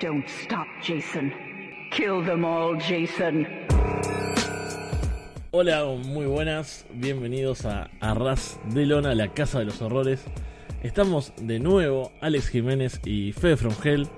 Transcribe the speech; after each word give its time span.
Don't 0.00 0.26
stop, 0.28 0.66
Jason. 0.82 1.32
Kill 1.90 2.24
them 2.24 2.44
all, 2.44 2.76
Jason. 2.76 3.46
Hola, 5.52 5.84
muy 5.84 6.26
buenas, 6.26 6.84
bienvenidos 6.92 7.64
a 7.64 7.90
Arras 8.00 8.58
de 8.70 8.86
Lona, 8.86 9.14
la 9.14 9.28
Casa 9.28 9.60
de 9.60 9.66
los 9.66 9.80
Horrores. 9.80 10.24
Estamos 10.82 11.32
de 11.40 11.60
nuevo, 11.60 12.10
Alex 12.20 12.48
Jiménez 12.48 13.00
y 13.04 13.32
Fede 13.32 13.56
From 13.56 13.74
Hell, 13.84 14.08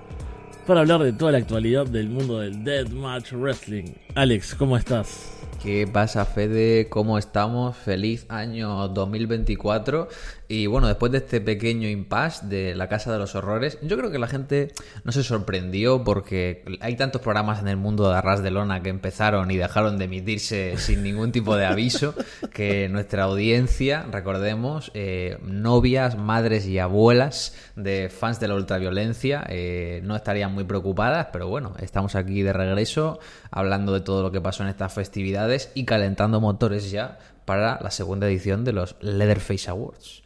para 0.65 0.79
hablar 0.79 1.03
de 1.03 1.13
toda 1.13 1.33
la 1.33 1.37
actualidad 1.37 1.85
del 1.85 2.09
mundo 2.09 2.39
del 2.39 2.63
Deathmatch 2.63 3.33
Wrestling. 3.33 3.91
Alex, 4.15 4.55
¿cómo 4.55 4.77
estás? 4.77 5.31
¿Qué 5.61 5.87
pasa, 5.87 6.23
Fede? 6.25 6.87
¿Cómo 6.87 7.17
estamos? 7.17 7.75
Feliz 7.75 8.27
año 8.29 8.87
2024. 8.89 10.07
Y 10.49 10.67
bueno, 10.67 10.87
después 10.87 11.11
de 11.11 11.17
este 11.17 11.41
pequeño 11.41 11.89
impasse 11.89 12.45
de 12.45 12.75
la 12.75 12.87
Casa 12.87 13.11
de 13.11 13.17
los 13.17 13.35
Horrores, 13.35 13.79
yo 13.81 13.97
creo 13.97 14.11
que 14.11 14.19
la 14.19 14.27
gente 14.27 14.71
no 15.03 15.11
se 15.11 15.23
sorprendió 15.23 16.03
porque 16.03 16.63
hay 16.79 16.95
tantos 16.95 17.21
programas 17.21 17.59
en 17.59 17.67
el 17.67 17.75
mundo 17.75 18.09
de 18.09 18.15
Arras 18.15 18.43
de 18.43 18.51
Lona 18.51 18.81
que 18.81 18.89
empezaron 18.89 19.49
y 19.51 19.57
dejaron 19.57 19.97
de 19.97 20.05
emitirse 20.05 20.75
sin 20.77 21.03
ningún 21.03 21.31
tipo 21.31 21.57
de 21.57 21.65
aviso 21.65 22.13
que 22.53 22.87
nuestra 22.87 23.23
audiencia, 23.23 24.05
recordemos, 24.09 24.91
eh, 24.93 25.37
novias, 25.41 26.17
madres 26.17 26.67
y 26.67 26.77
abuelas 26.79 27.55
de 27.75 28.09
fans 28.09 28.39
de 28.39 28.47
la 28.47 28.55
ultraviolencia, 28.55 29.43
eh, 29.49 30.01
no 30.03 30.15
estarían 30.15 30.53
muy 30.53 30.63
preocupadas, 30.63 31.27
pero 31.33 31.47
bueno, 31.49 31.73
estamos 31.79 32.15
aquí 32.15 32.43
de 32.43 32.53
regreso 32.53 33.19
hablando 33.51 33.91
de 33.93 34.01
todo 34.01 34.21
lo 34.21 34.31
que 34.31 34.39
pasó 34.39 34.63
en 34.63 34.69
estas 34.69 34.93
festividades 34.93 35.47
y 35.75 35.85
calentando 35.85 36.39
motores 36.41 36.89
ya 36.91 37.19
para 37.45 37.79
la 37.81 37.91
segunda 37.91 38.27
edición 38.27 38.63
de 38.65 38.73
los 38.73 38.95
Leatherface 39.01 39.69
Awards. 39.69 40.23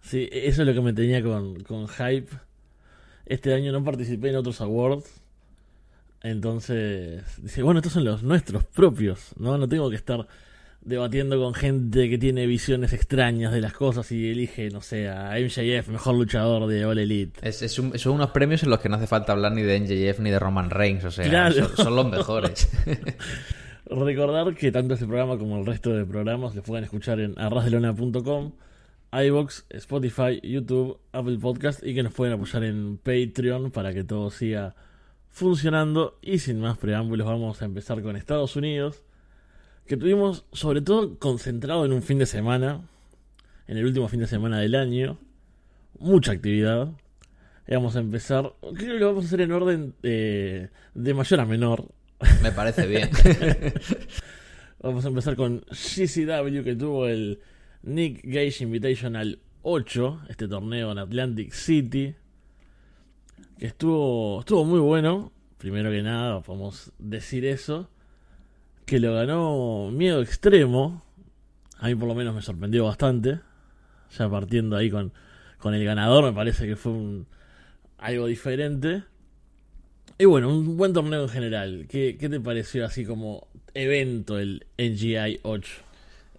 Sí, 0.00 0.28
eso 0.32 0.62
es 0.62 0.68
lo 0.68 0.74
que 0.74 0.80
me 0.80 0.92
tenía 0.92 1.22
con, 1.22 1.62
con 1.64 1.86
hype. 1.88 2.28
Este 3.26 3.52
año 3.52 3.72
no 3.72 3.84
participé 3.84 4.30
en 4.30 4.36
otros 4.36 4.60
awards. 4.62 5.04
Entonces, 6.22 7.22
dice, 7.42 7.62
bueno, 7.62 7.80
estos 7.80 7.92
son 7.92 8.04
los 8.04 8.22
nuestros 8.22 8.64
propios, 8.64 9.30
¿no? 9.38 9.56
No 9.58 9.68
tengo 9.68 9.88
que 9.90 9.96
estar 9.96 10.26
debatiendo 10.80 11.38
con 11.40 11.54
gente 11.54 12.08
que 12.08 12.18
tiene 12.18 12.46
visiones 12.46 12.92
extrañas 12.92 13.52
de 13.52 13.60
las 13.60 13.72
cosas 13.72 14.10
y 14.10 14.30
elige, 14.30 14.70
no 14.70 14.80
sé, 14.80 15.08
a 15.08 15.34
MJF, 15.38 15.88
mejor 15.88 16.14
luchador 16.16 16.66
de 16.68 16.84
All 16.86 16.98
Elite. 16.98 17.38
Es, 17.46 17.62
es 17.62 17.78
un- 17.78 17.96
son 17.98 18.14
unos 18.14 18.30
premios 18.30 18.62
en 18.62 18.70
los 18.70 18.80
que 18.80 18.88
no 18.88 18.96
hace 18.96 19.06
falta 19.06 19.32
hablar 19.32 19.52
ni 19.52 19.62
de 19.62 19.78
NJF 19.78 20.20
ni 20.20 20.30
de 20.30 20.38
Roman 20.38 20.70
Reigns, 20.70 21.04
o 21.04 21.10
sea, 21.10 21.28
Claro. 21.28 21.54
son, 21.68 21.76
son 21.76 21.96
los 21.96 22.08
mejores. 22.10 22.68
Recordar 23.90 24.54
que 24.54 24.70
tanto 24.70 24.92
este 24.92 25.06
programa 25.06 25.38
como 25.38 25.56
el 25.56 25.64
resto 25.64 25.94
de 25.94 26.04
programas 26.04 26.54
los 26.54 26.62
pueden 26.62 26.84
escuchar 26.84 27.20
en 27.20 27.38
arrasdelona.com, 27.38 28.52
iBox, 29.12 29.64
Spotify, 29.70 30.38
YouTube, 30.42 30.98
Apple 31.12 31.38
Podcast 31.38 31.82
y 31.82 31.94
que 31.94 32.02
nos 32.02 32.12
pueden 32.12 32.34
apoyar 32.34 32.64
en 32.64 32.98
Patreon 32.98 33.70
para 33.70 33.94
que 33.94 34.04
todo 34.04 34.30
siga 34.30 34.74
funcionando. 35.30 36.18
Y 36.20 36.40
sin 36.40 36.60
más 36.60 36.76
preámbulos, 36.76 37.26
vamos 37.26 37.62
a 37.62 37.64
empezar 37.64 38.02
con 38.02 38.16
Estados 38.16 38.56
Unidos, 38.56 39.04
que 39.86 39.96
tuvimos 39.96 40.44
sobre 40.52 40.82
todo 40.82 41.18
concentrado 41.18 41.86
en 41.86 41.94
un 41.94 42.02
fin 42.02 42.18
de 42.18 42.26
semana, 42.26 42.82
en 43.68 43.78
el 43.78 43.86
último 43.86 44.06
fin 44.08 44.20
de 44.20 44.26
semana 44.26 44.60
del 44.60 44.74
año, 44.74 45.16
mucha 45.98 46.32
actividad. 46.32 46.92
Y 47.66 47.72
vamos 47.72 47.96
a 47.96 48.00
empezar, 48.00 48.52
creo 48.60 48.92
que 48.92 49.00
lo 49.00 49.06
vamos 49.06 49.24
a 49.24 49.28
hacer 49.28 49.40
en 49.40 49.52
orden 49.52 49.94
eh, 50.02 50.68
de 50.92 51.14
mayor 51.14 51.40
a 51.40 51.46
menor. 51.46 51.97
Me 52.42 52.52
parece 52.52 52.86
bien. 52.86 53.10
Vamos 54.82 55.04
a 55.04 55.08
empezar 55.08 55.36
con 55.36 55.64
GCW 55.70 56.62
que 56.62 56.76
tuvo 56.76 57.06
el 57.06 57.40
Nick 57.82 58.20
Gage 58.24 58.64
Invitational 58.64 59.40
8, 59.62 60.22
este 60.28 60.48
torneo 60.48 60.92
en 60.92 60.98
Atlantic 60.98 61.52
City, 61.52 62.14
que 63.58 63.66
estuvo, 63.66 64.40
estuvo 64.40 64.64
muy 64.64 64.80
bueno. 64.80 65.32
Primero 65.58 65.90
que 65.90 66.02
nada, 66.02 66.40
podemos 66.42 66.92
decir 66.98 67.44
eso. 67.44 67.90
Que 68.86 69.00
lo 69.00 69.14
ganó 69.14 69.90
Miedo 69.92 70.22
Extremo. 70.22 71.02
A 71.78 71.88
mí 71.88 71.94
por 71.94 72.08
lo 72.08 72.14
menos 72.14 72.34
me 72.34 72.42
sorprendió 72.42 72.84
bastante. 72.84 73.40
Ya 74.16 74.30
partiendo 74.30 74.76
ahí 74.76 74.90
con, 74.90 75.12
con 75.58 75.74
el 75.74 75.84
ganador, 75.84 76.24
me 76.24 76.32
parece 76.32 76.66
que 76.66 76.76
fue 76.76 76.92
un, 76.92 77.26
algo 77.98 78.26
diferente. 78.26 79.02
Y 80.20 80.24
bueno, 80.24 80.48
un 80.48 80.76
buen 80.76 80.92
torneo 80.92 81.22
en 81.22 81.28
general. 81.28 81.86
¿Qué, 81.88 82.16
qué 82.18 82.28
te 82.28 82.40
pareció 82.40 82.84
así 82.84 83.04
como 83.04 83.46
evento 83.72 84.36
el 84.36 84.66
NGI 84.76 85.38
8? 85.44 85.72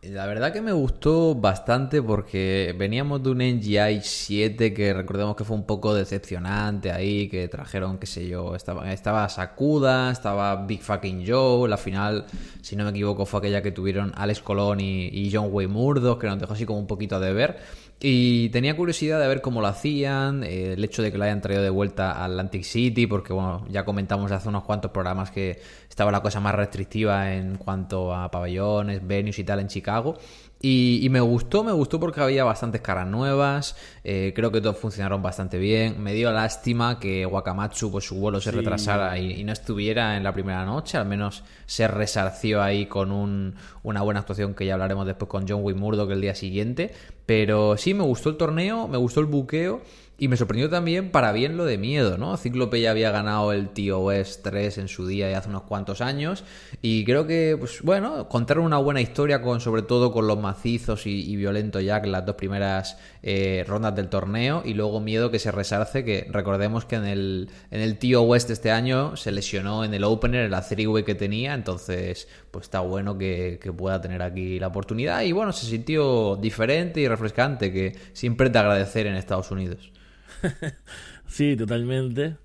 La 0.01 0.25
verdad 0.27 0.53
que 0.53 0.61
me 0.61 0.71
gustó 0.71 1.35
bastante 1.35 2.01
porque 2.01 2.73
veníamos 2.77 3.21
de 3.21 3.29
un 3.31 3.37
NGI 3.39 3.99
7 4.01 4.73
que 4.73 4.93
recordemos 4.93 5.35
que 5.35 5.43
fue 5.43 5.57
un 5.57 5.65
poco 5.65 5.93
decepcionante 5.93 6.93
ahí, 6.93 7.27
que 7.27 7.49
trajeron, 7.49 7.97
qué 7.97 8.05
sé 8.05 8.25
yo, 8.25 8.55
estaba, 8.55 8.93
estaba 8.93 9.27
Sakuda, 9.27 10.09
estaba 10.11 10.65
Big 10.65 10.81
Fucking 10.81 11.25
Joe, 11.27 11.67
la 11.67 11.75
final, 11.75 12.25
si 12.61 12.77
no 12.77 12.85
me 12.85 12.91
equivoco, 12.91 13.25
fue 13.25 13.39
aquella 13.39 13.61
que 13.61 13.71
tuvieron 13.73 14.13
Alex 14.15 14.39
Colón 14.39 14.79
y, 14.79 15.29
John 15.33 15.49
Way 15.51 15.67
Murdoch, 15.67 16.19
que 16.19 16.27
nos 16.27 16.39
dejó 16.39 16.53
así 16.53 16.65
como 16.65 16.79
un 16.79 16.87
poquito 16.87 17.17
a 17.17 17.19
deber. 17.19 17.59
Y 18.01 18.47
tenía 18.49 18.77
curiosidad 18.77 19.19
de 19.19 19.27
ver 19.27 19.41
cómo 19.41 19.59
lo 19.59 19.67
hacían, 19.67 20.43
eh, 20.45 20.73
el 20.73 20.83
hecho 20.85 21.01
de 21.01 21.11
que 21.11 21.17
lo 21.17 21.25
hayan 21.25 21.41
traído 21.41 21.61
de 21.61 21.69
vuelta 21.69 22.13
a 22.13 22.23
Atlantic 22.25 22.63
City, 22.63 23.07
porque 23.07 23.33
bueno, 23.33 23.65
ya 23.69 23.83
comentamos 23.83 24.31
hace 24.31 24.47
unos 24.47 24.63
cuantos 24.63 24.91
programas 24.91 25.31
que 25.31 25.59
estaba 25.89 26.09
la 26.09 26.21
cosa 26.21 26.39
más 26.39 26.55
restrictiva 26.55 27.33
en 27.33 27.57
cuanto 27.57 28.15
a 28.15 28.31
pabellones, 28.31 29.05
venues 29.05 29.37
y 29.39 29.43
tal 29.43 29.59
en 29.59 29.67
Chicago. 29.67 30.17
Y, 30.61 30.99
y 31.03 31.09
me 31.09 31.19
gustó, 31.21 31.63
me 31.63 31.71
gustó 31.71 31.99
porque 32.01 32.19
había 32.21 32.43
bastantes 32.45 32.81
caras 32.81 33.07
nuevas, 33.07 33.77
eh, 34.03 34.33
creo 34.35 34.51
que 34.51 34.59
todos 34.61 34.77
funcionaron 34.77 35.21
bastante 35.21 35.57
bien. 35.57 36.01
Me 36.01 36.13
dio 36.13 36.31
lástima 36.33 36.99
que 36.99 37.25
Wakamatsu, 37.25 37.91
pues 37.91 38.05
su 38.05 38.15
vuelo 38.15 38.39
se 38.41 38.51
Sí. 38.51 38.57
retrasara 38.57 39.17
y, 39.17 39.39
y 39.39 39.43
no 39.45 39.53
estuviera 39.53 40.15
en 40.17 40.23
la 40.23 40.33
primera 40.33 40.65
noche, 40.65 40.97
al 40.97 41.05
menos 41.05 41.43
se 41.65 41.87
resarció 41.87 42.61
ahí 42.61 42.87
con 42.87 43.11
un- 43.11 43.55
una 43.83 44.01
buena 44.01 44.19
actuación 44.21 44.53
que 44.53 44.65
ya 44.65 44.73
hablaremos 44.73 45.05
después 45.05 45.29
con 45.29 45.45
John 45.47 45.63
Way 45.63 45.75
Murdoch 45.75 46.11
el 46.11 46.19
día 46.21 46.35
siguiente. 46.35 46.91
Pero 47.29 47.77
sí, 47.77 47.93
me 47.93 48.03
gustó 48.03 48.29
el 48.31 48.37
torneo, 48.37 48.87
me 48.87 48.97
gustó 48.97 49.19
el 49.19 49.27
buqueo. 49.27 49.81
Y 50.21 50.27
me 50.27 50.35
sorprendió 50.35 50.69
también 50.69 51.11
para 51.11 51.31
bien 51.31 51.55
lo 51.55 51.63
de 51.63 51.77
miedo, 51.77 52.17
¿no? 52.17 52.35
Cíclope 52.35 52.81
ya 52.81 52.91
había 52.91 53.09
ganado 53.09 53.53
el 53.53 53.69
TOS 53.69 54.41
3 54.43 54.77
en 54.79 54.87
su 54.89 55.07
día 55.07 55.31
y 55.31 55.33
hace 55.33 55.47
unos 55.47 55.63
cuantos 55.63 56.01
años. 56.01 56.43
Y 56.81 57.05
creo 57.05 57.25
que, 57.25 57.55
pues 57.57 57.81
bueno, 57.81 58.27
contaron 58.27 58.65
una 58.65 58.77
buena 58.77 58.99
historia 58.99 59.41
con, 59.41 59.61
sobre 59.61 59.81
todo 59.81 60.11
con 60.11 60.27
los 60.27 60.37
macizos 60.37 61.07
y, 61.07 61.31
y 61.31 61.37
violento 61.37 61.79
Jack 61.79 62.05
las 62.05 62.25
dos 62.25 62.35
primeras 62.35 62.97
eh, 63.23 63.63
rondas 63.65 63.95
del 63.95 64.09
torneo. 64.09 64.61
Y 64.65 64.73
luego 64.73 64.99
miedo 64.99 65.31
que 65.31 65.39
se 65.39 65.51
resarce, 65.51 66.03
que 66.03 66.27
recordemos 66.29 66.83
que 66.83 66.97
en 66.97 67.05
el, 67.05 67.49
en 67.71 67.79
el 67.79 67.97
TO 67.97 68.23
West 68.23 68.49
este 68.49 68.71
año 68.71 69.15
se 69.15 69.31
lesionó 69.31 69.85
en 69.85 69.93
el 69.93 70.03
opener, 70.03 70.43
en 70.45 70.51
la 70.51 70.65
que 71.05 71.15
tenía. 71.15 71.53
Entonces, 71.53 72.27
pues 72.51 72.65
está 72.65 72.81
bueno 72.81 73.17
que 73.17 73.57
pueda 73.77 74.01
tener 74.01 74.21
aquí 74.21 74.59
la 74.59 74.67
oportunidad. 74.67 75.21
Y 75.21 75.31
bueno, 75.31 75.53
se 75.53 75.65
sintió 75.65 76.35
diferente 76.35 76.99
y 76.99 77.07
refrescante, 77.07 77.71
que 77.71 77.95
siempre 78.11 78.49
te 78.49 78.59
agradecer 78.59 79.07
en 79.07 79.15
Estados 79.15 79.49
Unidos. 79.51 79.93
Sí, 81.27 81.55
totalmente. 81.55 82.37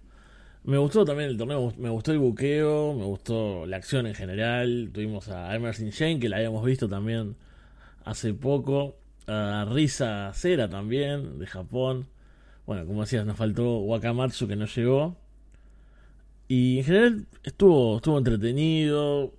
Me 0.64 0.78
gustó 0.78 1.04
también 1.04 1.30
el 1.30 1.36
torneo, 1.38 1.72
me 1.78 1.90
gustó 1.90 2.12
el 2.12 2.18
buqueo, 2.18 2.94
me 2.94 3.04
gustó 3.04 3.66
la 3.66 3.76
acción 3.76 4.06
en 4.06 4.14
general. 4.14 4.90
Tuvimos 4.92 5.28
a 5.28 5.54
Emerson 5.54 5.90
Shane, 5.90 6.20
que 6.20 6.28
la 6.28 6.36
habíamos 6.36 6.64
visto 6.64 6.88
también 6.88 7.36
hace 8.04 8.34
poco. 8.34 8.96
A 9.26 9.66
Risa 9.70 10.32
Cera 10.34 10.68
también, 10.68 11.38
de 11.38 11.46
Japón. 11.46 12.08
Bueno, 12.66 12.86
como 12.86 13.02
decías, 13.02 13.26
nos 13.26 13.36
faltó 13.36 13.78
Wakamatsu, 13.80 14.48
que 14.48 14.56
no 14.56 14.66
llegó. 14.66 15.16
Y 16.48 16.78
en 16.78 16.84
general 16.84 17.26
estuvo, 17.42 17.96
estuvo 17.96 18.18
entretenido, 18.18 19.34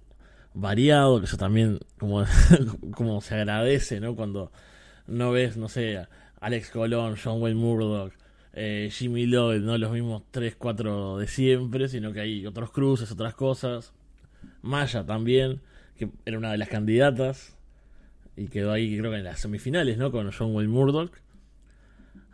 variado, 0.54 1.20
que 1.20 1.26
eso 1.26 1.38
también 1.38 1.80
como, 2.00 2.26
como 2.92 3.22
se 3.22 3.36
agradece, 3.36 4.00
¿no? 4.00 4.16
Cuando 4.16 4.52
no 5.08 5.32
ves, 5.32 5.58
no 5.58 5.70
sé, 5.70 6.08
Alex 6.40 6.72
Colón, 6.72 7.16
John 7.24 7.42
Wayne 7.42 7.60
Murdoch, 7.60 8.14
eh, 8.56 8.90
Jimmy 8.92 9.26
Lloyd, 9.26 9.60
no 9.62 9.78
los 9.78 9.92
mismos 9.92 10.24
3, 10.32 10.56
4 10.58 11.18
de 11.18 11.28
siempre, 11.28 11.90
sino 11.90 12.14
que 12.14 12.22
hay 12.22 12.46
otros 12.46 12.72
cruces, 12.72 13.12
otras 13.12 13.36
cosas. 13.36 13.94
Maya 14.62 15.06
también, 15.06 15.62
que 15.98 16.10
era 16.26 16.38
una 16.38 16.52
de 16.52 16.58
las 16.58 16.70
candidatas 16.70 17.56
y 18.38 18.48
quedó 18.48 18.72
ahí 18.72 18.98
creo 18.98 19.12
que 19.12 19.18
en 19.18 19.24
las 19.24 19.40
semifinales, 19.42 19.98
¿no? 19.98 20.12
Con 20.12 20.32
John 20.32 20.56
Wayne 20.56 20.72
Murdoch. 20.72 21.12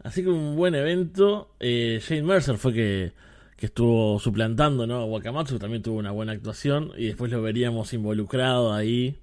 Así 0.03 0.23
que 0.23 0.29
un 0.29 0.55
buen 0.55 0.75
evento. 0.75 1.55
Eh, 1.59 1.99
Shane 2.01 2.23
Mercer 2.23 2.57
fue 2.57 2.73
que, 2.73 3.13
que 3.57 3.67
estuvo 3.67 4.19
suplantando, 4.19 4.87
¿no? 4.87 4.97
A 4.97 5.05
Wakamatsu 5.05 5.59
también 5.59 5.81
tuvo 5.81 5.97
una 5.97 6.11
buena 6.11 6.33
actuación 6.33 6.91
y 6.97 7.07
después 7.07 7.31
lo 7.31 7.41
veríamos 7.41 7.93
involucrado 7.93 8.73
ahí. 8.73 9.17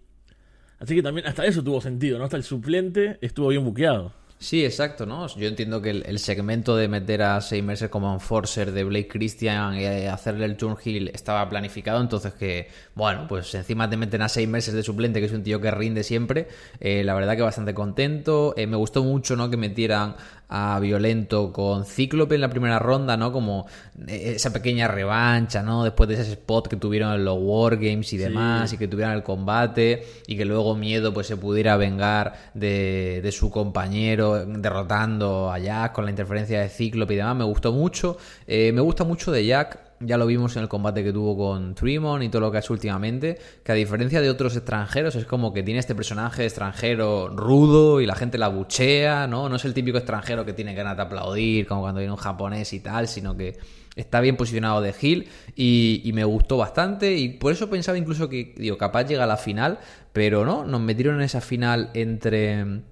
Así 0.78 0.94
que 0.94 1.02
también 1.02 1.26
hasta 1.26 1.44
eso 1.46 1.62
tuvo 1.64 1.80
sentido, 1.80 2.18
¿no? 2.18 2.24
Hasta 2.24 2.36
el 2.36 2.44
suplente 2.44 3.18
estuvo 3.20 3.48
bien 3.48 3.64
buqueado. 3.64 4.17
Sí, 4.40 4.64
exacto, 4.64 5.04
¿no? 5.04 5.26
Yo 5.26 5.48
entiendo 5.48 5.82
que 5.82 5.90
el, 5.90 6.18
segmento 6.20 6.76
de 6.76 6.86
meter 6.86 7.22
a 7.22 7.40
seis 7.40 7.62
meses 7.64 7.88
como 7.88 8.12
enforcer 8.14 8.70
de 8.70 8.84
Blake 8.84 9.08
Christian 9.08 9.74
y 9.74 9.84
hacerle 10.06 10.44
el 10.44 10.56
turnhill 10.56 11.08
estaba 11.08 11.48
planificado, 11.48 12.00
entonces 12.00 12.34
que, 12.34 12.68
bueno, 12.94 13.26
pues 13.28 13.52
encima 13.56 13.90
te 13.90 13.96
meten 13.96 14.22
a 14.22 14.28
seis 14.28 14.48
meses 14.48 14.74
de 14.74 14.84
suplente, 14.84 15.18
que 15.18 15.26
es 15.26 15.32
un 15.32 15.42
tío 15.42 15.60
que 15.60 15.72
rinde 15.72 16.04
siempre, 16.04 16.46
eh, 16.78 17.02
la 17.02 17.14
verdad 17.14 17.34
que 17.34 17.42
bastante 17.42 17.74
contento. 17.74 18.54
Eh, 18.56 18.68
me 18.68 18.76
gustó 18.76 19.02
mucho, 19.02 19.34
¿no? 19.34 19.50
Que 19.50 19.56
metieran 19.56 20.14
a 20.48 20.78
Violento 20.80 21.52
con 21.52 21.84
Cíclope 21.84 22.36
en 22.36 22.40
la 22.40 22.48
primera 22.48 22.78
ronda, 22.78 23.16
¿no? 23.16 23.32
Como 23.32 23.66
eh, 24.06 24.34
esa 24.36 24.52
pequeña 24.52 24.88
revancha, 24.88 25.62
¿no? 25.62 25.82
Después 25.84 26.08
de 26.08 26.14
ese 26.14 26.32
spot 26.32 26.68
que 26.68 26.76
tuvieron 26.76 27.12
en 27.12 27.24
los 27.24 27.38
Wargames 27.40 28.12
y 28.12 28.16
demás, 28.16 28.72
y 28.72 28.78
que 28.78 28.88
tuvieran 28.88 29.14
el 29.14 29.22
combate, 29.22 30.06
y 30.26 30.36
que 30.36 30.44
luego 30.44 30.74
Miedo 30.74 31.12
pues 31.12 31.26
se 31.26 31.36
pudiera 31.36 31.76
vengar 31.76 32.34
de, 32.54 33.20
de 33.22 33.32
su 33.32 33.50
compañero 33.50 34.27
derrotando 34.36 35.50
a 35.52 35.58
Jack 35.58 35.92
con 35.92 36.04
la 36.04 36.10
interferencia 36.10 36.60
de 36.60 36.68
Cíclope 36.68 37.14
y 37.14 37.16
demás. 37.16 37.36
Me 37.36 37.44
gustó 37.44 37.72
mucho. 37.72 38.16
Eh, 38.46 38.72
me 38.72 38.80
gusta 38.80 39.04
mucho 39.04 39.32
de 39.32 39.46
Jack 39.46 39.88
ya 40.00 40.16
lo 40.16 40.26
vimos 40.26 40.56
en 40.56 40.62
el 40.62 40.68
combate 40.68 41.02
que 41.02 41.12
tuvo 41.12 41.36
con 41.36 41.74
Tremont 41.74 42.22
y 42.22 42.28
todo 42.28 42.42
lo 42.42 42.50
que 42.50 42.58
ha 42.58 42.60
hecho 42.60 42.72
últimamente, 42.72 43.38
que 43.64 43.72
a 43.72 43.74
diferencia 43.74 44.20
de 44.20 44.30
otros 44.30 44.54
extranjeros 44.56 45.16
es 45.16 45.24
como 45.24 45.52
que 45.52 45.62
tiene 45.62 45.80
este 45.80 45.94
personaje 45.94 46.44
extranjero 46.44 47.28
rudo 47.28 48.00
y 48.00 48.06
la 48.06 48.14
gente 48.14 48.38
la 48.38 48.48
buchea, 48.48 49.26
¿no? 49.26 49.48
No 49.48 49.56
es 49.56 49.64
el 49.64 49.74
típico 49.74 49.98
extranjero 49.98 50.44
que 50.44 50.52
tiene 50.52 50.74
ganas 50.74 50.96
de 50.96 51.02
aplaudir 51.02 51.66
como 51.66 51.82
cuando 51.82 51.98
viene 51.98 52.12
un 52.12 52.18
japonés 52.18 52.72
y 52.72 52.80
tal, 52.80 53.08
sino 53.08 53.36
que 53.36 53.58
está 53.96 54.20
bien 54.20 54.36
posicionado 54.36 54.80
de 54.80 54.94
Hill 55.00 55.28
y, 55.56 56.10
me 56.14 56.24
gustó 56.24 56.56
bastante 56.56 57.16
y 57.16 57.30
por 57.30 57.52
eso 57.52 57.68
pensaba 57.68 57.98
incluso 57.98 58.28
que, 58.28 58.54
digo, 58.56 58.78
capaz 58.78 59.04
llega 59.04 59.24
a 59.24 59.26
la 59.26 59.36
final, 59.36 59.78
pero 60.12 60.44
no, 60.44 60.64
nos 60.64 60.80
metieron 60.80 61.16
en 61.16 61.22
esa 61.22 61.40
final 61.40 61.90
entre 61.94 62.82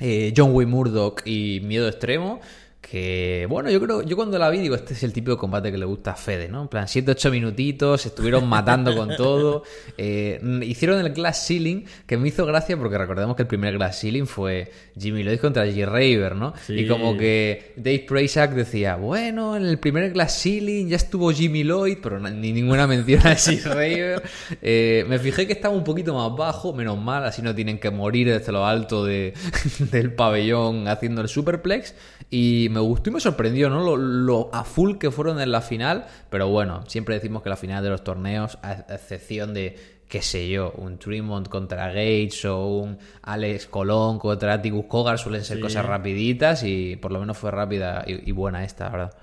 eh, 0.00 0.32
John 0.36 0.52
Wayne 0.52 0.70
Murdoch 0.70 1.22
y 1.24 1.60
Miedo 1.62 1.88
Extremo 1.88 2.40
que 2.90 3.46
bueno, 3.48 3.70
yo 3.70 3.80
creo, 3.80 4.02
yo 4.02 4.14
cuando 4.16 4.38
la 4.38 4.50
vi 4.50 4.58
digo, 4.58 4.74
este 4.74 4.92
es 4.92 5.02
el 5.02 5.12
tipo 5.12 5.30
de 5.30 5.36
combate 5.36 5.72
que 5.72 5.78
le 5.78 5.86
gusta 5.86 6.12
a 6.12 6.16
Fede, 6.16 6.48
¿no? 6.48 6.62
En 6.62 6.68
plan, 6.68 6.86
7-8 6.86 7.30
minutitos, 7.30 8.04
estuvieron 8.04 8.46
matando 8.46 8.94
con 8.94 9.16
todo, 9.16 9.62
eh, 9.96 10.40
hicieron 10.62 11.00
el 11.00 11.12
Glass 11.12 11.46
Ceiling, 11.46 11.84
que 12.06 12.18
me 12.18 12.28
hizo 12.28 12.44
gracia 12.44 12.76
porque 12.76 12.98
recordemos 12.98 13.36
que 13.36 13.42
el 13.42 13.48
primer 13.48 13.74
Glass 13.74 14.00
Ceiling 14.00 14.26
fue 14.26 14.70
Jimmy 14.98 15.22
Lloyd 15.22 15.38
contra 15.38 15.66
G. 15.66 15.86
Raver, 15.86 16.36
¿no? 16.36 16.52
Y 16.68 16.86
como 16.86 17.16
que 17.16 17.72
Dave 17.76 18.04
Prazak 18.06 18.52
decía, 18.52 18.96
bueno, 18.96 19.56
en 19.56 19.64
el 19.64 19.78
primer 19.78 20.12
Glass 20.12 20.42
Ceiling 20.42 20.88
ya 20.88 20.96
estuvo 20.96 21.32
Jimmy 21.32 21.64
Lloyd, 21.64 21.98
pero 22.02 22.20
ni 22.20 22.52
ninguna 22.52 22.86
mención 22.86 23.26
a 23.26 23.34
G. 23.34 23.62
Raver. 23.64 24.22
Eh, 24.60 25.04
me 25.08 25.18
fijé 25.18 25.46
que 25.46 25.54
estaba 25.54 25.74
un 25.74 25.84
poquito 25.84 26.14
más 26.14 26.36
bajo, 26.36 26.74
menos 26.74 26.98
mal, 26.98 27.24
así 27.24 27.40
no 27.40 27.54
tienen 27.54 27.78
que 27.78 27.90
morir 27.90 28.28
desde 28.28 28.52
lo 28.52 28.66
alto 28.66 29.04
de, 29.04 29.32
del 29.90 30.12
pabellón 30.12 30.86
haciendo 30.88 31.22
el 31.22 31.28
superplex, 31.28 31.94
y 32.30 32.68
me 32.74 32.80
gustó 32.80 33.10
y 33.10 33.12
me 33.14 33.20
sorprendió, 33.20 33.70
¿no? 33.70 33.96
Lo, 33.96 34.50
a 34.52 34.64
full 34.64 34.96
que 34.98 35.10
fueron 35.10 35.40
en 35.40 35.52
la 35.52 35.62
final, 35.62 36.06
pero 36.28 36.48
bueno, 36.48 36.84
siempre 36.88 37.14
decimos 37.14 37.42
que 37.42 37.48
la 37.48 37.56
final 37.56 37.82
de 37.82 37.90
los 37.90 38.02
torneos, 38.02 38.58
a 38.62 38.72
excepción 38.72 39.54
de, 39.54 39.76
qué 40.08 40.20
sé 40.20 40.48
yo, 40.48 40.72
un 40.72 40.98
Tremont 40.98 41.48
contra 41.48 41.88
Gates 41.88 42.44
o 42.44 42.66
un 42.66 42.98
Alex 43.22 43.66
Colón 43.66 44.18
contra 44.18 44.54
Atticus 44.54 44.86
Cogar 44.86 45.18
suelen 45.18 45.44
ser 45.44 45.60
cosas 45.60 45.86
rapiditas 45.86 46.64
y 46.64 46.96
por 46.96 47.12
lo 47.12 47.20
menos 47.20 47.38
fue 47.38 47.50
rápida 47.52 48.04
y, 48.06 48.32
buena 48.32 48.64
esta, 48.64 48.88
¿verdad? 48.88 49.14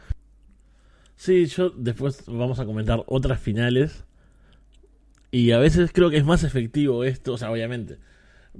Sí, 1.17 1.45
yo 1.45 1.69
después 1.69 2.23
vamos 2.27 2.59
a 2.59 2.65
comentar 2.65 3.03
otras 3.05 3.39
finales 3.39 4.05
y 5.29 5.51
a 5.51 5.59
veces 5.59 5.91
creo 5.93 6.09
que 6.09 6.17
es 6.17 6.25
más 6.25 6.43
efectivo 6.43 7.03
esto, 7.03 7.33
o 7.33 7.37
sea, 7.37 7.51
obviamente 7.51 7.99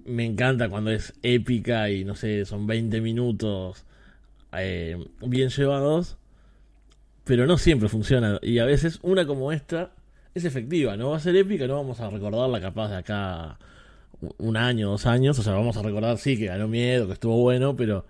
me 0.06 0.26
encanta 0.26 0.70
cuando 0.70 0.92
es 0.92 1.14
épica 1.24 1.90
y 1.90 2.04
no 2.04 2.16
sé, 2.16 2.46
son 2.46 2.68
20 2.68 3.02
minutos 3.02 3.86
eh, 4.58 4.98
bien 5.22 5.50
llevados, 5.50 6.18
pero 7.24 7.46
no 7.46 7.58
siempre 7.58 7.90
funciona. 7.90 8.40
Y 8.42 8.60
a 8.60 8.66
veces 8.66 9.00
una 9.04 9.26
como 9.26 9.52
esta 9.52 9.92
es 10.34 10.46
efectiva, 10.46 10.98
no 10.98 11.12
va 11.12 11.18
a 11.18 11.20
ser 11.20 11.36
épica, 11.36 11.68
no 11.68 11.76
vamos 11.76 12.00
a 12.00 12.10
recordarla 12.10 12.62
capaz 12.62 12.90
de 12.90 12.98
acá 12.98 13.58
un 14.38 14.58
año, 14.58 14.90
dos 14.92 15.06
años, 15.06 15.38
o 15.40 15.44
sea, 15.44 15.54
vamos 15.54 15.78
a 15.78 15.82
recordar 15.82 16.18
sí 16.18 16.38
que 16.38 16.46
ganó 16.46 16.68
miedo, 16.68 17.08
que 17.08 17.14
estuvo 17.14 17.38
bueno, 17.38 17.76
pero 17.76 18.06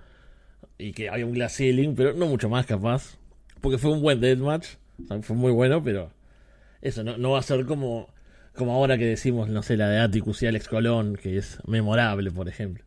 y 0.77 0.93
que 0.93 1.09
había 1.09 1.25
un 1.25 1.33
glass 1.33 1.55
ceiling, 1.57 1.95
pero 1.95 2.13
no 2.13 2.27
mucho 2.27 2.49
más 2.49 2.65
capaz, 2.65 3.17
porque 3.61 3.77
fue 3.77 3.91
un 3.91 4.01
buen 4.01 4.19
deathmatch, 4.19 4.67
fue 5.21 5.35
muy 5.35 5.51
bueno, 5.51 5.83
pero 5.83 6.11
eso 6.81 7.03
no, 7.03 7.17
no 7.17 7.31
va 7.31 7.39
a 7.39 7.43
ser 7.43 7.65
como 7.65 8.09
como 8.55 8.73
ahora 8.73 8.97
que 8.97 9.05
decimos, 9.05 9.49
no 9.49 9.63
sé, 9.63 9.77
la 9.77 9.87
de 9.87 9.99
Atticus 9.99 10.43
y 10.43 10.47
Alex 10.47 10.67
Colón, 10.67 11.15
que 11.15 11.37
es 11.37 11.59
memorable, 11.65 12.31
por 12.31 12.49
ejemplo. 12.49 12.83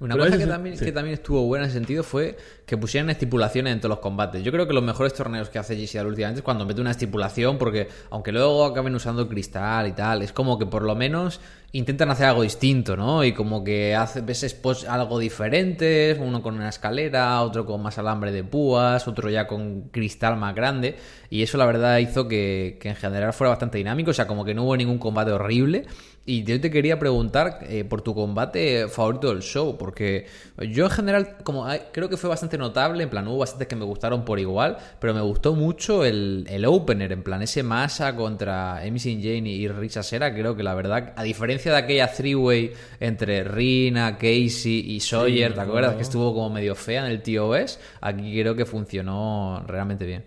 Una 0.00 0.16
cosa 0.16 0.38
que 0.38 0.46
también, 0.46 0.78
que 0.78 0.92
también 0.92 1.14
estuvo 1.14 1.42
buena 1.42 1.64
en 1.64 1.70
ese 1.70 1.78
sentido 1.78 2.04
fue 2.04 2.36
que 2.64 2.76
pusieran 2.76 3.10
estipulaciones 3.10 3.72
en 3.72 3.80
todos 3.80 3.90
los 3.90 3.98
combates. 3.98 4.44
Yo 4.44 4.52
creo 4.52 4.68
que 4.68 4.72
los 4.72 4.84
mejores 4.84 5.12
torneos 5.12 5.48
que 5.48 5.58
hace 5.58 5.74
GCR 5.74 6.06
últimamente 6.06 6.40
es 6.40 6.44
cuando 6.44 6.64
mete 6.64 6.80
una 6.80 6.92
estipulación, 6.92 7.58
porque 7.58 7.88
aunque 8.10 8.30
luego 8.30 8.64
acaben 8.64 8.94
usando 8.94 9.28
cristal 9.28 9.88
y 9.88 9.92
tal, 9.92 10.22
es 10.22 10.32
como 10.32 10.56
que 10.56 10.66
por 10.66 10.82
lo 10.82 10.94
menos 10.94 11.40
intentan 11.72 12.10
hacer 12.10 12.26
algo 12.26 12.42
distinto, 12.42 12.96
¿no? 12.96 13.24
Y 13.24 13.32
como 13.32 13.64
que 13.64 13.96
hace 13.96 14.20
veces 14.20 14.54
pues 14.54 14.84
algo 14.84 15.18
diferente, 15.18 16.16
uno 16.20 16.42
con 16.42 16.54
una 16.54 16.68
escalera, 16.68 17.42
otro 17.42 17.66
con 17.66 17.82
más 17.82 17.98
alambre 17.98 18.30
de 18.30 18.44
púas, 18.44 19.08
otro 19.08 19.28
ya 19.28 19.46
con 19.48 19.88
cristal 19.90 20.36
más 20.36 20.54
grande, 20.54 20.96
y 21.28 21.42
eso 21.42 21.58
la 21.58 21.66
verdad 21.66 21.98
hizo 21.98 22.28
que, 22.28 22.78
que 22.80 22.90
en 22.90 22.96
general 22.96 23.32
fuera 23.32 23.50
bastante 23.50 23.78
dinámico, 23.78 24.12
o 24.12 24.14
sea, 24.14 24.26
como 24.26 24.44
que 24.44 24.54
no 24.54 24.64
hubo 24.64 24.76
ningún 24.76 24.98
combate 24.98 25.32
horrible, 25.32 25.86
y 26.28 26.44
yo 26.44 26.60
te 26.60 26.70
quería 26.70 26.98
preguntar 26.98 27.60
eh, 27.62 27.84
por 27.84 28.02
tu 28.02 28.14
combate 28.14 28.86
favorito 28.88 29.30
del 29.30 29.40
show, 29.40 29.78
porque 29.78 30.26
yo 30.58 30.84
en 30.84 30.90
general, 30.90 31.38
como 31.42 31.66
creo 31.90 32.10
que 32.10 32.18
fue 32.18 32.28
bastante 32.28 32.58
notable, 32.58 33.02
en 33.02 33.08
plan, 33.08 33.26
hubo 33.28 33.38
bastantes 33.38 33.66
que 33.66 33.74
me 33.74 33.86
gustaron 33.86 34.26
por 34.26 34.38
igual, 34.38 34.76
pero 35.00 35.14
me 35.14 35.22
gustó 35.22 35.54
mucho 35.54 36.04
el, 36.04 36.44
el 36.50 36.66
opener, 36.66 37.12
en 37.12 37.22
plan, 37.22 37.40
ese 37.40 37.62
masa 37.62 38.14
contra 38.14 38.76
Amy 38.76 38.98
Jane 38.98 39.48
y 39.48 39.68
Richa 39.68 40.02
Sera, 40.02 40.34
creo 40.34 40.54
que 40.54 40.62
la 40.62 40.74
verdad, 40.74 41.14
a 41.16 41.22
diferencia 41.22 41.72
de 41.72 41.78
aquella 41.78 42.12
three-way 42.12 42.72
entre 43.00 43.42
Rina, 43.44 44.18
Casey 44.18 44.84
y 44.86 45.00
Sawyer, 45.00 45.54
¿te 45.54 45.60
acuerdas? 45.62 45.94
Que 45.94 46.02
estuvo 46.02 46.34
como 46.34 46.50
medio 46.50 46.74
fea 46.74 47.06
en 47.06 47.10
el 47.10 47.22
TOS, 47.22 47.80
aquí 48.02 48.38
creo 48.38 48.54
que 48.54 48.66
funcionó 48.66 49.64
realmente 49.66 50.04
bien. 50.04 50.24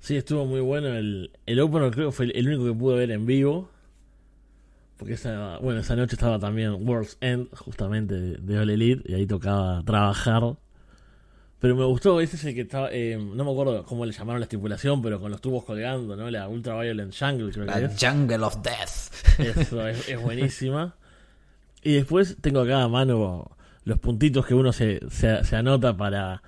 Sí, 0.00 0.16
estuvo 0.16 0.44
muy 0.44 0.60
bueno. 0.60 0.88
El, 0.88 1.30
el 1.46 1.60
opener 1.60 1.92
creo 1.92 2.08
que 2.08 2.12
fue 2.16 2.32
el 2.34 2.48
único 2.48 2.64
que 2.64 2.76
pude 2.76 2.96
ver 2.96 3.12
en 3.12 3.24
vivo 3.24 3.71
porque 5.02 5.14
esa, 5.14 5.58
bueno, 5.58 5.80
esa 5.80 5.96
noche 5.96 6.14
estaba 6.14 6.38
también 6.38 6.88
World's 6.88 7.18
End, 7.20 7.48
justamente 7.56 8.14
de, 8.14 8.58
All 8.60 8.70
Elite, 8.70 9.02
y 9.04 9.16
ahí 9.16 9.26
tocaba 9.26 9.82
trabajar. 9.84 10.54
Pero 11.58 11.74
me 11.74 11.84
gustó, 11.84 12.20
ese 12.20 12.36
es 12.36 12.44
el 12.44 12.54
que 12.54 12.60
estaba, 12.60 12.88
eh, 12.92 13.18
no 13.18 13.44
me 13.44 13.50
acuerdo 13.50 13.84
cómo 13.84 14.06
le 14.06 14.12
llamaron 14.12 14.38
la 14.38 14.44
estipulación, 14.44 15.02
pero 15.02 15.18
con 15.18 15.32
los 15.32 15.40
tubos 15.40 15.64
colgando, 15.64 16.14
¿no? 16.14 16.30
La 16.30 16.46
Ultraviolent 16.46 17.12
Jungle, 17.18 17.50
creo 17.50 17.66
que 17.66 17.84
es. 17.84 18.00
Jungle 18.00 18.44
of 18.44 18.58
Death. 18.62 19.58
Eso, 19.58 19.88
es, 19.88 20.22
buenísima. 20.22 20.94
Y 21.82 21.94
después 21.94 22.36
tengo 22.40 22.60
acá 22.60 22.84
a 22.84 22.88
mano 22.88 23.50
los 23.82 23.98
puntitos 23.98 24.46
que 24.46 24.54
uno 24.54 24.72
se, 24.72 25.00
se, 25.10 25.42
se 25.42 25.56
anota 25.56 25.96
para, 25.96 26.44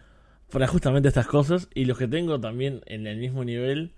para 0.53 0.69
justamente 0.69 1.09
estas 1.09 1.27
cosas, 1.27 1.69
y 1.75 1.87
los 1.87 1.99
que 1.99 2.07
tengo 2.07 2.39
también 2.39 2.83
en 2.87 3.09
el 3.09 3.17
mismo 3.17 3.43
nivel 3.43 3.95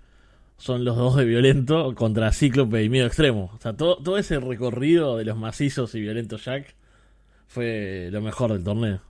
son 0.57 0.85
los 0.85 0.97
dos 0.97 1.17
de 1.17 1.25
Violento 1.25 1.95
contra 1.95 2.33
Cíclope 2.33 2.83
y 2.83 2.89
Miedo 2.89 3.07
Extremo. 3.07 3.51
O 3.55 3.61
sea, 3.61 3.75
todo, 3.75 3.97
todo 3.97 4.19
ese 4.19 4.41
recorrido 4.41 5.17
de 5.17 5.25
los 5.25 5.37
macizos 5.37 5.95
y 5.95 6.01
Violento 6.01 6.37
Jack 6.37 6.75
fue 7.47 8.09
lo 8.11 8.21
mejor 8.21 8.53
del 8.53 8.65
torneo. 8.65 9.01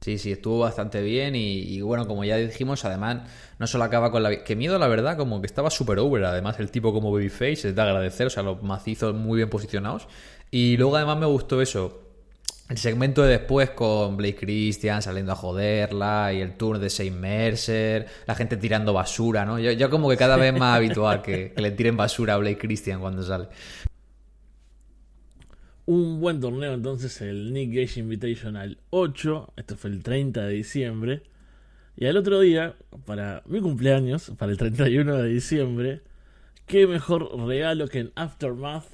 Sí, 0.00 0.16
sí, 0.16 0.32
estuvo 0.32 0.60
bastante 0.60 1.02
bien 1.02 1.34
y, 1.36 1.78
bueno, 1.82 2.06
como 2.06 2.24
ya 2.24 2.36
dijimos, 2.36 2.86
además 2.86 3.28
no 3.58 3.66
solo 3.66 3.84
acaba 3.84 4.10
con 4.10 4.22
la... 4.22 4.44
Que 4.44 4.56
miedo, 4.56 4.78
la 4.78 4.88
verdad, 4.88 5.18
como 5.18 5.42
que 5.42 5.46
estaba 5.46 5.68
super 5.68 5.98
over, 5.98 6.24
además 6.24 6.58
el 6.58 6.70
tipo 6.70 6.94
como 6.94 7.12
Babyface 7.12 7.68
es 7.68 7.74
de 7.74 7.82
agradecer, 7.82 8.26
o 8.26 8.30
sea, 8.30 8.42
los 8.42 8.62
macizos 8.62 9.14
muy 9.14 9.36
bien 9.36 9.50
posicionados. 9.50 10.08
Y 10.50 10.78
luego 10.78 10.96
además 10.96 11.18
me 11.18 11.26
gustó 11.26 11.60
eso, 11.60 12.00
el 12.70 12.78
segmento 12.78 13.22
de 13.24 13.30
después 13.30 13.70
con 13.70 14.16
Blake 14.16 14.36
Christian 14.36 15.02
saliendo 15.02 15.32
a 15.32 15.34
joderla 15.34 16.32
y 16.32 16.40
el 16.40 16.56
tour 16.56 16.78
de 16.78 16.88
Saint 16.88 17.16
Mercer, 17.16 18.06
la 18.26 18.36
gente 18.36 18.56
tirando 18.56 18.92
basura, 18.92 19.44
¿no? 19.44 19.58
Yo, 19.58 19.90
como 19.90 20.08
que 20.08 20.16
cada 20.16 20.36
vez 20.36 20.56
más 20.56 20.76
habitual 20.76 21.20
que, 21.20 21.52
le 21.56 21.70
tiren 21.72 21.96
basura 21.96 22.34
a 22.34 22.36
Blake 22.36 22.58
Christian 22.58 23.00
cuando 23.00 23.24
sale. 23.24 23.48
Un 25.86 26.20
buen 26.20 26.40
torneo 26.40 26.72
entonces 26.72 27.20
el 27.22 27.52
Nick 27.52 27.74
Gage 27.74 27.98
Invitational 27.98 28.78
8, 28.90 29.52
esto 29.56 29.76
fue 29.76 29.90
el 29.90 30.04
30 30.04 30.40
de 30.40 30.52
diciembre. 30.52 31.22
Y 31.96 32.06
al 32.06 32.16
otro 32.16 32.38
día, 32.38 32.76
para 33.04 33.42
mi 33.46 33.60
cumpleaños, 33.60 34.30
para 34.38 34.52
el 34.52 34.58
31 34.58 35.16
de 35.16 35.28
diciembre, 35.28 36.02
qué 36.66 36.86
mejor 36.86 37.36
regalo 37.48 37.88
que 37.88 37.98
en 37.98 38.12
Aftermath 38.14 38.86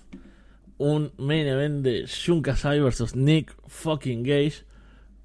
un 0.79 1.13
main 1.17 1.47
event 1.47 1.83
de 1.83 2.07
Sai 2.07 2.81
versus 2.81 3.15
Nick 3.15 3.55
fucking 3.67 4.23
Gage. 4.23 4.65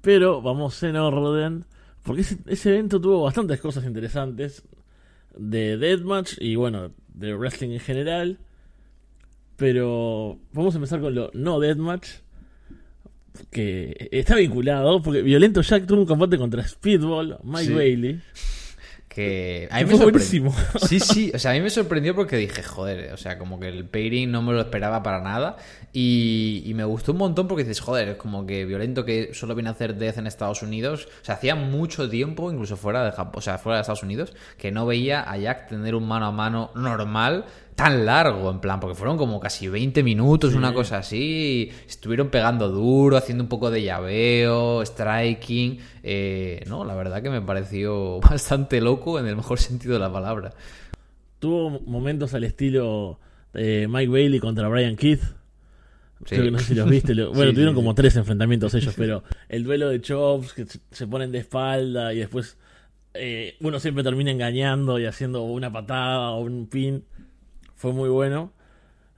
Pero 0.00 0.42
vamos 0.42 0.82
en 0.82 0.96
orden. 0.96 1.64
Porque 2.02 2.22
ese, 2.46 2.70
evento 2.70 3.00
tuvo 3.00 3.22
bastantes 3.22 3.60
cosas 3.60 3.84
interesantes. 3.84 4.64
De 5.36 5.78
Deathmatch 5.78 6.34
y 6.40 6.56
bueno, 6.56 6.92
de 7.14 7.34
wrestling 7.34 7.70
en 7.70 7.80
general. 7.80 8.38
Pero 9.56 10.38
vamos 10.52 10.74
a 10.74 10.78
empezar 10.78 11.00
con 11.00 11.14
lo 11.14 11.30
no 11.34 11.60
Deathmatch. 11.60 12.08
que 13.50 14.08
está 14.12 14.36
vinculado, 14.36 15.00
porque 15.00 15.22
Violento 15.22 15.62
Jack 15.62 15.86
tuvo 15.86 16.00
un 16.00 16.06
combate 16.06 16.36
contra 16.36 16.66
Speedball, 16.66 17.38
Mike 17.42 17.66
Sí. 17.66 17.72
Bailey. 17.72 18.20
Que 19.14 19.68
a 19.70 19.76
mí 19.80 19.84
me 19.84 19.94
fue 19.94 19.98
sorprendió. 19.98 20.44
buenísimo. 20.44 20.54
Sí, 20.78 20.98
sí, 20.98 21.30
o 21.34 21.38
sea, 21.38 21.50
a 21.50 21.54
mí 21.54 21.60
me 21.60 21.68
sorprendió 21.68 22.14
porque 22.14 22.36
dije, 22.38 22.62
joder, 22.62 23.12
o 23.12 23.18
sea, 23.18 23.36
como 23.38 23.60
que 23.60 23.68
el 23.68 23.84
pairing 23.84 24.30
no 24.30 24.40
me 24.40 24.54
lo 24.54 24.60
esperaba 24.62 25.02
para 25.02 25.20
nada. 25.20 25.56
Y, 25.92 26.62
y 26.64 26.72
me 26.72 26.84
gustó 26.84 27.12
un 27.12 27.18
montón 27.18 27.46
porque 27.46 27.64
dices, 27.64 27.80
joder, 27.80 28.08
es 28.08 28.16
como 28.16 28.46
que 28.46 28.64
violento 28.64 29.04
que 29.04 29.34
solo 29.34 29.54
viene 29.54 29.68
a 29.68 29.72
hacer 29.72 29.96
Death 29.96 30.16
en 30.16 30.26
Estados 30.26 30.62
Unidos. 30.62 31.08
O 31.20 31.24
sea, 31.26 31.34
hacía 31.34 31.54
mucho 31.54 32.08
tiempo, 32.08 32.50
incluso 32.50 32.78
fuera 32.78 33.04
de 33.04 33.12
Japón, 33.12 33.34
o 33.36 33.42
sea, 33.42 33.58
fuera 33.58 33.76
de 33.76 33.80
Estados 33.82 34.02
Unidos, 34.02 34.32
que 34.56 34.72
no 34.72 34.86
veía 34.86 35.30
a 35.30 35.36
Jack 35.36 35.68
tener 35.68 35.94
un 35.94 36.08
mano 36.08 36.24
a 36.24 36.32
mano 36.32 36.70
normal 36.74 37.44
tan 37.74 38.04
largo, 38.06 38.50
en 38.50 38.60
plan, 38.60 38.78
porque 38.80 38.94
fueron 38.94 39.16
como 39.16 39.40
casi 39.40 39.68
20 39.68 40.02
minutos, 40.02 40.54
una 40.54 40.72
cosa 40.74 40.98
así. 40.98 41.70
Estuvieron 41.88 42.28
pegando 42.28 42.68
duro, 42.68 43.16
haciendo 43.16 43.44
un 43.44 43.48
poco 43.48 43.70
de 43.70 43.82
llaveo, 43.82 44.84
striking. 44.84 45.78
eh, 46.02 46.62
no, 46.68 46.84
la 46.84 46.94
verdad 46.94 47.22
que 47.22 47.30
me 47.30 47.40
pareció 47.40 48.20
bastante 48.30 48.80
loco 48.80 49.18
en 49.18 49.26
el 49.26 49.36
mejor 49.36 49.58
sentido 49.58 49.94
de 49.94 50.00
la 50.00 50.12
palabra. 50.12 50.52
Tuvo 51.38 51.80
momentos 51.86 52.34
al 52.34 52.44
estilo 52.44 53.18
de 53.52 53.88
Mike 53.88 54.10
Bailey 54.10 54.38
contra 54.40 54.68
Brian 54.68 54.96
Keith. 54.96 55.22
Sí. 56.24 56.36
Creo 56.36 56.44
que 56.44 56.50
no 56.52 56.58
sé 56.60 56.64
si 56.66 56.74
los 56.76 56.88
viste. 56.88 57.14
Bueno, 57.26 57.46
Sí, 57.50 57.52
tuvieron 57.54 57.74
como 57.74 57.94
tres 57.94 58.14
enfrentamientos 58.16 58.74
ellos, 58.74 58.94
pero 58.98 59.24
el 59.48 59.64
duelo 59.64 59.88
de 59.88 60.00
chops 60.00 60.52
que 60.52 60.66
se- 60.66 60.78
se 60.90 61.06
ponen 61.08 61.32
de 61.32 61.38
espalda 61.38 62.12
y 62.14 62.18
después 62.18 62.56
eh, 63.14 63.56
uno 63.60 63.80
siempre 63.80 64.04
termina 64.04 64.30
engañando 64.30 64.98
y 65.00 65.06
haciendo 65.06 65.42
una 65.42 65.72
patada 65.72 66.30
o 66.30 66.42
un 66.42 66.68
pin. 66.68 67.04
Fue 67.82 67.92
muy 67.92 68.08
bueno. 68.10 68.52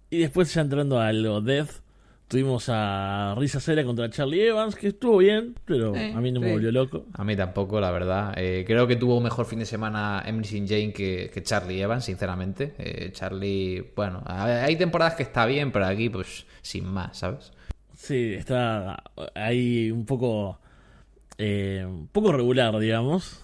Y 0.09 0.21
después 0.21 0.55
ya 0.55 0.63
entrando 0.63 0.99
a 0.99 1.13
lo 1.13 1.43
Death, 1.43 1.83
tuvimos 2.29 2.71
a 2.71 3.35
Risa 3.37 3.61
Cera 3.61 3.85
contra 3.85 4.09
Charlie 4.09 4.47
Evans, 4.47 4.75
que 4.75 4.89
estuvo 4.89 5.19
bien, 5.19 5.55
pero 5.67 5.95
Eh, 5.95 6.15
a 6.17 6.21
mí 6.23 6.33
no 6.33 6.41
me 6.41 6.51
volvió 6.51 6.73
loco. 6.73 7.05
A 7.13 7.25
mí 7.25 7.37
tampoco, 7.37 7.79
la 7.79 7.91
verdad. 7.91 8.33
Eh, 8.39 8.65
creo 8.67 8.87
que 8.87 8.97
tuvo 8.97 9.19
un 9.19 9.25
mejor 9.25 9.45
fin 9.45 9.59
de 9.59 9.67
semana 9.67 10.23
Emily 10.25 10.45
St. 10.47 10.67
Jane 10.67 10.95
que, 10.95 11.31
que 11.31 11.43
Charlie 11.43 11.83
Evans, 11.83 12.07
sinceramente. 12.07 12.75
Eh, 12.79 13.11
Charlie, 13.13 13.93
bueno, 13.95 14.23
hay 14.27 14.77
temporadas 14.77 15.13
que 15.17 15.25
está 15.25 15.45
bien, 15.45 15.71
pero 15.71 15.85
aquí, 15.85 16.09
pues, 16.09 16.47
sin 16.63 16.87
más, 16.87 17.19
¿sabes? 17.19 17.53
Sí, 17.95 18.33
está 18.33 19.03
ahí 19.35 19.91
un 19.91 20.07
poco 20.07 20.59
eh, 21.37 21.85
un 21.87 22.07
poco 22.07 22.33
regular, 22.33 22.79
digamos. 22.79 23.44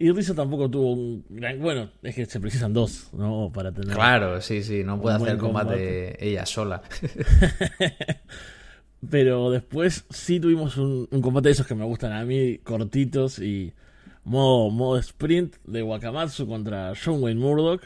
Y 0.00 0.12
Risa 0.12 0.32
tampoco 0.34 0.70
tuvo 0.70 0.92
un 0.92 1.24
gran... 1.28 1.58
Bueno, 1.60 1.90
es 2.02 2.14
que 2.14 2.24
se 2.26 2.38
precisan 2.38 2.72
dos, 2.72 3.08
¿no? 3.12 3.50
Para 3.52 3.72
tener... 3.72 3.96
Claro, 3.96 4.40
sí, 4.40 4.62
sí, 4.62 4.84
no 4.84 5.00
puede 5.00 5.16
hacer 5.16 5.38
combate, 5.38 5.70
combate. 6.14 6.28
ella 6.28 6.46
sola. 6.46 6.82
Pero 9.10 9.50
después 9.50 10.04
sí 10.10 10.40
tuvimos 10.40 10.76
un, 10.76 11.08
un 11.10 11.22
combate 11.22 11.48
de 11.48 11.52
esos 11.52 11.66
que 11.66 11.74
me 11.74 11.84
gustan 11.84 12.12
a 12.12 12.24
mí, 12.24 12.58
cortitos 12.58 13.38
y 13.38 13.72
modo, 14.24 14.70
modo 14.70 14.98
sprint 14.98 15.56
de 15.64 15.82
Wakamatsu 15.82 16.46
contra 16.48 16.92
John 17.02 17.22
Wayne 17.22 17.40
Murdoch. 17.40 17.82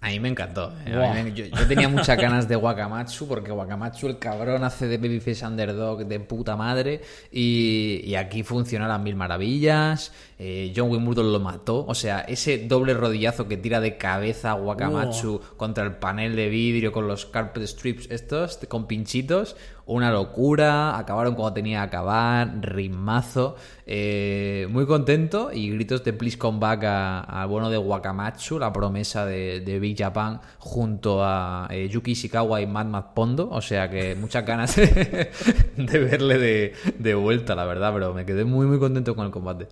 A 0.00 0.10
mí 0.10 0.20
me 0.20 0.28
encantó. 0.28 0.70
eh. 0.86 1.12
Mí 1.16 1.30
me- 1.30 1.34
yo, 1.34 1.46
yo 1.46 1.66
tenía 1.66 1.88
muchas 1.88 2.16
ganas 2.18 2.46
de 2.46 2.56
Wakamatsu 2.56 3.26
porque 3.26 3.50
Wakamatsu, 3.50 4.06
el 4.06 4.18
cabrón, 4.18 4.62
hace 4.62 4.86
de 4.86 4.98
Babyface 4.98 5.46
Underdog 5.46 6.06
de 6.06 6.20
puta 6.20 6.56
madre 6.56 7.00
y, 7.32 8.02
y 8.04 8.14
aquí 8.14 8.42
funciona 8.42 8.84
a 8.84 8.88
las 8.88 9.00
mil 9.00 9.16
maravillas. 9.16 10.12
Eh, 10.46 10.74
John 10.76 10.90
Wayne 10.90 11.02
Murdoch 11.06 11.24
lo 11.24 11.40
mató. 11.40 11.86
O 11.86 11.94
sea, 11.94 12.20
ese 12.20 12.58
doble 12.68 12.92
rodillazo 12.92 13.48
que 13.48 13.56
tira 13.56 13.80
de 13.80 13.96
cabeza 13.96 14.50
a 14.50 14.54
Wakamatsu 14.56 15.40
contra 15.56 15.84
el 15.84 15.96
panel 15.96 16.36
de 16.36 16.50
vidrio 16.50 16.92
con 16.92 17.08
los 17.08 17.24
carpet 17.24 17.62
strips 17.66 18.10
estos, 18.10 18.58
con 18.68 18.86
pinchitos. 18.86 19.56
Una 19.86 20.10
locura. 20.10 20.98
Acabaron 20.98 21.34
cuando 21.34 21.54
tenía 21.54 21.78
que 21.80 21.86
acabar. 21.96 22.58
Ritmazo. 22.60 23.56
Eh, 23.86 24.66
muy 24.70 24.84
contento 24.84 25.50
y 25.50 25.70
gritos 25.70 26.04
de 26.04 26.12
please 26.12 26.36
come 26.36 26.58
back 26.58 26.84
a- 26.84 27.20
al 27.20 27.48
bueno 27.48 27.70
de 27.70 27.78
Wakamatsu, 27.78 28.58
la 28.58 28.70
promesa 28.70 29.24
de, 29.24 29.60
de 29.60 29.78
Big 29.78 29.96
Japan, 29.98 30.40
junto 30.58 31.24
a 31.24 31.68
eh, 31.70 31.88
Yuki 31.88 32.10
Ishikawa 32.12 32.60
y 32.60 32.66
Mad 32.66 32.86
Mad 32.86 33.04
Pondo. 33.14 33.48
O 33.50 33.62
sea 33.62 33.88
que 33.88 34.14
muchas 34.14 34.44
ganas 34.44 34.76
de, 34.76 35.30
de 35.78 35.98
verle 35.98 36.36
de, 36.38 36.72
de 36.98 37.14
vuelta, 37.14 37.54
la 37.54 37.64
verdad, 37.64 37.92
pero 37.94 38.12
me 38.12 38.26
quedé 38.26 38.44
muy, 38.44 38.66
muy 38.66 38.78
contento 38.78 39.16
con 39.16 39.24
el 39.24 39.32
combate. 39.32 39.68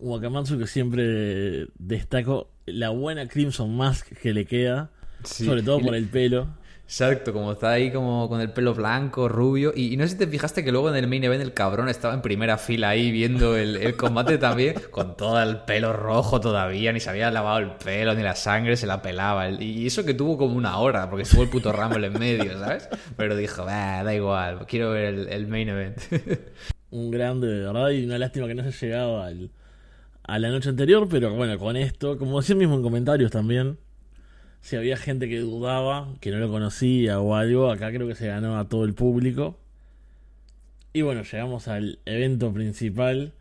Wakamatsu 0.00 0.58
que 0.58 0.66
siempre 0.66 1.66
destaco 1.78 2.50
la 2.66 2.90
buena 2.90 3.26
Crimson 3.28 3.76
Mask 3.76 4.08
que 4.20 4.32
le 4.32 4.44
queda, 4.46 4.90
Sí. 5.22 5.44
sobre 5.46 5.62
todo 5.62 5.80
por 5.80 5.94
el 5.94 6.06
pelo. 6.06 6.48
Exacto, 6.86 7.32
como 7.32 7.52
está 7.52 7.70
ahí 7.70 7.90
como 7.90 8.28
con 8.28 8.42
el 8.42 8.50
pelo 8.52 8.74
blanco, 8.74 9.26
rubio. 9.26 9.72
Y, 9.74 9.94
y 9.94 9.96
no 9.96 10.04
sé 10.04 10.10
si 10.10 10.18
te 10.18 10.26
fijaste 10.26 10.62
que 10.62 10.70
luego 10.70 10.90
en 10.90 10.96
el 10.96 11.06
main 11.08 11.24
event 11.24 11.42
el 11.42 11.54
cabrón 11.54 11.88
estaba 11.88 12.12
en 12.12 12.20
primera 12.20 12.58
fila 12.58 12.90
ahí 12.90 13.10
viendo 13.10 13.56
el, 13.56 13.76
el 13.76 13.96
combate 13.96 14.36
también, 14.36 14.74
con 14.90 15.16
todo 15.16 15.42
el 15.42 15.60
pelo 15.60 15.94
rojo 15.94 16.40
todavía, 16.42 16.92
ni 16.92 17.00
se 17.00 17.08
había 17.08 17.30
lavado 17.30 17.58
el 17.60 17.70
pelo, 17.72 18.14
ni 18.14 18.22
la 18.22 18.36
sangre 18.36 18.76
se 18.76 18.86
la 18.86 19.00
pelaba. 19.00 19.48
El- 19.48 19.62
Y 19.62 19.86
eso 19.86 20.04
que 20.04 20.12
tuvo 20.12 20.36
como 20.36 20.54
una 20.56 20.76
hora, 20.76 21.08
porque 21.08 21.22
estuvo 21.22 21.42
el 21.42 21.48
puto 21.48 21.72
Rumble 21.72 22.06
en 22.08 22.18
medio, 22.18 22.58
¿sabes? 22.58 22.86
Pero 23.16 23.34
dijo, 23.34 23.64
"Bah, 23.64 24.02
da 24.04 24.14
igual, 24.14 24.66
quiero 24.66 24.90
ver 24.90 25.06
el, 25.14 25.28
el 25.28 25.46
main 25.48 25.70
event. 25.70 25.96
un 26.90 27.10
grande 27.10 27.46
de 27.46 27.60
verdad 27.64 27.88
y 27.90 28.04
una 28.04 28.18
lástima 28.18 28.46
que 28.46 28.54
no 28.54 28.62
haya 28.62 28.78
llegado 28.78 29.22
al, 29.22 29.50
a 30.24 30.38
la 30.38 30.48
noche 30.48 30.68
anterior, 30.68 31.08
pero 31.08 31.34
bueno, 31.34 31.58
con 31.58 31.76
esto, 31.76 32.18
como 32.18 32.40
decía 32.40 32.56
mismo 32.56 32.74
en 32.74 32.82
comentarios 32.82 33.30
también, 33.30 33.78
si 34.60 34.76
había 34.76 34.96
gente 34.96 35.28
que 35.28 35.38
dudaba, 35.38 36.14
que 36.20 36.30
no 36.30 36.38
lo 36.38 36.50
conocía 36.50 37.20
o 37.20 37.34
algo, 37.34 37.70
acá 37.70 37.90
creo 37.92 38.08
que 38.08 38.14
se 38.14 38.26
ganó 38.26 38.58
a 38.58 38.68
todo 38.68 38.84
el 38.84 38.94
público. 38.94 39.58
Y 40.92 41.02
bueno, 41.02 41.22
llegamos 41.22 41.68
al 41.68 41.98
evento 42.06 42.52
principal, 42.52 43.32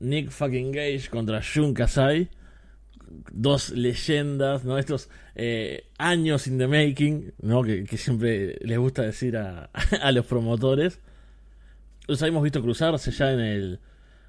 Nick 0.00 0.30
fucking 0.30 0.72
Gage 0.72 1.08
contra 1.10 1.40
Jun 1.42 1.74
Kasai, 1.74 2.28
dos 3.30 3.70
leyendas, 3.70 4.64
¿no? 4.64 4.78
Estos 4.78 5.08
eh, 5.34 5.84
años 5.98 6.46
in 6.46 6.58
the 6.58 6.66
making, 6.66 7.32
¿no? 7.40 7.62
Que, 7.62 7.86
siempre 7.96 8.58
les 8.60 8.78
gusta 8.78 9.02
decir 9.02 9.36
a, 9.36 9.70
a 10.02 10.12
los 10.12 10.26
promotores 10.26 10.98
los 12.06 12.22
habíamos 12.22 12.42
visto 12.42 12.62
cruzarse 12.62 13.10
ya 13.10 13.32
en 13.32 13.40
el 13.40 13.80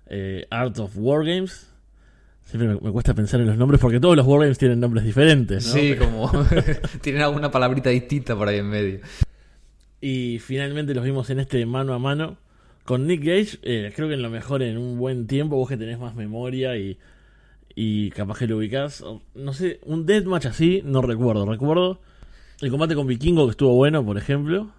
eh, 0.07 0.47
Art 0.49 0.77
of 0.79 0.93
Wargames. 0.95 1.69
Siempre 2.45 2.67
me, 2.67 2.79
me 2.79 2.91
cuesta 2.91 3.13
pensar 3.13 3.39
en 3.41 3.47
los 3.47 3.57
nombres 3.57 3.79
porque 3.81 3.99
todos 3.99 4.15
los 4.15 4.25
Wargames 4.27 4.57
tienen 4.57 4.79
nombres 4.79 5.03
diferentes. 5.05 5.65
¿no? 5.67 5.73
Sí, 5.73 5.95
como 5.97 6.31
tienen 7.01 7.21
alguna 7.21 7.49
palabrita 7.49 7.89
distinta 7.89 8.35
por 8.35 8.47
ahí 8.47 8.59
en 8.59 8.69
medio. 8.69 8.99
Y 10.01 10.39
finalmente 10.39 10.93
los 10.93 11.03
vimos 11.03 11.29
en 11.29 11.39
este 11.39 11.65
mano 11.65 11.93
a 11.93 11.99
mano 11.99 12.37
con 12.83 13.07
Nick 13.07 13.21
Gage. 13.23 13.59
eh, 13.63 13.93
creo 13.95 14.07
que 14.09 14.15
en 14.15 14.21
lo 14.21 14.29
mejor 14.29 14.61
en 14.61 14.77
un 14.77 14.97
buen 14.99 15.27
tiempo, 15.27 15.55
vos 15.55 15.69
que 15.69 15.77
tenés 15.77 15.97
más 15.97 16.15
memoria 16.15 16.77
y, 16.77 16.97
y 17.73 18.09
capaz 18.11 18.39
que 18.39 18.47
lo 18.47 18.57
ubicás. 18.57 19.03
No 19.33 19.53
sé, 19.53 19.79
un 19.85 20.05
deathmatch 20.05 20.45
así, 20.47 20.81
no 20.83 21.01
recuerdo. 21.01 21.45
Recuerdo 21.45 22.01
el 22.61 22.69
combate 22.69 22.95
con 22.95 23.07
Vikingo 23.07 23.45
que 23.45 23.51
estuvo 23.51 23.73
bueno, 23.75 24.05
por 24.05 24.17
ejemplo. 24.17 24.71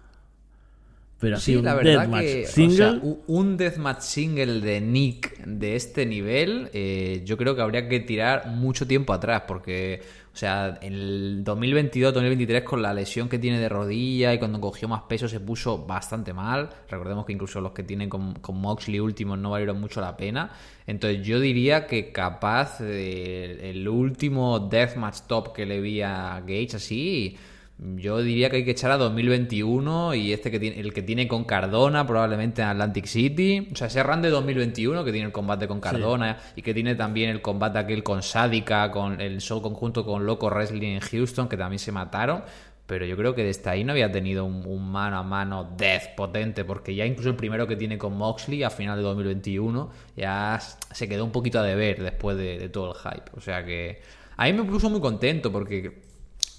Pero 1.25 1.37
así 1.37 1.51
Sí, 1.53 1.55
un 1.57 1.65
la 1.65 1.73
verdad 1.75 2.01
deathmatch 2.01 2.21
que 2.23 2.43
o 2.43 2.47
single. 2.47 2.75
sea, 2.77 3.01
un 3.27 3.57
deathmatch 3.57 4.01
single 4.01 4.61
de 4.61 4.79
Nick 4.81 5.43
de 5.45 5.75
este 5.75 6.05
nivel, 6.05 6.69
eh, 6.73 7.21
yo 7.25 7.35
creo 7.37 7.55
que 7.55 7.61
habría 7.63 7.89
que 7.89 7.99
tirar 7.99 8.47
mucho 8.47 8.85
tiempo 8.85 9.11
atrás, 9.11 9.43
porque, 9.47 10.01
o 10.33 10.37
sea, 10.37 10.77
en 10.81 10.93
el 10.93 11.43
2022-2023 11.43 12.63
con 12.63 12.81
la 12.81 12.93
lesión 12.93 13.27
que 13.29 13.39
tiene 13.39 13.59
de 13.59 13.69
rodilla 13.69 14.33
y 14.33 14.39
cuando 14.39 14.59
cogió 14.61 14.87
más 14.87 15.01
peso 15.03 15.27
se 15.27 15.39
puso 15.39 15.85
bastante 15.85 16.33
mal. 16.33 16.69
Recordemos 16.89 17.25
que 17.25 17.33
incluso 17.33 17.59
los 17.61 17.71
que 17.71 17.83
tienen 17.83 18.09
con, 18.09 18.35
con 18.35 18.59
Moxley 18.61 18.99
últimos 18.99 19.39
no 19.39 19.49
valieron 19.51 19.79
mucho 19.81 20.01
la 20.01 20.15
pena. 20.15 20.51
Entonces 20.85 21.25
yo 21.25 21.39
diría 21.39 21.87
que 21.87 22.11
capaz 22.11 22.79
de- 22.79 23.71
el 23.71 23.87
último 23.87 24.59
deathmatch 24.59 25.21
top 25.27 25.53
que 25.53 25.65
le 25.65 25.81
vi 25.81 26.01
a 26.01 26.41
Gage 26.45 26.75
así... 26.75 27.35
Yo 27.77 28.19
diría 28.19 28.49
que 28.49 28.57
hay 28.57 28.65
que 28.65 28.71
echar 28.71 28.91
a 28.91 28.97
2021 28.97 30.15
y 30.15 30.31
este 30.31 30.49
que 30.49 30.59
tiene, 30.59 30.79
el 30.79 30.93
que 30.93 31.01
tiene 31.01 31.27
con 31.27 31.43
Cardona, 31.43 32.07
probablemente 32.07 32.61
en 32.61 32.69
Atlantic 32.69 33.05
City. 33.05 33.67
O 33.69 33.75
sea, 33.75 33.87
ese 33.87 34.01
run 34.01 34.21
de 34.21 34.29
2021 34.29 35.03
que 35.03 35.11
tiene 35.11 35.27
el 35.27 35.33
combate 35.33 35.67
con 35.67 35.81
Cardona 35.81 36.37
y 36.55 36.61
que 36.61 36.73
tiene 36.73 36.95
también 36.95 37.29
el 37.29 37.41
combate 37.41 37.77
aquel 37.77 38.01
con 38.01 38.23
Sádica, 38.23 38.89
con 38.91 39.19
el 39.19 39.41
show 39.41 39.61
conjunto 39.61 40.05
con 40.05 40.25
Loco 40.25 40.49
Wrestling 40.49 40.83
en 40.83 40.99
Houston, 41.01 41.49
que 41.49 41.57
también 41.57 41.79
se 41.79 41.91
mataron. 41.91 42.43
Pero 42.85 43.05
yo 43.05 43.17
creo 43.17 43.35
que 43.35 43.43
desde 43.43 43.69
ahí 43.69 43.83
no 43.83 43.91
había 43.91 44.09
tenido 44.09 44.45
un, 44.45 44.65
un 44.65 44.89
mano 44.89 45.17
a 45.17 45.23
mano 45.23 45.73
death 45.75 46.15
potente, 46.15 46.63
porque 46.63 46.95
ya 46.95 47.05
incluso 47.05 47.29
el 47.29 47.35
primero 47.35 47.67
que 47.67 47.75
tiene 47.75 47.97
con 47.97 48.15
Moxley 48.15 48.63
a 48.63 48.69
final 48.69 48.95
de 48.95 49.03
2021 49.03 49.89
ya 50.15 50.59
se 50.59 51.09
quedó 51.09 51.25
un 51.25 51.31
poquito 51.31 51.59
a 51.59 51.63
deber 51.63 52.01
después 52.01 52.37
de, 52.37 52.57
de 52.57 52.69
todo 52.69 52.93
el 52.93 52.97
hype. 52.97 53.31
O 53.35 53.41
sea 53.41 53.65
que 53.65 54.01
a 54.37 54.45
mí 54.45 54.53
me 54.53 54.63
puso 54.63 54.89
muy 54.89 55.01
contento 55.01 55.51
porque 55.51 56.04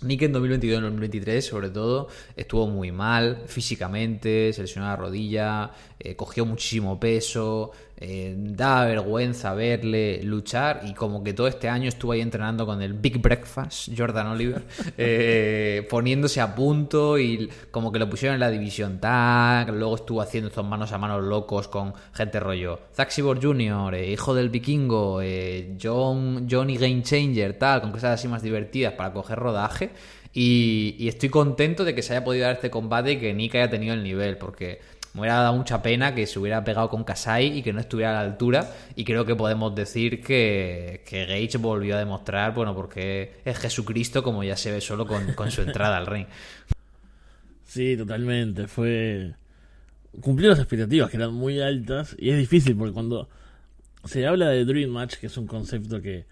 Nick 0.02 0.22
en 0.22 0.32
2022 0.32 0.74
y 0.74 0.76
en 0.76 0.82
2023, 0.82 1.44
sobre 1.44 1.70
todo, 1.70 2.08
estuvo 2.36 2.66
muy 2.66 2.92
mal 2.92 3.42
físicamente, 3.46 4.52
se 4.52 4.62
lesionó 4.62 4.88
la 4.88 4.96
rodilla, 4.96 5.70
eh, 5.98 6.16
cogió 6.16 6.44
muchísimo 6.44 7.00
peso. 7.00 7.72
Eh, 7.98 8.34
da 8.36 8.84
vergüenza 8.84 9.54
verle 9.54 10.22
luchar 10.22 10.82
y 10.84 10.92
como 10.92 11.24
que 11.24 11.32
todo 11.32 11.48
este 11.48 11.68
año 11.68 11.88
estuvo 11.88 12.12
ahí 12.12 12.20
entrenando 12.20 12.66
con 12.66 12.82
el 12.82 12.92
Big 12.92 13.18
Breakfast, 13.18 13.90
Jordan 13.96 14.28
Oliver, 14.28 14.64
eh, 14.98 15.86
poniéndose 15.88 16.40
a 16.40 16.54
punto 16.54 17.18
y 17.18 17.50
como 17.70 17.90
que 17.90 17.98
lo 17.98 18.08
pusieron 18.08 18.34
en 18.34 18.40
la 18.40 18.50
división 18.50 18.98
tag, 19.00 19.72
luego 19.72 19.96
estuvo 19.96 20.20
haciendo 20.20 20.48
estos 20.48 20.66
manos 20.66 20.92
a 20.92 20.98
manos 20.98 21.24
locos 21.24 21.68
con 21.68 21.94
gente 22.12 22.38
rollo, 22.40 22.80
Zack 22.94 23.12
Jr., 23.14 23.94
eh, 23.94 24.12
hijo 24.12 24.34
del 24.34 24.50
vikingo, 24.50 25.20
eh, 25.22 25.76
John, 25.80 26.46
Johnny 26.50 26.76
Game 26.76 27.02
Changer, 27.02 27.58
tal, 27.58 27.80
con 27.80 27.92
cosas 27.92 28.18
así 28.18 28.28
más 28.28 28.42
divertidas 28.42 28.92
para 28.94 29.12
coger 29.12 29.38
rodaje. 29.38 29.90
Y, 30.32 30.96
y 30.98 31.08
estoy 31.08 31.30
contento 31.30 31.82
de 31.82 31.94
que 31.94 32.02
se 32.02 32.12
haya 32.12 32.22
podido 32.22 32.44
dar 32.44 32.56
este 32.56 32.68
combate 32.68 33.12
y 33.12 33.16
que 33.16 33.32
Nick 33.32 33.54
haya 33.54 33.70
tenido 33.70 33.94
el 33.94 34.02
nivel, 34.02 34.36
porque 34.36 34.80
me 35.16 35.22
hubiera 35.22 35.36
dado 35.36 35.56
mucha 35.56 35.80
pena 35.80 36.14
que 36.14 36.26
se 36.26 36.38
hubiera 36.38 36.62
pegado 36.62 36.90
con 36.90 37.02
Kasai 37.02 37.58
y 37.58 37.62
que 37.62 37.72
no 37.72 37.80
estuviera 37.80 38.10
a 38.10 38.22
la 38.22 38.30
altura. 38.30 38.70
Y 38.96 39.04
creo 39.04 39.24
que 39.24 39.34
podemos 39.34 39.74
decir 39.74 40.22
que, 40.22 41.02
que 41.06 41.24
Gage 41.24 41.56
volvió 41.56 41.96
a 41.96 41.98
demostrar, 41.98 42.52
bueno, 42.52 42.74
porque 42.74 43.40
es 43.46 43.58
Jesucristo, 43.58 44.22
como 44.22 44.44
ya 44.44 44.58
se 44.58 44.70
ve 44.70 44.82
solo 44.82 45.06
con, 45.06 45.32
con 45.32 45.50
su 45.50 45.62
entrada 45.62 45.96
al 45.96 46.06
ring. 46.06 46.26
Sí, 47.64 47.96
totalmente. 47.96 48.68
Fue. 48.68 49.32
Cumplió 50.20 50.50
las 50.50 50.58
expectativas 50.58 51.08
que 51.10 51.16
eran 51.16 51.32
muy 51.32 51.62
altas. 51.62 52.14
Y 52.18 52.28
es 52.28 52.36
difícil 52.36 52.76
porque 52.76 52.92
cuando 52.92 53.30
se 54.04 54.26
habla 54.26 54.50
de 54.50 54.66
Dream 54.66 54.90
Match, 54.90 55.14
que 55.14 55.28
es 55.28 55.36
un 55.38 55.46
concepto 55.46 56.02
que 56.02 56.26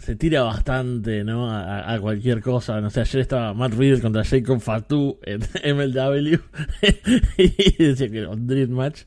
se 0.00 0.16
tira 0.16 0.42
bastante, 0.42 1.24
¿no? 1.24 1.50
A, 1.52 1.98
cualquier 2.00 2.40
cosa. 2.40 2.80
No 2.80 2.90
sé, 2.90 3.00
ayer 3.00 3.20
estaba 3.20 3.54
Matt 3.54 3.74
Riddle 3.74 4.00
contra 4.00 4.24
Jacob 4.24 4.60
Fatu 4.60 5.18
en 5.22 5.40
MLW 5.76 6.38
y 7.38 7.84
decía 7.84 8.08
que 8.10 8.18
era 8.18 8.30
un 8.30 8.46
Dream 8.46 8.70
Match. 8.70 9.02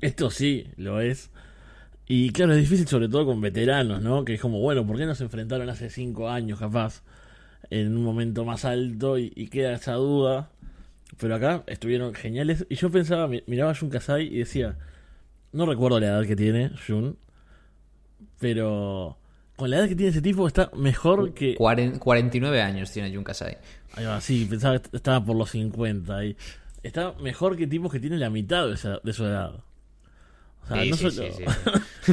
Esto 0.00 0.30
sí 0.30 0.66
lo 0.76 1.00
es. 1.00 1.30
Y 2.08 2.30
claro, 2.30 2.52
es 2.54 2.60
difícil 2.60 2.86
sobre 2.88 3.08
todo 3.08 3.26
con 3.26 3.40
veteranos, 3.40 4.02
¿no? 4.02 4.24
Que 4.24 4.34
es 4.34 4.40
como, 4.40 4.60
bueno, 4.60 4.86
¿por 4.86 4.96
qué 4.96 5.06
no 5.06 5.14
se 5.14 5.24
enfrentaron 5.24 5.68
hace 5.70 5.90
cinco 5.90 6.28
años 6.30 6.58
capaz? 6.58 7.02
En 7.70 7.96
un 7.96 8.04
momento 8.04 8.44
más 8.44 8.64
alto 8.64 9.18
y, 9.18 9.32
y 9.36 9.48
queda 9.48 9.74
esa 9.74 9.94
duda. 9.94 10.50
Pero 11.18 11.34
acá 11.36 11.64
estuvieron 11.66 12.14
geniales. 12.14 12.66
Y 12.68 12.76
yo 12.76 12.90
pensaba, 12.90 13.28
mi- 13.28 13.42
miraba 13.46 13.72
a 13.72 13.74
Jun 13.74 13.90
Kasai 13.90 14.26
y 14.26 14.38
decía, 14.38 14.76
no 15.52 15.66
recuerdo 15.66 16.00
la 16.00 16.06
edad 16.08 16.26
que 16.26 16.36
tiene 16.36 16.70
Jun, 16.86 17.16
pero 18.38 19.18
con 19.56 19.70
la 19.70 19.78
edad 19.78 19.88
que 19.88 19.96
tiene 19.96 20.10
ese 20.10 20.22
tipo 20.22 20.46
está 20.46 20.70
mejor 20.76 21.32
que... 21.34 21.56
Cuaren- 21.56 21.98
49 21.98 22.60
años 22.62 22.90
tiene 22.92 23.14
Jun 23.14 23.24
Kasai. 23.24 23.56
Ahí 23.94 24.04
va, 24.04 24.20
sí, 24.20 24.46
pensaba 24.48 24.78
que 24.78 24.94
estaba 24.96 25.24
por 25.24 25.36
los 25.36 25.50
50 25.50 26.24
y 26.26 26.36
está 26.82 27.12
mejor 27.20 27.56
que 27.56 27.66
tipos 27.66 27.90
que 27.90 27.98
tienen 28.00 28.20
la 28.20 28.30
mitad 28.30 28.66
de, 28.68 28.74
esa- 28.74 29.00
de 29.02 29.12
su 29.12 29.24
edad. 29.24 29.54
O 30.64 30.68
sea, 30.68 30.82
Sí, 30.82 30.90
no 30.90 30.96
sí, 30.96 31.10
solo 31.10 31.26
sí, 31.32 31.42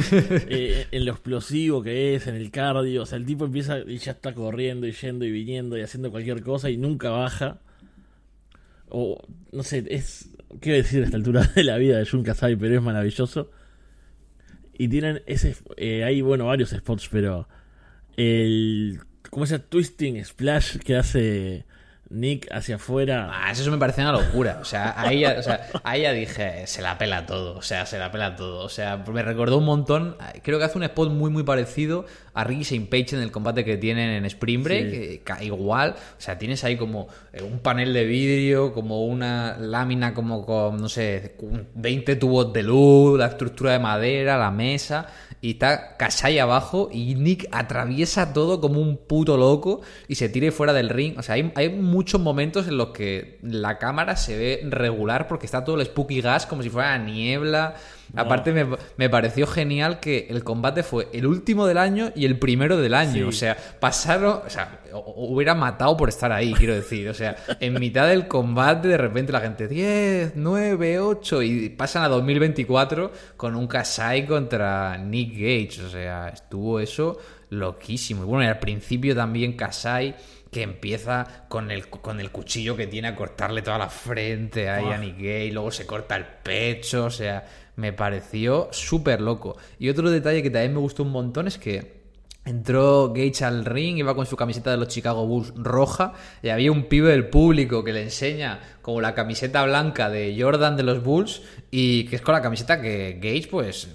eh, 0.48 0.86
en 0.92 1.04
lo 1.04 1.12
explosivo 1.12 1.82
que 1.82 2.14
es, 2.14 2.26
en 2.28 2.36
el 2.36 2.50
cardio, 2.50 3.02
o 3.02 3.06
sea, 3.06 3.18
el 3.18 3.26
tipo 3.26 3.44
empieza 3.44 3.78
y 3.80 3.98
ya 3.98 4.12
está 4.12 4.32
corriendo 4.32 4.86
y 4.86 4.92
yendo 4.92 5.24
y 5.24 5.30
viniendo 5.32 5.76
y 5.76 5.82
haciendo 5.82 6.10
cualquier 6.10 6.40
cosa 6.42 6.70
y 6.70 6.76
nunca 6.76 7.10
baja. 7.10 7.58
O, 8.88 9.20
no 9.52 9.62
sé, 9.62 9.84
es. 9.88 10.28
¿Qué 10.60 10.70
decir 10.72 11.02
a 11.02 11.06
esta 11.06 11.16
altura 11.16 11.42
de 11.56 11.64
la 11.64 11.76
vida 11.78 11.98
de 11.98 12.06
Jun 12.06 12.22
Kasai? 12.22 12.54
Pero 12.54 12.76
es 12.76 12.82
maravilloso. 12.82 13.50
Y 14.76 14.88
tienen 14.88 15.22
ese. 15.26 15.56
eh, 15.76 16.04
hay, 16.04 16.20
bueno, 16.20 16.46
varios 16.46 16.70
spots, 16.70 17.08
pero. 17.10 17.48
El. 18.16 19.00
¿Cómo 19.30 19.44
ese 19.44 19.58
twisting 19.58 20.24
splash 20.24 20.78
que 20.78 20.96
hace 20.96 21.64
Nick 22.10 22.48
hacia 22.52 22.76
afuera? 22.76 23.30
Ah, 23.32 23.50
eso 23.50 23.68
me 23.70 23.78
parece 23.78 24.02
una 24.02 24.12
locura. 24.12 24.58
O 24.60 24.64
sea, 24.64 24.94
ahí 24.96 25.20
ya, 25.20 25.36
o 25.38 25.42
sea, 25.42 25.68
ahí 25.82 26.02
ya 26.02 26.12
dije, 26.12 26.66
se 26.66 26.82
la 26.82 26.98
pela 26.98 27.26
todo. 27.26 27.56
O 27.56 27.62
sea, 27.62 27.86
se 27.86 27.98
la 27.98 28.12
pela 28.12 28.36
todo. 28.36 28.64
O 28.64 28.68
sea, 28.68 28.98
me 28.98 29.22
recordó 29.22 29.58
un 29.58 29.64
montón. 29.64 30.16
Creo 30.42 30.58
que 30.58 30.64
hace 30.64 30.78
un 30.78 30.84
spot 30.84 31.10
muy, 31.10 31.30
muy 31.30 31.42
parecido 31.42 32.04
a 32.34 32.44
Ricky 32.44 32.62
St. 32.62 32.86
Page 32.90 33.16
en 33.16 33.22
el 33.22 33.30
combate 33.30 33.64
que 33.64 33.76
tienen 33.76 34.10
en 34.10 34.24
Spring 34.26 34.62
Break. 34.62 34.90
Sí. 34.90 34.96
eh, 34.96 35.44
igual. 35.44 35.94
O 36.18 36.20
sea, 36.20 36.38
tienes 36.38 36.62
ahí 36.64 36.76
como 36.76 37.08
eh, 37.32 37.42
un 37.42 37.60
panel 37.60 37.92
de 37.92 38.04
vidrio, 38.04 38.72
como 38.72 39.06
una 39.06 39.56
lámina, 39.58 40.14
como 40.14 40.44
con, 40.44 40.76
no 40.76 40.88
sé, 40.88 41.36
20 41.74 42.16
tubos 42.16 42.52
de 42.52 42.62
luz, 42.62 43.18
la 43.18 43.26
estructura 43.26 43.72
de 43.72 43.78
madera, 43.78 44.36
la 44.36 44.50
mesa. 44.50 45.06
Y 45.40 45.52
está 45.52 45.98
Kasai 45.98 46.38
abajo 46.38 46.88
y 46.90 47.16
Nick 47.16 47.48
atraviesa 47.52 48.32
todo 48.32 48.62
como 48.62 48.80
un 48.80 48.96
puto 48.96 49.36
loco 49.36 49.82
y 50.08 50.14
se 50.14 50.30
tira 50.30 50.50
fuera 50.50 50.72
del 50.72 50.88
ring. 50.88 51.18
O 51.18 51.22
sea, 51.22 51.34
hay, 51.34 51.52
hay 51.54 51.68
muchos 52.04 52.20
momentos 52.20 52.68
en 52.68 52.76
los 52.76 52.88
que 52.88 53.38
la 53.40 53.78
cámara 53.78 54.14
se 54.14 54.36
ve 54.36 54.60
regular 54.68 55.26
porque 55.26 55.46
está 55.46 55.64
todo 55.64 55.80
el 55.80 55.86
spooky 55.86 56.20
gas 56.20 56.44
como 56.44 56.62
si 56.62 56.68
fuera 56.68 56.98
niebla. 56.98 57.76
Aparte 58.14 58.52
me, 58.52 58.76
me 58.98 59.08
pareció 59.08 59.46
genial 59.46 60.00
que 60.00 60.26
el 60.28 60.44
combate 60.44 60.82
fue 60.82 61.08
el 61.14 61.26
último 61.26 61.66
del 61.66 61.78
año 61.78 62.12
y 62.14 62.26
el 62.26 62.38
primero 62.38 62.76
del 62.76 62.92
año. 62.92 63.14
Sí. 63.14 63.22
O 63.22 63.32
sea, 63.32 63.56
pasaron... 63.80 64.40
O 64.46 64.50
sea, 64.50 64.82
hubiera 64.92 65.54
matado 65.54 65.96
por 65.96 66.10
estar 66.10 66.30
ahí, 66.30 66.52
quiero 66.52 66.74
decir. 66.74 67.08
O 67.08 67.14
sea, 67.14 67.36
en 67.58 67.72
mitad 67.80 68.06
del 68.06 68.28
combate 68.28 68.88
de 68.88 68.98
repente 68.98 69.32
la 69.32 69.40
gente 69.40 69.66
10, 69.66 70.32
9, 70.36 71.00
8 71.00 71.42
y 71.42 71.68
pasan 71.70 72.04
a 72.04 72.08
2024 72.08 73.12
con 73.38 73.56
un 73.56 73.66
Kasai 73.66 74.26
contra 74.26 74.98
Nick 74.98 75.32
Gage. 75.32 75.86
O 75.86 75.88
sea, 75.88 76.28
estuvo 76.28 76.80
eso 76.80 77.18
loquísimo. 77.48 78.24
Y 78.24 78.26
bueno, 78.26 78.44
y 78.44 78.48
al 78.48 78.58
principio 78.58 79.16
también 79.16 79.54
Kasai 79.54 80.14
que 80.54 80.62
empieza 80.62 81.46
con 81.48 81.72
el, 81.72 81.88
con 81.88 82.20
el 82.20 82.30
cuchillo 82.30 82.76
que 82.76 82.86
tiene 82.86 83.08
a 83.08 83.16
cortarle 83.16 83.60
toda 83.60 83.76
la 83.76 83.88
frente 83.88 84.70
ahí 84.70 84.84
a 84.84 84.98
Gage, 84.98 85.50
luego 85.50 85.72
se 85.72 85.84
corta 85.84 86.14
el 86.14 86.24
pecho, 86.24 87.06
o 87.06 87.10
sea, 87.10 87.44
me 87.74 87.92
pareció 87.92 88.68
súper 88.70 89.20
loco. 89.20 89.56
Y 89.80 89.88
otro 89.88 90.12
detalle 90.12 90.44
que 90.44 90.50
también 90.50 90.72
me 90.72 90.78
gustó 90.78 91.02
un 91.02 91.10
montón 91.10 91.48
es 91.48 91.58
que 91.58 92.03
Entró 92.44 93.12
Gage 93.14 93.42
al 93.44 93.64
ring, 93.64 93.96
iba 93.96 94.14
con 94.14 94.26
su 94.26 94.36
camiseta 94.36 94.70
de 94.70 94.76
los 94.76 94.88
Chicago 94.88 95.26
Bulls 95.26 95.54
roja 95.56 96.12
y 96.42 96.50
había 96.50 96.72
un 96.72 96.84
pibe 96.84 97.10
del 97.10 97.28
público 97.28 97.82
que 97.82 97.94
le 97.94 98.02
enseña 98.02 98.60
como 98.82 99.00
la 99.00 99.14
camiseta 99.14 99.64
blanca 99.64 100.10
de 100.10 100.36
Jordan 100.38 100.76
de 100.76 100.82
los 100.82 101.02
Bulls 101.02 101.40
y 101.70 102.04
que 102.04 102.16
es 102.16 102.22
con 102.22 102.34
la 102.34 102.42
camiseta 102.42 102.82
que 102.82 103.18
Gage 103.20 103.48
pues 103.50 103.88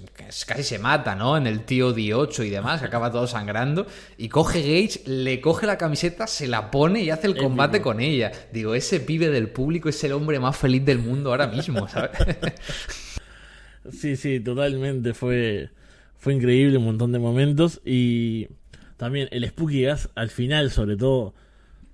casi 0.46 0.64
se 0.64 0.78
mata, 0.80 1.14
¿no? 1.14 1.36
En 1.36 1.46
el 1.46 1.64
tío 1.64 1.94
8 1.94 2.42
y 2.42 2.50
demás, 2.50 2.80
que 2.80 2.86
acaba 2.86 3.10
todo 3.12 3.26
sangrando 3.28 3.86
y 4.18 4.28
coge 4.28 4.60
Gage, 4.62 5.02
le 5.06 5.40
coge 5.40 5.66
la 5.66 5.78
camiseta, 5.78 6.26
se 6.26 6.48
la 6.48 6.72
pone 6.72 7.02
y 7.02 7.10
hace 7.10 7.28
el 7.28 7.36
combate 7.36 7.80
con 7.80 8.00
ella. 8.00 8.32
Digo, 8.52 8.74
ese 8.74 8.98
pibe 8.98 9.28
del 9.28 9.48
público 9.48 9.88
es 9.88 10.02
el 10.04 10.12
hombre 10.12 10.40
más 10.40 10.56
feliz 10.56 10.84
del 10.84 10.98
mundo 10.98 11.30
ahora 11.30 11.46
mismo, 11.46 11.88
¿sabes? 11.88 12.10
Sí, 13.90 14.14
sí, 14.14 14.40
totalmente. 14.40 15.14
Fue, 15.14 15.70
fue 16.20 16.32
increíble 16.34 16.78
un 16.78 16.84
montón 16.84 17.10
de 17.10 17.18
momentos. 17.18 17.80
Y 17.84 18.46
también 18.96 19.26
el 19.32 19.44
Spooky 19.48 19.82
Gas 19.82 20.08
al 20.14 20.30
final, 20.30 20.70
sobre 20.70 20.96
todo. 20.96 21.34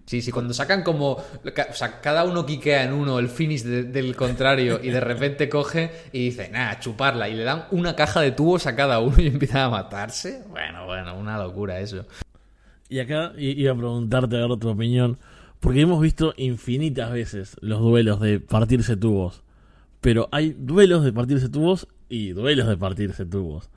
Sí, 0.05 0.23
sí, 0.23 0.31
cuando 0.31 0.55
sacan 0.55 0.83
como. 0.85 1.13
O 1.13 1.73
sea, 1.73 2.01
cada 2.01 2.23
uno 2.25 2.47
quiquea 2.47 2.85
en 2.85 2.93
uno 2.93 3.19
el 3.19 3.29
finish 3.29 3.63
de- 3.65 3.83
del 3.85 4.15
contrario 4.15 4.79
y 4.81 4.91
de 4.91 5.01
repente 5.01 5.49
coge 5.49 5.91
y 6.13 6.27
dice, 6.27 6.49
nada, 6.49 6.79
chuparla. 6.79 7.29
Y 7.29 7.35
le 7.35 7.43
dan 7.43 7.65
una 7.73 7.97
caja 7.97 8.21
de 8.21 8.31
tubos 8.31 8.67
a 8.69 8.77
cada 8.77 9.01
uno 9.01 9.17
y 9.19 9.27
empiezan 9.27 9.63
a 9.63 9.69
matarse. 9.71 10.43
Bueno, 10.49 10.87
bueno, 10.87 11.17
una 11.19 11.39
locura 11.43 11.81
eso. 11.81 12.05
Y 12.89 13.01
acá 13.01 13.33
iba 13.37 13.73
a 13.73 13.77
preguntarte 13.77 14.37
a 14.37 14.47
ver 14.47 14.59
tu 14.59 14.69
opinión. 14.69 15.19
Porque 15.59 15.81
hemos 15.81 16.01
visto 16.01 16.35
infinitas 16.37 17.11
veces 17.11 17.57
los 17.61 17.81
duelos 17.81 18.21
de 18.21 18.39
partirse 18.39 18.97
tubos. 18.97 19.43
Pero 20.01 20.29
hay 20.31 20.55
duelos 20.57 21.03
de 21.03 21.13
partirse 21.13 21.49
tubos 21.49 21.89
y 22.09 22.29
duelos 22.29 22.69
de 22.69 22.77
partirse 22.77 23.25
tubos. 23.27 23.71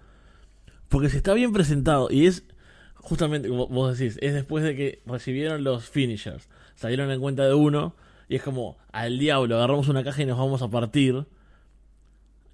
Porque 0.89 1.09
si 1.09 1.17
está 1.17 1.33
bien 1.33 1.53
presentado 1.53 2.09
y 2.11 2.25
es 2.27 2.43
justamente 2.95 3.47
como 3.47 3.67
vos 3.67 3.97
decís, 3.97 4.17
es 4.21 4.33
después 4.33 4.63
de 4.63 4.75
que 4.75 5.01
recibieron 5.05 5.63
los 5.63 5.87
finishers, 5.89 6.49
salieron 6.75 7.09
en 7.11 7.19
cuenta 7.21 7.45
de 7.45 7.53
uno 7.53 7.95
y 8.27 8.35
es 8.35 8.43
como 8.43 8.77
al 8.91 9.17
diablo, 9.17 9.55
agarramos 9.55 9.87
una 9.87 10.03
caja 10.03 10.21
y 10.21 10.25
nos 10.25 10.37
vamos 10.37 10.61
a 10.61 10.69
partir. 10.69 11.25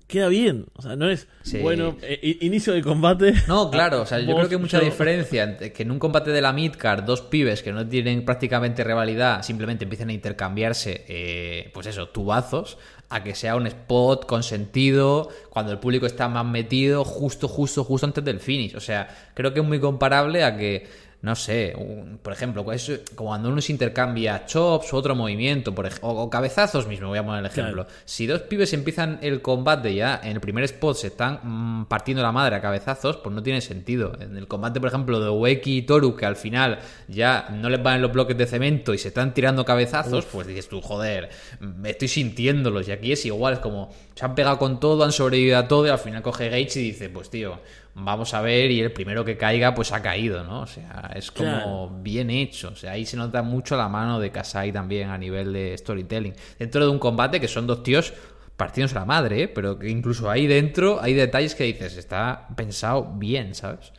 Queda 0.07 0.27
bien, 0.27 0.67
o 0.75 0.83
sea, 0.83 0.95
no 0.95 1.09
es 1.09 1.27
Sí. 1.41 1.57
bueno, 1.61 1.97
eh, 2.03 2.37
inicio 2.41 2.73
de 2.73 2.83
combate. 2.83 3.33
No, 3.47 3.71
claro, 3.71 4.03
o 4.03 4.05
sea, 4.05 4.19
yo 4.19 4.27
Vos, 4.27 4.35
creo 4.37 4.49
que 4.49 4.55
hay 4.55 4.61
mucha 4.61 4.77
yo. 4.77 4.85
diferencia 4.85 5.43
entre 5.43 5.73
que 5.73 5.81
en 5.81 5.89
un 5.89 5.97
combate 5.97 6.29
de 6.29 6.41
la 6.41 6.53
midcard 6.53 7.03
dos 7.03 7.21
pibes 7.23 7.63
que 7.63 7.71
no 7.71 7.87
tienen 7.87 8.23
prácticamente 8.23 8.83
rivalidad 8.83 9.41
simplemente 9.41 9.85
empiecen 9.85 10.09
a 10.09 10.13
intercambiarse, 10.13 11.05
eh, 11.07 11.71
pues 11.73 11.87
eso, 11.87 12.09
tubazos, 12.09 12.77
a 13.09 13.23
que 13.23 13.35
sea 13.35 13.55
un 13.55 13.67
spot 13.67 14.25
con 14.25 14.43
sentido, 14.43 15.29
cuando 15.49 15.71
el 15.71 15.79
público 15.79 16.05
está 16.05 16.27
más 16.27 16.45
metido, 16.45 17.03
justo, 17.03 17.47
justo, 17.47 17.83
justo 17.83 18.07
antes 18.07 18.23
del 18.23 18.39
finish. 18.39 18.75
O 18.75 18.79
sea, 18.79 19.07
creo 19.33 19.53
que 19.53 19.59
es 19.59 19.65
muy 19.65 19.79
comparable 19.79 20.43
a 20.43 20.57
que 20.57 20.87
no 21.25 21.35
sé, 21.35 21.73
un- 21.75 22.19
por 22.21 22.31
ejemplo, 22.31 22.63
como 22.63 23.29
cuando 23.29 23.49
uno 23.49 23.59
se 23.59 23.71
intercambia 23.71 24.45
chops 24.45 24.93
u 24.93 24.97
otro 24.97 25.15
movimiento, 25.15 25.73
por 25.73 25.87
o, 26.01 26.09
o 26.21 26.29
cabezazos 26.29 26.87
mismo, 26.87 27.07
voy 27.09 27.17
a 27.17 27.25
poner 27.25 27.39
el 27.39 27.47
ejemplo. 27.47 27.85
Claro. 27.85 27.99
Si 28.05 28.27
dos 28.27 28.41
pibes 28.41 28.71
empiezan 28.73 29.17
el 29.23 29.41
combate 29.41 29.93
ya 29.95 30.21
en 30.23 30.33
el 30.33 30.39
primer 30.39 30.63
spot 30.65 30.95
se 30.95 31.07
están 31.07 31.39
mm, 31.41 31.85
partiendo 31.85 32.21
la 32.21 32.31
madre 32.31 32.55
a 32.55 32.61
cabezazos, 32.61 33.17
pues 33.17 33.33
no 33.35 33.41
tiene 33.41 33.59
sentido. 33.61 34.13
En 34.19 34.37
el 34.37 34.47
combate, 34.47 34.79
por 34.79 34.89
ejemplo, 34.89 35.19
de 35.19 35.29
Ueki 35.29 35.77
y 35.77 35.81
Toru, 35.81 36.15
que 36.15 36.25
al 36.27 36.35
final 36.35 36.79
ya 37.07 37.47
no 37.51 37.69
les 37.69 37.81
van 37.81 38.01
los 38.01 38.11
bloques 38.13 38.37
de 38.37 38.45
cemento 38.45 38.93
y 38.93 38.97
se 38.99 39.07
están 39.07 39.33
tirando 39.33 39.65
cabezazos, 39.65 40.25
pues 40.25 40.45
dices 40.45 40.69
tú, 40.69 40.79
joder, 40.81 41.29
me 41.59 41.89
estoy 41.89 42.07
sintiéndolos. 42.07 42.87
Y 42.87 42.91
aquí 42.91 43.11
es 43.11 43.25
igual, 43.25 43.55
es 43.55 43.59
como 43.59 43.91
se 44.13 44.23
han 44.23 44.35
pegado 44.35 44.57
con 44.59 44.79
todo, 44.79 45.03
han 45.03 45.11
sobrevivido 45.11 45.57
a 45.57 45.67
todo 45.67 45.87
y 45.87 45.89
al 45.89 45.99
final 45.99 46.21
coge 46.21 46.49
Gage 46.49 46.79
y 46.79 46.83
dice, 46.83 47.09
pues 47.09 47.29
tío, 47.31 47.59
vamos 47.95 48.33
a 48.33 48.41
ver 48.41 48.69
y 48.71 48.81
el 48.81 48.91
primero 48.91 49.23
que 49.25 49.37
caiga 49.37 49.73
pues 49.73 49.91
ha 49.91 50.01
caído, 50.01 50.43
¿no? 50.43 50.61
O 50.61 50.67
sea, 50.67 51.11
es 51.15 51.31
como 51.31 51.49
Claro. 51.49 51.89
bien 52.01 52.29
hecho. 52.29 52.69
O 52.69 52.75
sea, 52.75 52.91
ahí 52.91 53.05
se 53.05 53.17
nota 53.17 53.41
mucho 53.41 53.77
la 53.77 53.87
mano 53.89 54.19
de 54.19 54.31
Kasai 54.31 54.71
también 54.71 55.09
a 55.09 55.17
nivel 55.17 55.53
de 55.53 55.77
storytelling. 55.77 56.33
Dentro 56.59 56.83
de 56.85 56.91
un 56.91 56.99
combate 56.99 57.39
que 57.39 57.47
son 57.47 57.65
dos 57.65 57.83
tíos 57.83 58.13
partiéndose 58.57 58.95
la 58.95 59.05
madre, 59.05 59.43
¿eh? 59.43 59.47
pero 59.47 59.77
que 59.79 59.89
incluso 59.89 60.29
ahí 60.29 60.45
dentro 60.47 61.01
hay 61.01 61.13
detalles 61.13 61.55
que 61.55 61.63
dices, 61.65 61.97
está 61.97 62.47
pensado 62.55 63.13
bien, 63.17 63.55
¿sabes? 63.55 63.91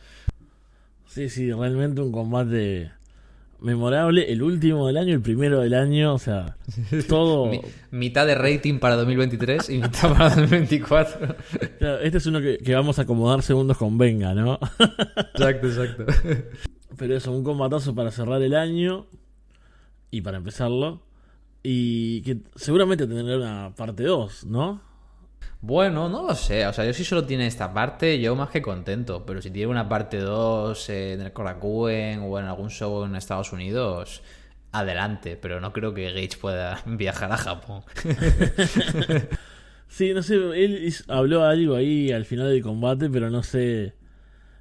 Sí, 1.07 1.29
sí, 1.29 1.51
realmente 1.51 2.01
un 2.01 2.11
combate 2.11 2.91
memorable. 3.59 4.31
El 4.31 4.41
último 4.43 4.87
del 4.87 4.97
año, 4.97 5.13
el 5.13 5.21
primero 5.21 5.59
del 5.61 5.73
año, 5.73 6.13
o 6.13 6.19
sea, 6.19 6.57
todo. 7.07 7.47
Mi- 7.47 7.61
mitad 7.91 8.25
de 8.27 8.35
rating 8.35 8.79
para 8.79 8.95
2023 8.95 9.69
y 9.69 9.77
mitad 9.79 10.13
para 10.13 10.29
2024. 10.35 11.35
Claro, 11.79 11.99
este 11.99 12.17
es 12.17 12.25
uno 12.25 12.41
que, 12.41 12.57
que 12.57 12.73
vamos 12.75 12.97
a 12.99 13.03
acomodar 13.03 13.41
segundos 13.43 13.77
con 13.77 13.97
Venga, 13.97 14.33
¿no? 14.33 14.59
exacto, 15.33 15.67
exacto. 15.67 16.05
Pero 16.97 17.15
eso, 17.15 17.31
un 17.31 17.43
combatazo 17.43 17.93
para 17.93 18.09
cerrar 18.11 18.41
el 18.41 18.55
año 18.55 19.05
y 20.09 20.21
para 20.21 20.37
empezarlo. 20.37 21.01
Y 21.63 22.21
que 22.21 22.37
seguramente 22.55 23.05
tendrá 23.07 23.37
una 23.37 23.73
parte 23.75 24.03
2, 24.03 24.45
¿no? 24.45 24.81
Bueno, 25.61 26.09
no 26.09 26.27
lo 26.27 26.35
sé. 26.35 26.67
O 26.67 26.73
sea, 26.73 26.85
yo 26.85 26.93
si 26.93 27.03
solo 27.03 27.25
tiene 27.25 27.47
esta 27.47 27.73
parte, 27.73 28.19
yo 28.19 28.35
más 28.35 28.49
que 28.49 28.61
contento. 28.61 29.25
Pero 29.25 29.41
si 29.41 29.51
tiene 29.51 29.71
una 29.71 29.89
parte 29.89 30.19
2 30.19 30.89
en 30.89 31.21
el 31.21 31.33
Korakuen 31.33 32.21
o 32.23 32.39
en 32.39 32.45
algún 32.45 32.69
show 32.69 33.03
en 33.05 33.15
Estados 33.15 33.51
Unidos, 33.53 34.21
adelante. 34.71 35.37
Pero 35.41 35.59
no 35.59 35.73
creo 35.73 35.93
que 35.93 36.11
Gage 36.11 36.37
pueda 36.39 36.81
viajar 36.85 37.31
a 37.31 37.37
Japón. 37.37 37.83
Sí, 39.87 40.13
no 40.13 40.21
sé, 40.21 40.35
él 40.35 40.93
habló 41.07 41.43
algo 41.45 41.75
ahí 41.75 42.11
al 42.11 42.25
final 42.25 42.49
del 42.49 42.61
combate, 42.61 43.09
pero 43.09 43.29
no 43.29 43.41
sé 43.41 43.95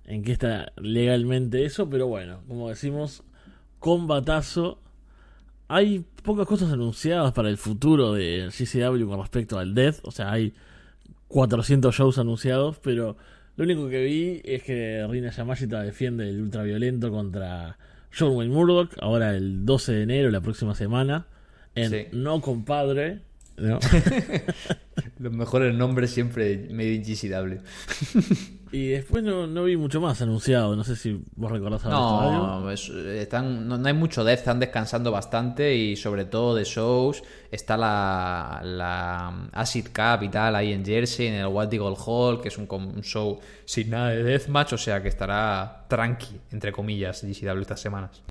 en 0.04 0.22
qué 0.22 0.32
está 0.32 0.72
legalmente 0.76 1.64
eso. 1.64 1.90
Pero 1.90 2.06
bueno, 2.06 2.42
como 2.48 2.68
decimos, 2.68 3.22
combatazo. 3.78 4.80
Hay 5.68 6.04
pocas 6.22 6.46
cosas 6.46 6.72
anunciadas 6.72 7.32
para 7.32 7.48
el 7.48 7.56
futuro 7.58 8.12
de 8.12 8.50
GCW 8.50 9.08
con 9.08 9.20
respecto 9.20 9.58
al 9.58 9.74
Death. 9.74 9.98
O 10.04 10.12
sea, 10.12 10.30
hay 10.30 10.54
400 11.28 11.94
shows 11.94 12.18
anunciados, 12.18 12.78
pero 12.82 13.16
lo 13.56 13.64
único 13.64 13.88
que 13.88 14.04
vi 14.04 14.42
es 14.44 14.62
que 14.62 15.06
Rina 15.08 15.30
Yamashita 15.30 15.82
defiende 15.82 16.28
el 16.28 16.40
ultraviolento 16.40 17.10
contra 17.10 17.78
John 18.16 18.36
Wayne 18.36 18.54
Murdoch, 18.54 18.90
ahora 19.00 19.36
el 19.36 19.64
12 19.64 19.92
de 19.92 20.02
enero, 20.02 20.30
la 20.30 20.40
próxima 20.40 20.74
semana, 20.74 21.26
en 21.74 21.90
Sí. 21.90 22.06
No 22.12 22.40
Compadre. 22.40 23.20
¿No? 23.58 23.78
Los 25.18 25.32
mejores 25.32 25.74
nombres 25.74 26.10
siempre 26.10 26.68
Made 26.70 26.94
in 26.94 27.02
GCW. 27.02 27.60
y 28.72 28.88
después 28.88 29.22
no, 29.22 29.46
no 29.46 29.64
vi 29.64 29.76
mucho 29.76 30.00
más 30.00 30.20
anunciado, 30.20 30.76
no 30.76 30.84
sé 30.84 30.94
si 30.96 31.22
vos 31.36 31.50
recordás 31.50 31.84
algo. 31.86 31.98
No, 32.00 32.70
es- 32.70 32.88
están, 32.90 33.66
no, 33.66 33.78
no 33.78 33.86
hay 33.88 33.94
mucho 33.94 34.24
depth, 34.24 34.40
están 34.40 34.60
descansando 34.60 35.10
bastante 35.10 35.74
y 35.74 35.96
sobre 35.96 36.24
todo 36.26 36.54
de 36.54 36.64
shows. 36.64 37.22
Está 37.50 37.76
la, 37.76 38.60
la 38.64 39.48
Acid 39.52 39.86
Cup 39.86 40.22
y 40.24 40.28
tal 40.28 40.54
ahí 40.56 40.72
en 40.72 40.84
Jersey, 40.84 41.28
en 41.28 41.34
el 41.34 41.46
What 41.46 41.72
Eagle 41.72 41.96
Hall, 42.04 42.40
que 42.42 42.48
es 42.48 42.58
un, 42.58 42.66
com- 42.66 42.88
un 42.94 43.02
show 43.02 43.38
sin 43.64 43.90
nada 43.90 44.10
de 44.10 44.22
deathmatch, 44.22 44.74
o 44.74 44.78
sea 44.78 45.00
que 45.02 45.08
estará 45.08 45.86
tranqui, 45.88 46.40
entre 46.52 46.72
comillas, 46.72 47.22
GCW 47.22 47.60
estas 47.60 47.80
semanas. 47.80 48.22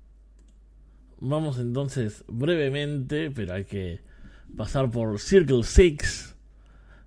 Vamos 1.18 1.58
entonces 1.58 2.24
brevemente, 2.28 3.30
pero 3.30 3.54
hay 3.54 3.64
que 3.64 4.00
pasar 4.56 4.90
por 4.90 5.18
Circle 5.20 5.62
Six, 5.64 6.34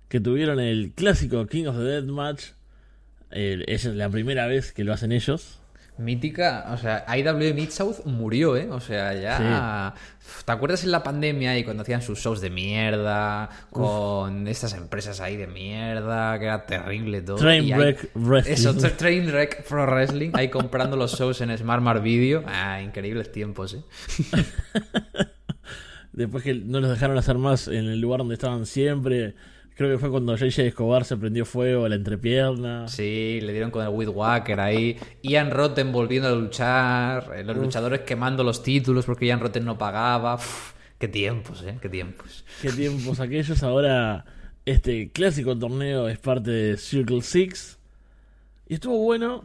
que 0.08 0.20
tuvieron 0.20 0.60
el 0.60 0.92
clásico 0.94 1.46
King 1.46 1.66
of 1.66 1.76
the 1.76 1.82
Deathmatch. 1.82 2.42
Eh, 3.32 3.64
es 3.68 3.84
la 3.84 4.08
primera 4.08 4.46
vez 4.46 4.72
que 4.72 4.84
lo 4.84 4.92
hacen 4.92 5.12
ellos. 5.12 5.58
Mítica, 5.98 6.66
o 6.72 6.78
sea, 6.78 7.04
IW 7.14 7.52
Mid-South 7.54 8.06
murió, 8.06 8.56
¿eh? 8.56 8.70
O 8.70 8.80
sea, 8.80 9.12
ya... 9.12 9.92
¿Te 10.46 10.50
acuerdas 10.52 10.82
en 10.84 10.92
la 10.92 11.02
pandemia 11.02 11.58
y 11.58 11.64
cuando 11.64 11.82
hacían 11.82 12.00
sus 12.00 12.18
shows 12.20 12.40
de 12.40 12.48
mierda, 12.48 13.50
con 13.70 14.48
estas 14.48 14.72
empresas 14.72 15.20
ahí 15.20 15.36
de 15.36 15.46
mierda, 15.46 16.38
que 16.38 16.46
era 16.46 16.64
terrible 16.64 17.20
todo? 17.20 17.36
Trainwreck 17.36 18.12
Wrestling. 18.14 18.52
Eso, 18.54 18.74
tra- 18.74 18.96
Trainwreck 18.96 19.64
Pro 19.68 19.84
Wrestling, 19.84 20.30
ahí 20.32 20.48
comprando 20.48 20.96
los 20.96 21.18
shows 21.18 21.42
en 21.42 21.56
Smart 21.58 21.82
Mart 21.82 22.02
Video. 22.02 22.44
Ah, 22.46 22.80
increíbles 22.80 23.30
tiempos, 23.30 23.74
¿eh? 23.74 23.82
Después 26.12 26.42
que 26.42 26.54
no 26.54 26.80
los 26.80 26.90
dejaron 26.90 27.16
hacer 27.18 27.38
más 27.38 27.68
en 27.68 27.86
el 27.86 28.00
lugar 28.00 28.18
donde 28.18 28.34
estaban 28.34 28.66
siempre. 28.66 29.34
Creo 29.76 29.90
que 29.90 29.98
fue 29.98 30.10
cuando 30.10 30.36
JJ 30.36 30.66
Escobar 30.66 31.04
se 31.04 31.16
prendió 31.16 31.44
fuego 31.46 31.84
a 31.86 31.88
la 31.88 31.94
entrepierna. 31.94 32.86
Sí, 32.88 33.38
le 33.42 33.52
dieron 33.52 33.70
con 33.70 33.82
el 33.82 33.88
Weed 33.90 34.08
Walker 34.08 34.60
ahí. 34.60 34.98
Ian 35.22 35.50
Rotten 35.50 35.90
volviendo 35.92 36.28
a 36.28 36.32
luchar. 36.32 37.32
eh, 37.36 37.44
Los 37.44 37.56
luchadores 37.56 38.00
quemando 38.00 38.44
los 38.44 38.62
títulos 38.62 39.06
porque 39.06 39.26
Ian 39.26 39.40
Rotten 39.40 39.64
no 39.64 39.78
pagaba. 39.78 40.34
Uf, 40.34 40.72
qué 40.98 41.08
tiempos, 41.08 41.62
¿eh? 41.62 41.78
Qué 41.80 41.88
tiempos. 41.88 42.44
Qué 42.60 42.70
tiempos 42.72 43.20
aquellos. 43.20 43.62
Ahora 43.62 44.26
este 44.66 45.10
clásico 45.12 45.56
torneo 45.56 46.08
es 46.08 46.18
parte 46.18 46.50
de 46.50 46.76
Circle 46.76 47.22
Six. 47.22 47.78
Y 48.68 48.74
estuvo 48.74 48.98
bueno. 48.98 49.44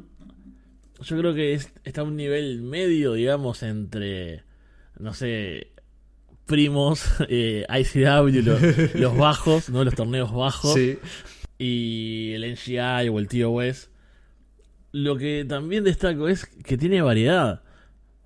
Yo 1.02 1.18
creo 1.18 1.34
que 1.34 1.54
es- 1.54 1.72
está 1.86 2.02
a 2.02 2.04
un 2.04 2.16
nivel 2.18 2.62
medio, 2.62 3.14
digamos, 3.14 3.64
entre, 3.64 4.44
no 5.00 5.14
sé, 5.14 5.68
primos, 6.46 7.04
eh, 7.30 7.66
ICW, 7.70 8.42
lo- 8.44 8.60
los 9.00 9.18
bajos, 9.18 9.70
¿no? 9.70 9.84
Los 9.84 9.96
torneos 9.96 10.32
bajos. 10.34 10.78
Y 11.58 12.34
el 12.34 12.54
NGI 12.54 13.10
o 13.10 13.20
el 13.20 13.28
TOS. 13.28 13.90
Lo 14.92 15.18
que 15.18 15.46
también 15.48 15.84
destaco 15.84 16.28
es 16.28 16.46
que 16.46 16.78
tiene 16.78 17.02
variedad. 17.02 17.62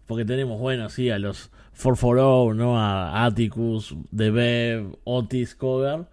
Porque 0.07 0.25
tenemos, 0.25 0.59
bueno, 0.59 0.89
sí, 0.89 1.09
a 1.09 1.19
los 1.19 1.51
440, 1.81 2.55
¿no? 2.55 2.79
A 2.79 3.25
Atticus, 3.25 3.95
The 4.15 4.31
Bev, 4.31 4.97
Otis, 5.03 5.55
Cover. 5.55 6.05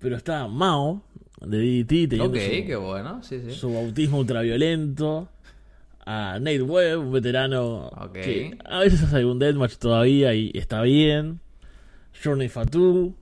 Pero 0.00 0.16
está 0.16 0.48
Mao, 0.48 1.02
de 1.40 1.84
DDT, 1.84 2.20
Ok, 2.20 2.34
su, 2.34 2.66
qué 2.66 2.76
bueno. 2.76 3.22
Sí, 3.22 3.40
sí. 3.40 3.52
su 3.52 3.72
bautismo 3.72 4.18
ultraviolento. 4.18 5.28
A 6.04 6.38
Nate 6.40 6.62
Webb, 6.62 6.98
un 7.00 7.12
veterano 7.12 7.90
que 8.12 8.56
a 8.64 8.80
veces 8.80 9.02
hace 9.02 9.16
algún 9.16 9.38
deathmatch 9.38 9.76
todavía 9.76 10.34
y 10.34 10.50
está 10.54 10.82
bien. 10.82 11.40
Journey 12.22 12.48
Fatu. 12.48 13.14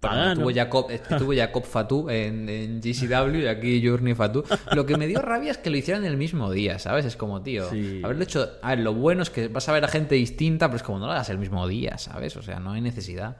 Pagano. 0.00 0.32
estuvo 0.32 0.54
Jacob, 0.54 0.86
estuvo 0.90 1.34
Jacob 1.34 1.62
Fatu 1.64 2.08
en, 2.08 2.48
en 2.48 2.80
GCW 2.80 3.40
y 3.42 3.46
aquí 3.48 3.86
Journey 3.86 4.14
Fatu. 4.14 4.42
Lo 4.74 4.86
que 4.86 4.96
me 4.96 5.06
dio 5.06 5.20
rabia 5.20 5.50
es 5.50 5.58
que 5.58 5.68
lo 5.68 5.76
hicieran 5.76 6.06
el 6.06 6.16
mismo 6.16 6.50
día, 6.50 6.78
¿sabes? 6.78 7.04
Es 7.04 7.16
como, 7.16 7.42
tío, 7.42 7.68
Sí. 7.68 8.00
haberlo 8.02 8.22
hecho... 8.24 8.48
A 8.62 8.70
ver, 8.70 8.78
lo 8.78 8.94
bueno 8.94 9.22
es 9.22 9.28
que 9.28 9.48
vas 9.48 9.68
a 9.68 9.72
ver 9.74 9.84
a 9.84 9.88
gente 9.88 10.14
distinta, 10.14 10.68
pero 10.68 10.76
es 10.78 10.82
como 10.82 10.98
no 11.00 11.06
lo 11.06 11.12
hagas 11.12 11.28
el 11.28 11.36
mismo 11.36 11.68
día, 11.68 11.98
¿sabes? 11.98 12.34
O 12.36 12.42
sea, 12.42 12.60
no 12.60 12.72
hay 12.72 12.80
necesidad. 12.80 13.36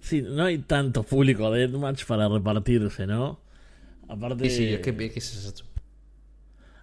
Sí, 0.00 0.20
no 0.20 0.44
hay 0.44 0.58
tanto 0.58 1.04
público 1.04 1.50
de 1.50 1.60
Deathmatch 1.68 2.04
para 2.04 2.28
repartirse, 2.28 3.06
¿no? 3.06 3.40
Aparte, 4.08 4.46
Y 4.46 4.50
sí, 4.50 4.68
es 4.68 4.80
que, 4.80 4.90
es 4.90 5.12
que 5.12 5.18
es 5.20 5.46
eso. 5.46 5.64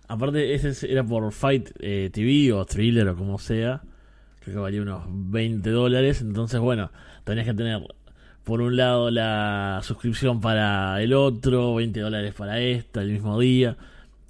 Aparte 0.08 0.54
ese 0.54 0.92
era 0.92 1.04
por 1.04 1.32
Fight 1.32 1.70
eh, 1.80 2.10
TV 2.12 2.54
o 2.54 2.66
Thriller 2.66 3.08
o 3.10 3.16
como 3.16 3.38
sea. 3.40 3.82
Creo 4.42 4.56
que 4.56 4.62
valía 4.62 4.82
unos 4.82 5.04
20 5.08 5.70
dólares. 5.70 6.22
Entonces, 6.22 6.60
bueno, 6.60 6.92
tenías 7.24 7.46
que 7.46 7.54
tener 7.54 7.82
por 8.44 8.62
un 8.62 8.78
lado 8.78 9.12
la 9.12 9.82
suscripción 9.84 10.40
para 10.40 11.02
el 11.02 11.14
otro, 11.14 11.76
20 11.76 12.00
dólares 12.00 12.34
para 12.34 12.60
esta, 12.62 13.02
el 13.02 13.12
mismo 13.12 13.38
día. 13.40 13.76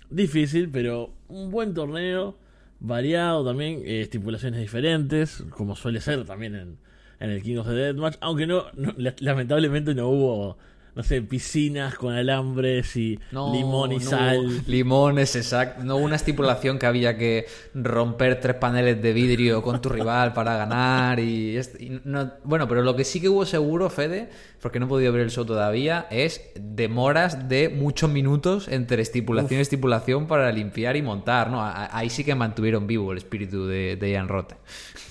Difícil, 0.09 0.69
pero 0.71 1.11
un 1.27 1.51
buen 1.51 1.73
torneo, 1.73 2.35
variado 2.79 3.45
también, 3.45 3.81
eh, 3.85 4.01
estipulaciones 4.01 4.59
diferentes, 4.59 5.43
como 5.51 5.75
suele 5.75 6.01
ser 6.01 6.25
también 6.25 6.55
en, 6.55 6.77
en 7.19 7.29
el 7.29 7.43
King 7.43 7.57
of 7.57 7.67
the 7.67 7.73
Deathmatch. 7.73 8.15
Aunque 8.21 8.47
no, 8.47 8.65
no- 8.75 8.93
la- 8.97 9.13
lamentablemente 9.19 9.93
no 9.93 10.07
hubo 10.09 10.57
no 10.97 11.03
sé, 11.03 11.21
piscinas 11.21 11.93
con 11.95 12.15
alambres 12.15 12.95
y 12.97 13.19
No, 13.31 13.53
limón 13.53 13.91
y 13.91 13.95
no, 13.99 14.01
sal. 14.01 14.63
Limones, 14.65 15.35
exacto. 15.35 15.83
No 15.83 15.95
hubo 15.97 16.03
una 16.05 16.15
estipulación 16.15 16.79
que 16.79 16.87
había 16.87 17.15
que 17.17 17.45
romper 17.75 18.39
tres 18.39 18.55
paneles 18.55 18.99
de 18.99 19.13
vidrio 19.13 19.61
con 19.61 19.79
tu 19.79 19.89
rival 19.89 20.33
para 20.33 20.57
ganar. 20.57 21.19
y, 21.19 21.55
y 21.79 22.01
no- 22.03 22.33
Bueno, 22.43 22.67
pero 22.67 22.81
lo 22.81 22.95
que 22.95 23.03
sí 23.03 23.21
que 23.21 23.29
hubo 23.29 23.45
seguro, 23.45 23.91
Fede, 23.91 24.29
porque 24.59 24.79
no 24.79 24.87
he 24.87 24.89
podido 24.89 25.13
ver 25.13 25.21
el 25.21 25.29
show 25.29 25.45
todavía, 25.45 26.07
es 26.09 26.41
demoras 26.59 27.47
de 27.47 27.69
muchos 27.69 28.09
minutos 28.09 28.67
entre 28.67 29.03
estipulación 29.03 29.59
y 29.59 29.61
estipulación 29.61 30.25
para 30.25 30.51
limpiar 30.51 30.95
y 30.97 31.03
montar. 31.03 31.51
¿no? 31.51 31.61
A- 31.61 31.95
Ahí 31.95 32.09
sí 32.09 32.23
que 32.23 32.33
mantuvieron 32.33 32.87
vivo 32.87 33.11
el 33.11 33.19
espíritu 33.19 33.67
de, 33.67 33.97
de 33.97 34.11
Ian 34.11 34.27
Rote. 34.27 34.55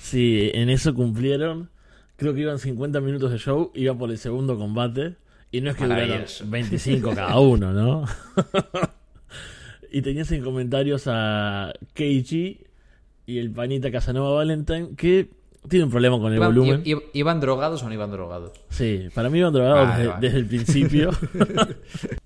Sí, 0.01 0.51
en 0.53 0.69
eso 0.69 0.93
cumplieron. 0.93 1.69
Creo 2.17 2.33
que 2.33 2.41
iban 2.41 2.59
50 2.59 2.99
minutos 2.99 3.31
de 3.31 3.37
show, 3.37 3.71
iba 3.73 3.93
por 3.97 4.09
el 4.11 4.17
segundo 4.17 4.57
combate. 4.57 5.15
Y 5.51 5.61
no 5.61 5.71
es 5.71 5.77
que 5.77 5.83
duraron 5.85 6.07
Maravilloso. 6.09 6.43
25 6.47 7.15
cada 7.15 7.39
uno, 7.39 7.73
¿no? 7.73 8.05
y 9.91 10.01
tenías 10.01 10.31
en 10.31 10.43
comentarios 10.43 11.03
a 11.07 11.71
Keiji 11.93 12.59
y 13.25 13.37
el 13.39 13.51
panita 13.51 13.91
Casanova 13.91 14.31
Valentine 14.35 14.89
que 14.97 15.29
tiene 15.69 15.85
un 15.85 15.91
problema 15.91 16.17
con 16.19 16.31
el 16.31 16.37
¿Iban, 16.37 16.49
volumen. 16.55 16.81
i- 16.85 16.91
i- 16.93 16.97
¿Iban 17.13 17.39
drogados 17.39 17.83
o 17.83 17.87
no 17.87 17.93
iban 17.93 18.11
drogados? 18.11 18.51
Sí, 18.69 19.07
para 19.13 19.29
mí 19.29 19.39
iban 19.39 19.53
drogados 19.53 19.87
Vale, 19.87 19.97
desde, 19.97 20.07
vale. 20.13 20.27
desde 20.27 20.39
el 20.39 20.45
principio. 20.45 21.11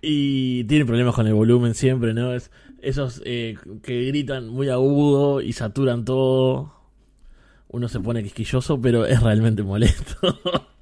y 0.00 0.64
tiene 0.64 0.84
problemas 0.84 1.14
con 1.14 1.26
el 1.26 1.34
volumen 1.34 1.74
siempre, 1.74 2.12
¿no? 2.14 2.34
Es 2.34 2.50
esos 2.82 3.22
eh, 3.24 3.56
que 3.82 4.04
gritan 4.06 4.48
muy 4.48 4.68
agudo 4.68 5.40
y 5.40 5.52
saturan 5.54 6.04
todo. 6.04 6.74
Uno 7.68 7.88
se 7.88 8.00
pone 8.00 8.22
quisquilloso, 8.22 8.80
pero 8.80 9.06
es 9.06 9.22
realmente 9.22 9.62
molesto. 9.62 10.38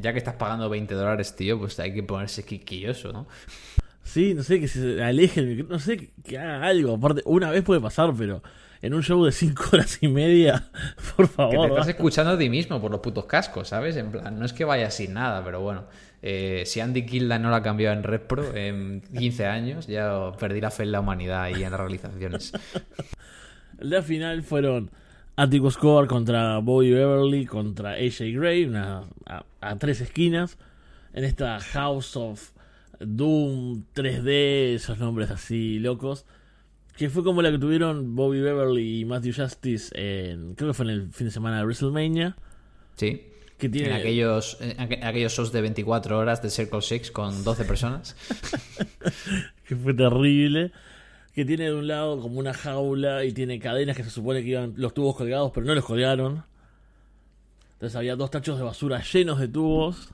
Ya 0.00 0.12
que 0.12 0.18
estás 0.18 0.34
pagando 0.34 0.68
20 0.68 0.94
dólares, 0.94 1.34
tío, 1.36 1.58
pues 1.58 1.78
hay 1.80 1.92
que 1.94 2.02
ponerse 2.02 2.44
quisquilloso, 2.44 3.12
¿no? 3.12 3.26
sí, 4.02 4.34
no 4.34 4.42
sé, 4.44 4.60
que 4.60 4.68
se 4.68 5.02
aleje 5.02 5.40
el 5.40 5.46
micrófono, 5.48 5.74
no 5.76 5.80
sé, 5.80 5.96
que, 5.96 6.10
que 6.24 6.38
haga 6.38 6.64
algo. 6.66 6.94
Aparte, 6.94 7.22
una 7.26 7.50
vez 7.50 7.62
puede 7.64 7.80
pasar, 7.80 8.12
pero 8.16 8.42
en 8.82 8.94
un 8.94 9.02
show 9.02 9.24
de 9.24 9.32
5 9.32 9.64
horas 9.72 9.98
y 10.00 10.08
media, 10.08 10.70
por 11.16 11.28
Que 11.28 11.34
favor. 11.34 11.50
te 11.54 11.62
estás 11.74 11.86
basta. 11.86 11.90
escuchando 11.92 12.32
a 12.32 12.38
ti 12.38 12.48
mismo 12.48 12.80
por 12.80 12.90
los 12.90 13.00
putos 13.00 13.24
cascos, 13.26 13.68
¿sabes? 13.68 13.96
En 13.96 14.12
plan, 14.12 14.38
no 14.38 14.44
es 14.46 14.52
que 14.52 14.64
vaya 14.64 14.90
sin 14.90 15.14
nada, 15.14 15.42
pero 15.44 15.60
bueno. 15.60 15.86
eh, 16.22 16.62
si 16.66 16.80
Andy 16.80 17.04
Kilda 17.06 17.38
no 17.38 17.48
lo 17.50 17.56
ha 17.56 17.62
cambiado 17.62 17.96
en 17.96 18.02
Red 18.04 18.22
Pro 18.22 18.54
en 18.54 19.00
15 19.16 19.46
años, 19.46 19.86
ya 19.86 20.32
perdí 20.38 20.60
la 20.60 20.70
fe 20.70 20.84
en 20.84 20.92
la 20.92 21.00
humanidad 21.00 21.48
y 21.48 21.64
en 21.64 21.70
las 21.70 21.80
realizaciones. 21.80 22.52
La 23.78 24.02
final 24.02 24.42
fueron 24.42 24.90
Atticus 25.36 25.74
Score 25.74 26.06
contra 26.06 26.58
Bobby 26.58 26.90
Beverly 26.92 27.44
contra 27.46 27.92
AJ 27.92 28.32
Gray, 28.34 28.64
una, 28.64 29.04
a, 29.26 29.44
a 29.60 29.76
tres 29.76 30.00
esquinas, 30.00 30.56
en 31.12 31.24
esta 31.24 31.60
House 31.60 32.16
of 32.16 32.52
Doom 33.00 33.84
3D, 33.94 34.74
esos 34.74 34.98
nombres 34.98 35.30
así 35.30 35.78
locos, 35.78 36.24
que 36.96 37.10
fue 37.10 37.22
como 37.22 37.42
la 37.42 37.50
que 37.50 37.58
tuvieron 37.58 38.16
Bobby 38.16 38.40
Beverly 38.40 39.00
y 39.00 39.04
Matthew 39.04 39.34
Justice 39.36 39.90
en, 39.94 40.54
creo 40.54 40.70
que 40.70 40.74
fue 40.74 40.86
en 40.86 40.90
el 40.92 41.12
fin 41.12 41.26
de 41.26 41.30
semana 41.30 41.58
de 41.58 41.64
WrestleMania, 41.64 42.36
Sí. 42.96 43.22
que 43.58 43.68
tiene 43.68 43.88
En 43.88 43.94
aquellos, 43.96 44.56
en 44.62 44.76
aqu- 44.78 45.04
aquellos 45.04 45.32
shows 45.34 45.52
de 45.52 45.60
24 45.60 46.18
horas 46.18 46.40
de 46.42 46.48
Circle 46.48 46.80
Six 46.80 47.10
con 47.10 47.44
12 47.44 47.64
personas. 47.66 48.16
que 49.68 49.76
fue 49.76 49.92
terrible. 49.92 50.72
Que 51.36 51.44
tiene 51.44 51.64
de 51.64 51.74
un 51.74 51.86
lado 51.86 52.20
como 52.20 52.40
una 52.40 52.52
jaula 52.52 53.24
y 53.24 53.32
tiene 53.32 53.60
cadenas 53.60 53.96
que 53.96 54.02
se 54.02 54.10
supone 54.10 54.42
que 54.42 54.48
iban 54.48 54.74
los 54.76 54.92
tubos 54.92 55.14
colgados, 55.14 55.52
pero 55.54 55.66
no 55.66 55.74
los 55.74 55.84
colgaron. 55.84 56.44
Entonces 57.74 57.94
había 57.94 58.16
dos 58.16 58.30
tachos 58.30 58.58
de 58.58 58.64
basura 58.64 59.02
llenos 59.02 59.38
de 59.38 59.46
tubos. 59.46 60.08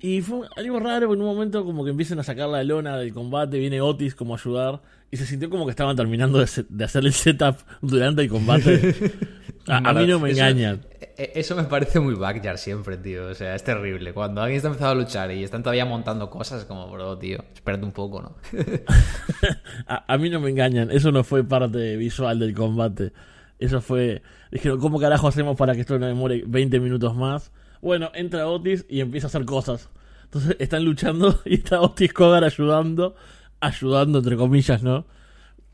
Y 0.00 0.22
fue 0.22 0.46
algo 0.56 0.78
raro, 0.78 1.12
en 1.12 1.20
un 1.20 1.26
momento 1.26 1.64
como 1.64 1.84
que 1.84 1.90
empiezan 1.90 2.20
a 2.20 2.22
sacar 2.22 2.48
la 2.48 2.62
lona 2.62 2.96
del 2.96 3.12
combate, 3.12 3.58
viene 3.58 3.80
Otis 3.80 4.14
como 4.14 4.34
a 4.34 4.38
ayudar, 4.38 4.80
y 5.10 5.16
se 5.16 5.26
sintió 5.26 5.50
como 5.50 5.64
que 5.64 5.70
estaban 5.70 5.96
terminando 5.96 6.38
de, 6.38 6.48
de 6.68 6.84
hacer 6.84 7.04
el 7.04 7.12
setup 7.12 7.56
durante 7.82 8.22
el 8.22 8.28
combate. 8.28 8.94
A, 9.66 9.90
a 9.90 9.92
mí 9.92 10.06
no 10.06 10.18
me 10.18 10.30
engañan. 10.30 10.80
E- 11.18 11.32
Eso 11.34 11.54
me 11.56 11.64
parece 11.64 12.00
muy 12.00 12.14
backyard 12.14 12.56
siempre, 12.58 12.96
tío. 12.96 13.26
O 13.28 13.34
sea, 13.34 13.54
es 13.54 13.62
terrible. 13.64 14.12
Cuando 14.14 14.40
alguien 14.40 14.56
está 14.56 14.68
empezando 14.68 14.92
a 14.92 15.02
luchar 15.04 15.30
y 15.32 15.42
están 15.44 15.62
todavía 15.62 15.84
montando 15.84 16.30
cosas, 16.30 16.64
como, 16.64 16.88
bro, 16.90 17.18
tío, 17.18 17.44
espérate 17.54 17.84
un 17.84 17.92
poco, 17.92 18.22
¿no? 18.22 18.36
A, 19.86 20.12
a 20.14 20.18
mí 20.18 20.30
no 20.30 20.40
me 20.40 20.50
engañan, 20.50 20.90
eso 20.90 21.12
no 21.12 21.24
fue 21.24 21.44
parte 21.44 21.96
visual 21.96 22.38
del 22.38 22.54
combate. 22.54 23.12
Eso 23.58 23.80
fue. 23.80 24.22
Dijeron, 24.50 24.78
¿cómo 24.80 24.98
carajo 24.98 25.28
hacemos 25.28 25.56
para 25.56 25.74
que 25.74 25.80
esto 25.80 25.98
no 25.98 26.06
demore 26.06 26.42
20 26.46 26.80
minutos 26.80 27.14
más? 27.14 27.52
Bueno, 27.82 28.10
entra 28.14 28.46
Otis 28.48 28.86
y 28.88 29.00
empieza 29.00 29.26
a 29.26 29.28
hacer 29.28 29.44
cosas. 29.44 29.90
Entonces 30.24 30.56
están 30.58 30.84
luchando 30.84 31.40
y 31.44 31.54
está 31.54 31.80
Otis 31.80 32.12
Cogar 32.12 32.44
ayudando. 32.44 33.14
Ayudando, 33.60 34.18
entre 34.18 34.36
comillas, 34.36 34.82
¿no? 34.82 35.04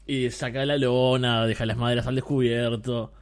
Y 0.06 0.30
saca 0.30 0.64
la 0.64 0.78
lona, 0.78 1.46
deja 1.46 1.66
las 1.66 1.76
maderas 1.76 2.06
al 2.06 2.14
descubierto. 2.14 3.12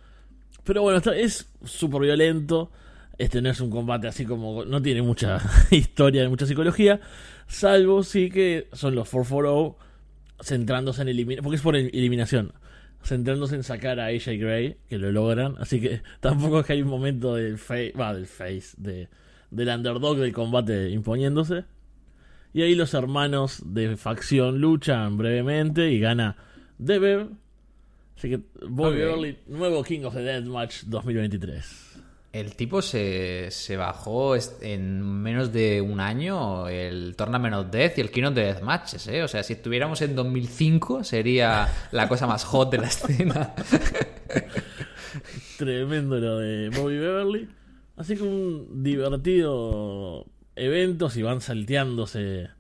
Pero 0.65 0.83
bueno, 0.83 1.01
es 1.15 1.49
súper 1.65 2.03
violento. 2.03 2.71
Este 3.19 3.43
no 3.43 3.51
es 3.51 3.61
un 3.61 3.71
combate 3.71 4.09
así 4.09 4.25
como. 4.25 4.65
No 4.65 4.81
tiene 4.81 5.03
mucha 5.03 5.39
historia, 5.71 6.29
mucha 6.29 6.47
psicología. 6.47 7.01
Salvo 7.47 8.03
sí 8.03 8.31
que 8.31 8.69
son 8.73 8.95
los 8.95 9.09
440 9.09 9.77
centrándose 10.43 11.03
en 11.03 11.09
eliminar. 11.09 11.43
Porque 11.43 11.57
es 11.57 11.63
por 11.63 11.77
el- 11.77 11.91
eliminación. 11.93 12.53
Centrándose 13.05 13.57
en 13.57 13.65
sacar 13.65 13.99
a 14.01 14.07
AJ 14.07 14.39
Gray, 14.39 14.77
que 14.89 14.99
lo 14.99 15.11
logran. 15.13 15.57
Así 15.59 15.81
que 15.81 16.03
tampoco 16.21 16.61
es 16.61 16.67
que 16.67 16.75
hay 16.75 16.83
un 16.83 16.89
momento 16.89 17.35
del 17.35 17.59
face. 17.59 17.93
Va, 17.99 18.15
del 18.15 18.27
face. 18.27 18.75
De, 18.77 19.09
del 19.51 19.69
underdog 19.69 20.19
del 20.19 20.33
combate 20.33 20.91
imponiéndose. 20.91 21.65
Y 22.55 22.63
ahí 22.63 22.75
los 22.75 22.93
hermanos 22.95 23.63
de 23.65 23.97
facción 23.97 24.59
luchan 24.61 25.17
brevemente 25.17 25.91
y 25.91 25.99
gana 26.01 26.37
Dever. 26.79 27.29
Así 28.23 28.31
que 28.31 28.41
Bobby. 28.69 28.99
Beverly, 28.99 29.39
nuevo 29.49 29.83
King 29.83 30.05
of 30.05 30.15
the 30.15 30.23
Deathmatch 30.23 30.85
2023. 30.85 31.65
El 32.33 32.55
tipo 32.55 32.81
se, 32.81 33.51
se 33.51 33.77
bajó 33.77 34.37
en 34.61 35.03
menos 35.03 35.53
de 35.53 35.81
un 35.81 35.99
año 35.99 36.69
el 36.69 37.17
Tournament 37.17 37.57
of 37.57 37.73
Death 37.73 37.99
y 37.99 38.01
el 38.01 38.13
King 38.13 38.23
of 38.23 38.35
the 38.35 38.43
Death 38.43 38.63
Matches, 38.63 39.09
¿eh? 39.09 39.25
O 39.25 39.29
sea, 39.29 39.43
si 39.43 39.55
estuviéramos 39.55 40.03
en 40.03 40.15
2005 40.15 41.03
sería 41.03 41.69
la 41.91 42.09
cosa 42.09 42.29
más 42.29 42.45
hot 42.45 42.71
de 42.71 42.79
la 42.79 42.87
escena. 42.87 43.57
Tremendo 45.59 46.21
lo 46.21 46.39
de 46.39 46.69
Bobby 46.69 46.99
Beverly. 46.99 47.49
Así 47.97 48.15
que 48.15 48.23
un 48.23 48.85
divertido 48.85 50.27
evento 50.55 51.11
si 51.11 51.25
van 51.25 51.41
salteándose 51.41 52.51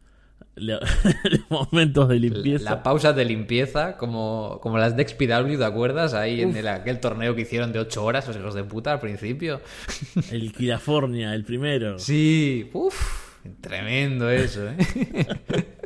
momentos 1.48 2.08
de 2.08 2.18
limpieza. 2.20 2.64
La 2.64 2.82
pausa 2.82 3.12
de 3.12 3.24
limpieza, 3.24 3.96
como, 3.96 4.58
como 4.62 4.78
las 4.78 4.96
de 4.96 5.08
XPW, 5.08 5.58
¿te 5.58 5.64
acuerdas? 5.64 6.14
Ahí 6.14 6.42
en 6.42 6.56
el- 6.56 6.68
aquel 6.68 7.00
torneo 7.00 7.34
que 7.34 7.42
hicieron 7.42 7.72
de 7.72 7.78
8 7.78 8.04
horas, 8.04 8.26
los 8.28 8.36
hijos 8.36 8.54
de 8.54 8.64
puta, 8.64 8.92
al 8.92 9.00
principio. 9.00 9.60
El 10.30 10.52
California, 10.52 11.34
el 11.34 11.44
primero. 11.44 11.98
Sí, 11.98 12.68
uff, 12.72 13.40
tremendo 13.60 14.30
eso, 14.30 14.68
¿eh? 14.68 14.76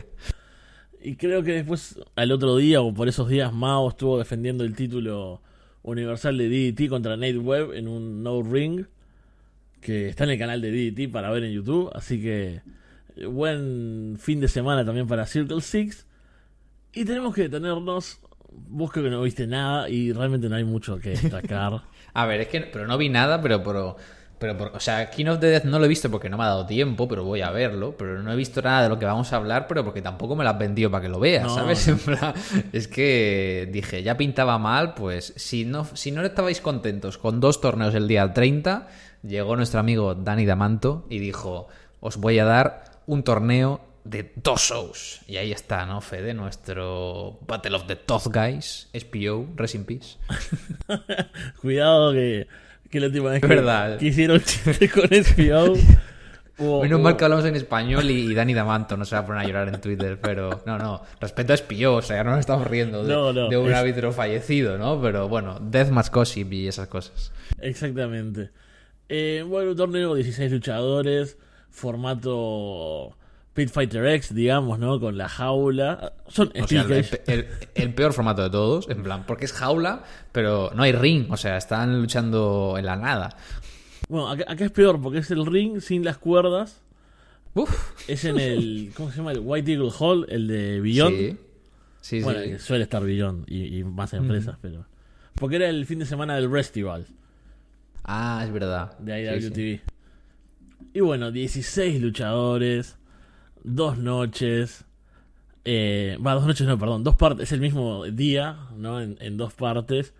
Y 1.03 1.15
creo 1.15 1.45
que 1.45 1.53
después, 1.53 2.01
al 2.17 2.33
otro 2.33 2.57
día 2.57 2.81
o 2.81 2.93
por 2.93 3.07
esos 3.07 3.29
días, 3.29 3.53
Mao 3.53 3.89
estuvo 3.89 4.19
defendiendo 4.19 4.65
el 4.65 4.75
título 4.75 5.41
universal 5.85 6.37
de 6.37 6.49
DDT 6.49 6.89
contra 6.89 7.17
Nate 7.17 7.39
Webb 7.39 7.75
en 7.75 7.87
un 7.87 8.25
No 8.25 8.43
Ring. 8.43 8.87
Que 9.81 10.09
está 10.09 10.25
en 10.25 10.31
el 10.31 10.39
canal 10.39 10.61
de 10.61 10.73
DDT 10.73 11.13
para 11.13 11.31
ver 11.31 11.45
en 11.45 11.53
YouTube. 11.53 11.91
Así 11.95 12.21
que 12.21 12.61
buen 13.29 14.17
fin 14.19 14.41
de 14.41 14.49
semana 14.49 14.85
también 14.85 15.07
para 15.07 15.27
Circle 15.27 15.61
Six. 15.61 16.07
Y 16.93 17.05
tenemos 17.05 17.35
que 17.35 17.43
detenernos. 17.43 18.19
Vos 18.51 18.91
creo 18.91 19.05
que 19.05 19.11
no 19.11 19.21
viste 19.23 19.47
nada 19.47 19.89
y 19.89 20.13
realmente 20.13 20.49
no 20.49 20.57
hay 20.57 20.65
mucho 20.65 20.99
que 20.99 21.11
destacar. 21.17 21.83
A 22.15 22.27
ver, 22.27 22.41
es 22.41 22.49
que, 22.49 22.61
pero 22.63 22.87
no 22.87 22.97
vi 22.97 23.09
nada, 23.11 23.43
pero, 23.43 23.63
pero, 23.63 23.97
pero, 24.39 24.57
por- 24.57 24.73
o 24.75 24.81
sea, 24.81 25.11
King 25.11 25.27
of 25.27 25.41
the 25.41 25.49
Death 25.49 25.65
no 25.65 25.79
lo 25.79 25.85
he 25.85 25.89
visto 25.89 26.11
porque 26.11 26.31
no 26.31 26.39
me 26.39 26.45
ha 26.45 26.49
dado 26.49 26.65
tiempo, 26.67 27.07
pero 27.07 27.23
voy 27.25 27.43
a 27.43 27.51
verlo, 27.51 27.95
pero 27.99 28.23
no 28.23 28.33
he 28.33 28.37
visto 28.37 28.63
nada 28.63 28.83
de 28.85 28.89
lo 28.89 28.99
que 28.99 29.05
vamos 29.05 29.31
a 29.33 29.37
hablar, 29.37 29.67
pero 29.67 29.85
porque 29.85 30.01
tampoco 30.01 30.37
me 30.37 30.45
lo 30.45 30.49
has 30.51 30.59
vendido 30.59 30.91
para 30.91 31.03
que 31.03 31.09
lo 31.11 31.21
veas, 31.21 31.45
No, 31.45 31.55
¿sabes? 31.55 31.87
no. 31.87 31.95
En 31.97 31.99
plan, 32.01 32.35
es 32.73 32.89
que 32.89 33.69
dije, 33.71 34.03
ya 34.03 34.17
pintaba 34.17 34.57
mal, 34.59 34.95
pues 34.95 35.35
si 35.37 35.67
no, 35.67 35.85
si 35.95 36.11
no 36.13 36.23
estabais 36.25 36.63
contentos 36.63 37.19
con 37.19 37.41
dos 37.41 37.61
torneos 37.61 37.95
el 37.95 38.09
día 38.09 38.33
30, 38.33 38.89
llegó 39.23 39.55
nuestro 39.57 39.81
amigo 39.81 40.15
Dani 40.15 40.47
Damanto 40.47 41.07
y 41.11 41.19
dijo, 41.19 41.69
os 42.01 42.17
voy 42.17 42.39
a 42.39 42.47
dar 42.47 42.85
un 43.07 43.23
torneo 43.23 43.81
de 44.05 44.33
dos 44.37 44.61
shows. 44.61 45.21
Y 45.27 45.37
ahí 45.37 45.51
está, 45.53 45.85
¿no, 45.87 46.01
Fede? 46.01 46.33
Nuestro 46.35 47.39
Battle 47.47 47.77
of 47.77 47.87
the 47.87 47.97
Tough 47.97 48.27
Guys, 48.33 48.89
SPO, 48.95 49.49
Rest 49.57 49.75
in 49.75 49.85
Peace. 49.85 50.17
Cuidado 51.61 52.13
que, 52.13 52.47
que 52.91 53.01
la 53.01 53.07
última 53.07 53.31
vez 53.31 53.41
que, 53.41 53.47
Verdad. 53.47 53.99
que 53.99 54.07
hicieron 54.07 54.41
chiste 54.41 54.89
con 54.89 55.05
SPO. 55.13 55.75
hubo- 56.59 56.83
Menos 56.83 57.01
mal 57.01 57.17
que 57.17 57.25
hablamos 57.25 57.45
en 57.47 57.57
español 57.57 58.09
y, 58.11 58.33
Dani 58.35 58.55
Damanto 58.55 58.97
no 58.97 59.05
se 59.05 59.15
va 59.17 59.23
a 59.23 59.27
poner 59.27 59.43
a 59.43 59.47
llorar 59.47 59.69
en 59.69 59.81
Twitter, 59.81 60.19
pero 60.21 60.63
no, 60.67 60.79
no, 60.79 61.03
respeto 61.21 61.53
a 61.53 61.55
Espío, 61.55 61.95
o 61.97 62.03
sea, 62.03 62.23
no 62.25 62.31
nos 62.31 62.41
estamos 62.41 62.67
riendo 62.67 63.03
de, 63.05 63.13
No, 63.13 63.33
no, 63.33 63.49
de 63.49 63.57
un 63.57 63.71
es- 63.71 63.77
árbitro 63.77 64.13
fallecido, 64.13 64.79
¿no? 64.79 65.01
Pero 65.03 65.29
bueno, 65.29 65.59
Deathmatch 65.61 66.11
Gossip 66.11 66.53
y 66.53 66.69
esas 66.69 66.89
cosas. 66.89 67.33
Exactamente. 67.61 68.51
Eh, 69.09 69.45
bueno, 69.47 69.71
un 69.73 69.77
torneo, 69.77 70.15
16 70.15 70.51
luchadores. 70.53 71.39
Formato 71.77 73.17
Pit 73.55 73.71
Fighter 73.71 74.05
X, 74.07 74.35
digamos, 74.35 74.79
¿no? 74.79 75.01
Con 75.01 75.17
la 75.17 75.29
jaula. 75.29 76.13
Son 76.29 76.49
O 76.49 76.53
sea, 76.53 76.65
Steel 76.65 76.93
el, 76.93 77.03
Cage. 77.09 77.23
el- 77.27 77.47
el 77.75 77.95
peor 77.95 78.13
formato 78.13 78.43
de 78.43 78.51
todos, 78.51 78.89
en 78.91 79.03
plan, 79.03 79.25
porque 79.27 79.45
es 79.47 79.53
jaula, 79.53 80.05
pero 80.33 80.71
no 80.75 80.83
hay 80.83 80.93
ring, 80.93 81.27
o 81.31 81.37
sea, 81.37 81.57
están 81.57 82.01
luchando 82.01 82.75
en 82.79 82.85
la 82.87 82.97
nada. 82.97 83.37
Bueno, 84.09 84.31
acá, 84.31 84.45
acá 84.49 84.65
es 84.65 84.71
peor 84.71 85.01
porque 85.01 85.19
es 85.19 85.31
el 85.31 85.47
ring 85.47 85.81
sin 85.81 86.05
las 86.05 86.19
cuerdas. 86.19 86.83
Uf, 87.55 87.93
Es 88.09 88.25
en 88.27 88.39
el. 88.39 88.93
¿Cómo 88.95 89.11
se 89.11 89.17
llama? 89.17 89.33
El 89.33 89.41
White 89.43 89.73
Eagle 89.73 89.91
Hall, 89.99 90.27
el 90.29 90.47
de 90.47 90.81
Beyond. 90.81 91.17
sí. 91.17 91.37
Sí, 92.03 92.21
bueno, 92.23 92.41
sí. 92.45 92.59
suele 92.61 92.85
estar 92.85 93.03
Beyond 93.03 93.51
y, 93.51 93.79
y 93.79 93.83
más 93.85 94.13
empresas, 94.13 94.57
pero. 94.61 94.85
Porque 95.35 95.57
era 95.57 95.69
el 95.69 95.85
fin 95.87 95.99
de 95.99 96.07
semana 96.07 96.37
del 96.37 96.49
Festival 96.51 97.07
Ah, 98.05 98.43
es 98.45 98.53
verdad. 98.53 98.97
de 98.99 99.41
Sí, 99.41 99.51
sí. 99.55 99.81
Y 100.97 101.01
bueno, 101.01 101.31
16 101.31 102.01
luchadores, 102.01 102.97
dos 103.63 103.99
noches. 103.99 104.87
Eh, 105.67 106.17
va, 106.27 106.33
dos 106.33 106.47
noches 106.47 106.67
no, 106.67 106.79
perdón, 106.79 107.05
dos 107.05 107.17
partes, 107.17 107.49
es 107.49 107.53
el 107.53 107.61
mismo 107.61 108.07
día, 108.07 108.71
¿no? 108.79 109.03
En, 109.03 109.19
en 109.21 109.37
dos 109.37 109.53
partes. 109.53 110.15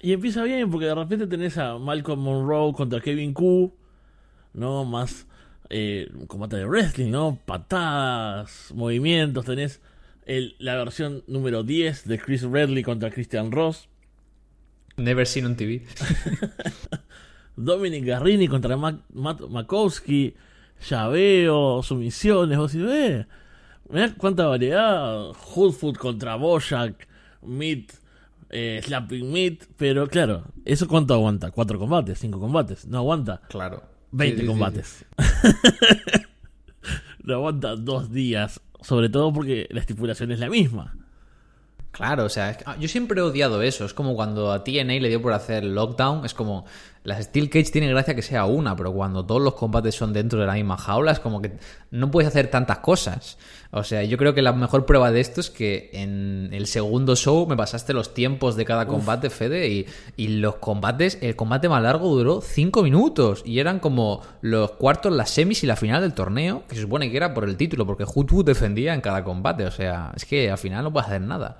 Y 0.00 0.12
empieza 0.12 0.42
bien 0.42 0.70
porque 0.70 0.84
de 0.84 0.94
repente 0.94 1.26
tenés 1.26 1.56
a 1.56 1.78
Malcolm 1.78 2.20
Monroe 2.20 2.74
contra 2.74 3.00
Kevin 3.00 3.32
Q, 3.32 3.74
¿no? 4.52 4.84
Más 4.84 5.26
eh, 5.70 6.12
combate 6.26 6.56
de 6.56 6.66
wrestling, 6.66 7.10
¿no? 7.10 7.38
Patadas, 7.46 8.72
movimientos, 8.74 9.46
tenés 9.46 9.80
el, 10.26 10.54
la 10.58 10.74
versión 10.74 11.24
número 11.26 11.62
10 11.62 12.06
de 12.06 12.18
Chris 12.18 12.42
Redley 12.42 12.82
contra 12.82 13.10
Christian 13.10 13.50
Ross. 13.52 13.88
Never 14.98 15.26
seen 15.26 15.46
on 15.46 15.56
TV. 15.56 15.80
Dominic 17.56 18.04
Garrini 18.04 18.48
contra 18.48 18.76
Mac- 18.76 19.00
Matt 19.12 19.40
Makowski, 19.48 20.34
llaveo, 20.88 21.82
sumisiones, 21.82 22.58
vos 22.58 22.72
decís, 22.72 22.88
eh, 22.90 23.26
mirá 23.90 24.12
cuánta 24.16 24.46
variedad, 24.46 25.30
Hoodfoot 25.54 25.96
contra 25.96 26.36
Bojack, 26.36 27.06
Meat, 27.42 27.92
eh, 28.50 28.80
Slapping 28.84 29.30
Meat, 29.32 29.64
pero 29.76 30.06
claro, 30.08 30.44
¿eso 30.64 30.88
cuánto 30.88 31.14
aguanta? 31.14 31.50
¿Cuatro 31.50 31.78
combates? 31.78 32.18
¿Cinco 32.18 32.40
combates? 32.40 32.86
No 32.86 32.98
aguanta 32.98 33.40
Claro. 33.48 33.82
20 34.12 34.36
Sí, 34.36 34.40
sí, 34.40 34.42
sí, 34.42 34.46
combates. 34.46 35.04
no 37.24 37.34
aguanta 37.34 37.76
dos 37.76 38.10
días, 38.12 38.60
sobre 38.80 39.08
todo 39.08 39.32
porque 39.32 39.66
la 39.70 39.80
estipulación 39.80 40.30
es 40.32 40.38
la 40.40 40.48
misma. 40.50 40.96
Claro, 41.94 42.24
o 42.24 42.28
sea, 42.28 42.50
es 42.50 42.58
ah, 42.66 42.74
yo 42.76 42.88
siempre 42.88 43.20
he 43.20 43.22
odiado 43.22 43.62
eso. 43.62 43.84
Es 43.84 43.94
como 43.94 44.16
cuando 44.16 44.50
a 44.50 44.64
TNA 44.64 44.94
le 44.94 45.08
dio 45.08 45.22
por 45.22 45.32
hacer 45.32 45.62
lockdown. 45.62 46.24
Es 46.26 46.34
como, 46.34 46.64
las 47.04 47.22
Steel 47.26 47.48
Cage 47.48 47.70
tiene 47.70 47.88
gracia 47.88 48.16
que 48.16 48.22
sea 48.22 48.46
una, 48.46 48.74
pero 48.74 48.92
cuando 48.92 49.24
todos 49.24 49.40
los 49.40 49.54
combates 49.54 49.94
son 49.94 50.12
dentro 50.12 50.40
de 50.40 50.46
la 50.46 50.54
misma 50.54 50.76
jaula, 50.76 51.12
es 51.12 51.20
como 51.20 51.40
que 51.40 51.52
no 51.92 52.10
puedes 52.10 52.26
hacer 52.26 52.50
tantas 52.50 52.78
cosas. 52.78 53.38
O 53.76 53.82
sea, 53.82 54.04
yo 54.04 54.16
creo 54.18 54.34
que 54.34 54.42
la 54.42 54.52
mejor 54.52 54.86
prueba 54.86 55.10
de 55.10 55.20
esto 55.20 55.40
es 55.40 55.50
que 55.50 55.90
en 55.92 56.50
el 56.52 56.68
segundo 56.68 57.16
show 57.16 57.44
me 57.48 57.56
pasaste 57.56 57.92
los 57.92 58.14
tiempos 58.14 58.54
de 58.54 58.64
cada 58.64 58.86
combate, 58.86 59.30
Fede, 59.30 59.68
y, 59.68 59.86
y 60.16 60.28
los 60.28 60.56
combates, 60.56 61.18
el 61.20 61.34
combate 61.34 61.68
más 61.68 61.82
largo 61.82 62.08
duró 62.08 62.40
cinco 62.40 62.84
minutos. 62.84 63.42
Y 63.44 63.58
eran 63.58 63.80
como 63.80 64.22
los 64.42 64.70
cuartos, 64.72 65.12
las 65.12 65.30
semis 65.30 65.64
y 65.64 65.66
la 65.66 65.74
final 65.74 66.02
del 66.02 66.14
torneo, 66.14 66.62
que 66.68 66.76
se 66.76 66.82
supone 66.82 67.10
que 67.10 67.16
era 67.16 67.34
por 67.34 67.48
el 67.48 67.56
título, 67.56 67.84
porque 67.84 68.04
Hoodwood 68.04 68.44
defendía 68.44 68.94
en 68.94 69.00
cada 69.00 69.24
combate. 69.24 69.64
O 69.66 69.72
sea, 69.72 70.12
es 70.14 70.24
que 70.24 70.52
al 70.52 70.58
final 70.58 70.84
no 70.84 70.92
puedes 70.92 71.08
hacer 71.08 71.22
nada. 71.22 71.58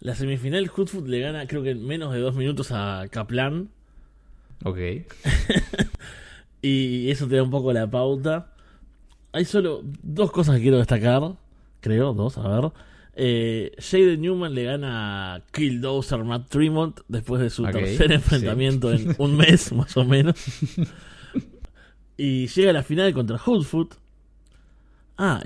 La 0.00 0.16
semifinal, 0.16 0.68
Hoodfoot 0.76 1.06
le 1.06 1.20
gana 1.20 1.46
creo 1.46 1.62
que 1.62 1.70
en 1.70 1.86
menos 1.86 2.12
de 2.12 2.18
dos 2.18 2.34
minutos 2.34 2.72
a 2.72 3.04
Kaplan. 3.08 3.68
Ok. 4.64 4.78
Y 6.62 7.10
eso 7.10 7.28
te 7.28 7.36
da 7.36 7.44
un 7.44 7.50
poco 7.50 7.72
la 7.72 7.88
pauta. 7.88 8.48
Hay 9.36 9.44
solo 9.44 9.82
dos 10.02 10.32
cosas 10.32 10.56
que 10.56 10.62
quiero 10.62 10.78
destacar. 10.78 11.34
Creo, 11.80 12.14
dos, 12.14 12.38
a 12.38 12.48
ver. 12.48 12.72
Eh, 13.14 13.70
Jaden 13.78 14.22
Newman 14.22 14.54
le 14.54 14.64
gana 14.64 15.34
a 15.34 15.40
Killdozer 15.52 16.24
Matt 16.24 16.48
Tremont 16.48 16.98
después 17.06 17.42
de 17.42 17.50
su 17.50 17.64
tercer 17.64 18.08
sí. 18.08 18.14
enfrentamiento 18.14 18.90
en 18.90 19.14
un 19.18 19.36
mes, 19.36 19.72
más 19.74 19.94
o 19.98 20.06
menos. 20.06 20.42
y 22.16 22.46
llega 22.46 22.70
a 22.70 22.72
la 22.72 22.82
final 22.82 23.12
contra 23.12 23.36
Hoodfoot. 23.36 23.96
Ah, 25.18 25.42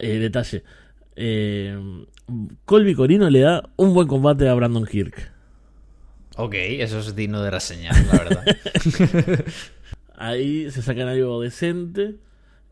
eh, 0.00 0.18
detalle. 0.18 0.62
Eh, 1.16 2.04
Colby 2.66 2.94
Corino 2.94 3.30
le 3.30 3.40
da 3.40 3.70
un 3.76 3.94
buen 3.94 4.06
combate 4.06 4.50
a 4.50 4.52
Brandon 4.52 4.84
Kirk. 4.84 5.32
Ok, 6.36 6.56
eso 6.56 6.98
es 6.98 7.16
digno 7.16 7.40
de 7.40 7.50
reseñar, 7.50 7.94
la 8.04 8.18
verdad. 8.18 8.44
Ahí 10.18 10.70
se 10.70 10.82
sacan 10.82 11.08
algo 11.08 11.40
decente. 11.40 12.16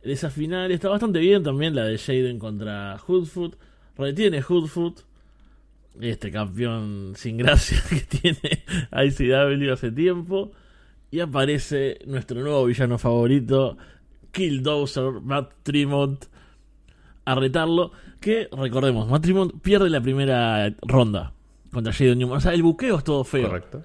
Esa 0.03 0.31
final 0.31 0.71
está 0.71 0.89
bastante 0.89 1.19
bien 1.19 1.43
también, 1.43 1.75
la 1.75 1.85
de 1.85 1.99
Jaden 1.99 2.39
contra 2.39 2.97
Hoodfoot. 3.07 3.57
Retiene 3.97 4.43
Hoodfoot, 4.43 5.01
este 6.01 6.31
campeón 6.31 7.15
sin 7.17 7.37
gracia 7.37 7.83
que 7.91 8.01
tiene 8.01 8.65
ICW 8.93 9.73
hace 9.73 9.91
tiempo. 9.91 10.53
Y 11.11 11.21
aparece 11.21 11.99
nuestro 12.07 12.41
nuevo 12.41 12.67
villano 12.67 12.99
favorito, 12.99 13.79
Killdozer, 14.31 15.21
Matt 15.23 15.53
Tremont, 15.63 16.27
a 17.25 17.35
retarlo. 17.35 17.93
Que 18.21 18.49
recordemos, 18.53 19.09
Matt 19.09 19.23
Tremont 19.23 19.61
pierde 19.63 19.89
la 19.91 20.01
primera 20.01 20.73
ronda 20.83 21.33
contra 21.73 21.93
Jaden 21.93 22.19
Newman. 22.19 22.39
O 22.39 22.41
sea, 22.41 22.53
el 22.53 22.63
buqueo 22.63 22.99
es 22.99 23.05
todo 23.05 23.25
feo. 23.25 23.49
Correcto. 23.49 23.83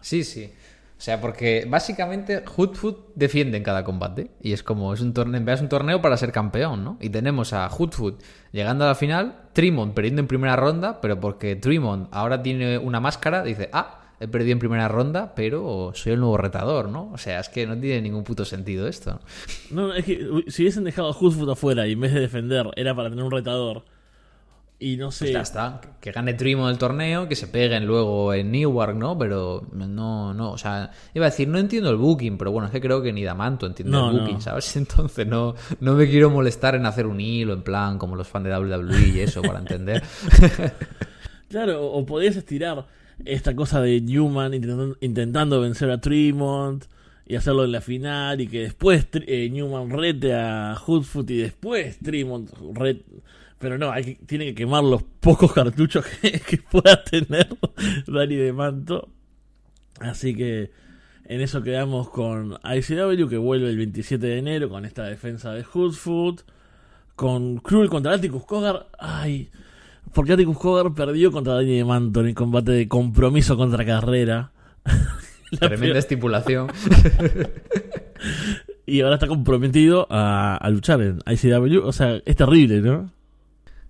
Sí, 0.00 0.22
sí. 0.22 0.50
O 0.98 1.00
sea, 1.00 1.20
porque 1.20 1.66
básicamente 1.68 2.42
Hoodfoot 2.56 3.12
defiende 3.14 3.58
en 3.58 3.62
cada 3.62 3.84
combate. 3.84 4.30
Y 4.40 4.52
es 4.52 4.62
como, 4.62 4.94
es 4.94 5.02
un 5.02 5.12
torneo, 5.12 5.52
es 5.52 5.60
un 5.60 5.68
torneo 5.68 6.00
para 6.00 6.16
ser 6.16 6.32
campeón, 6.32 6.84
¿no? 6.84 6.96
Y 7.00 7.10
tenemos 7.10 7.52
a 7.52 7.68
Hoodfoot 7.68 8.22
llegando 8.52 8.84
a 8.84 8.88
la 8.88 8.94
final, 8.94 9.42
Tremont 9.52 9.94
perdiendo 9.94 10.20
en 10.20 10.26
primera 10.26 10.56
ronda, 10.56 11.00
pero 11.02 11.20
porque 11.20 11.54
Tremont 11.54 12.08
ahora 12.12 12.42
tiene 12.42 12.78
una 12.78 13.00
máscara, 13.00 13.42
dice, 13.42 13.68
ah, 13.74 14.06
he 14.20 14.26
perdido 14.26 14.52
en 14.52 14.58
primera 14.58 14.88
ronda, 14.88 15.34
pero 15.34 15.92
soy 15.94 16.12
el 16.12 16.20
nuevo 16.20 16.38
retador, 16.38 16.88
¿no? 16.88 17.10
O 17.12 17.18
sea, 17.18 17.40
es 17.40 17.50
que 17.50 17.66
no 17.66 17.78
tiene 17.78 18.00
ningún 18.00 18.24
puto 18.24 18.46
sentido 18.46 18.88
esto. 18.88 19.20
No, 19.70 19.92
es 19.92 20.04
que 20.04 20.26
si 20.48 20.62
hubiesen 20.62 20.84
dejado 20.84 21.08
a 21.08 21.12
Hoodfoot 21.12 21.50
afuera 21.50 21.86
y 21.86 21.92
en 21.92 22.00
vez 22.00 22.14
de 22.14 22.20
defender 22.20 22.70
era 22.76 22.94
para 22.94 23.10
tener 23.10 23.24
un 23.24 23.30
retador 23.30 23.84
y 24.78 24.96
no 24.98 25.10
sé, 25.10 25.24
Pues 25.24 25.32
ya 25.32 25.40
está, 25.40 25.80
que 26.00 26.12
gane 26.12 26.34
Tremont 26.34 26.70
el 26.70 26.78
torneo, 26.78 27.28
que 27.28 27.34
se 27.34 27.46
peguen 27.46 27.86
luego 27.86 28.34
en 28.34 28.50
Newark, 28.50 28.94
¿no? 28.94 29.16
Pero 29.18 29.66
no, 29.72 30.34
no, 30.34 30.52
o 30.52 30.58
sea, 30.58 30.90
iba 31.14 31.24
a 31.26 31.30
decir, 31.30 31.48
no 31.48 31.58
entiendo 31.58 31.88
el 31.90 31.96
booking, 31.96 32.36
pero 32.36 32.52
bueno, 32.52 32.66
es 32.66 32.72
que 32.72 32.80
creo 32.80 33.00
que 33.02 33.10
ni 33.12 33.24
Damanto 33.24 33.66
entiende 33.66 33.90
No, 33.92 34.10
el 34.10 34.16
no. 34.16 34.20
booking, 34.20 34.40
¿sabes? 34.42 34.76
Entonces 34.76 35.26
no, 35.26 35.54
no 35.80 35.94
me 35.94 36.06
quiero 36.08 36.28
molestar 36.30 36.74
en 36.74 36.84
hacer 36.84 37.06
un 37.06 37.20
hilo, 37.20 37.54
en 37.54 37.62
plan, 37.62 37.96
como 37.98 38.16
los 38.16 38.28
fans 38.28 38.44
de 38.46 38.50
WWE 38.54 39.08
y 39.14 39.20
eso, 39.20 39.40
para 39.42 39.60
entender. 39.60 40.02
claro, 41.48 41.86
o, 41.86 42.04
podías 42.06 42.36
estirar 42.36 42.86
esta 43.24 43.54
cosa 43.56 43.80
de 43.80 44.00
Newman 44.00 44.54
intentando, 44.54 44.96
intentando 45.00 45.60
vencer 45.60 45.90
a 45.90 46.00
Tremont 46.00 46.84
y 47.26 47.34
hacerlo 47.36 47.64
en 47.64 47.72
la 47.72 47.80
final 47.80 48.40
y 48.40 48.46
que 48.46 48.60
después 48.60 49.06
eh, 49.14 49.48
Newman 49.50 49.90
rete 49.90 50.34
a 50.34 50.76
Hoodfoot 50.86 51.28
y 51.30 51.38
después 51.38 51.98
Tremont 51.98 52.50
ret- 52.74 53.02
pero 53.58 53.78
no, 53.78 53.90
hay 53.90 54.04
que, 54.04 54.14
tiene 54.26 54.44
que 54.46 54.54
quemar 54.54 54.84
los 54.84 55.02
pocos 55.02 55.52
cartuchos 55.52 56.04
que, 56.20 56.32
que 56.40 56.58
pueda 56.58 57.02
tener 57.04 57.48
Dani 58.06 58.36
de 58.36 58.52
Manto. 58.52 59.08
Así 60.00 60.34
que 60.34 60.70
en 61.24 61.40
eso 61.40 61.62
quedamos 61.62 62.10
con 62.10 62.58
ICW 62.64 63.28
que 63.28 63.38
vuelve 63.38 63.70
el 63.70 63.76
27 63.76 64.24
de 64.26 64.38
enero 64.38 64.68
con 64.68 64.84
esta 64.84 65.04
defensa 65.04 65.52
de 65.52 65.64
Hoodfoot. 65.64 66.42
Con 67.16 67.56
Cruel 67.56 67.88
contra 67.88 68.12
Atticus 68.12 68.44
Cogar. 68.44 68.88
Ay, 68.98 69.48
porque 70.12 70.34
Atticus 70.34 70.58
Cogar 70.58 70.92
perdió 70.92 71.32
contra 71.32 71.54
Dani 71.54 71.78
de 71.78 71.84
Manto 71.84 72.20
en 72.20 72.26
el 72.26 72.34
combate 72.34 72.72
de 72.72 72.88
compromiso 72.88 73.56
contra 73.56 73.86
carrera. 73.86 74.52
La 75.52 75.58
Tremenda 75.60 75.86
peor- 75.86 75.96
estipulación. 75.96 76.66
y 78.86 79.00
ahora 79.00 79.14
está 79.14 79.26
comprometido 79.26 80.06
a, 80.10 80.56
a 80.56 80.70
luchar 80.70 81.00
en 81.00 81.18
ICW. 81.26 81.84
O 81.86 81.92
sea, 81.92 82.20
es 82.24 82.36
terrible, 82.36 82.80
¿no? 82.80 83.10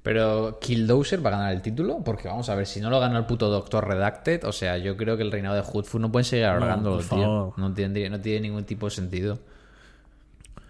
Pero 0.06 0.58
Killdozer 0.60 1.24
va 1.24 1.30
a 1.30 1.32
ganar 1.32 1.52
el 1.52 1.62
título, 1.62 1.98
porque 2.04 2.28
vamos 2.28 2.48
a 2.48 2.54
ver, 2.54 2.64
si 2.64 2.80
no 2.80 2.90
lo 2.90 3.00
gana 3.00 3.18
el 3.18 3.26
puto 3.26 3.50
Doctor 3.50 3.88
Redacted, 3.88 4.44
o 4.44 4.52
sea, 4.52 4.78
yo 4.78 4.96
creo 4.96 5.16
que 5.16 5.24
el 5.24 5.32
reinado 5.32 5.56
de 5.56 5.62
Hoodfoot 5.62 6.00
no 6.00 6.12
pueden 6.12 6.24
seguir 6.24 6.44
alargándolo, 6.44 6.98
por 7.02 7.18
tío. 7.18 7.54
No 7.56 7.74
tiene, 7.74 8.08
no 8.08 8.20
tiene 8.20 8.42
ningún 8.42 8.62
tipo 8.62 8.86
de 8.86 8.90
sentido. 8.92 9.36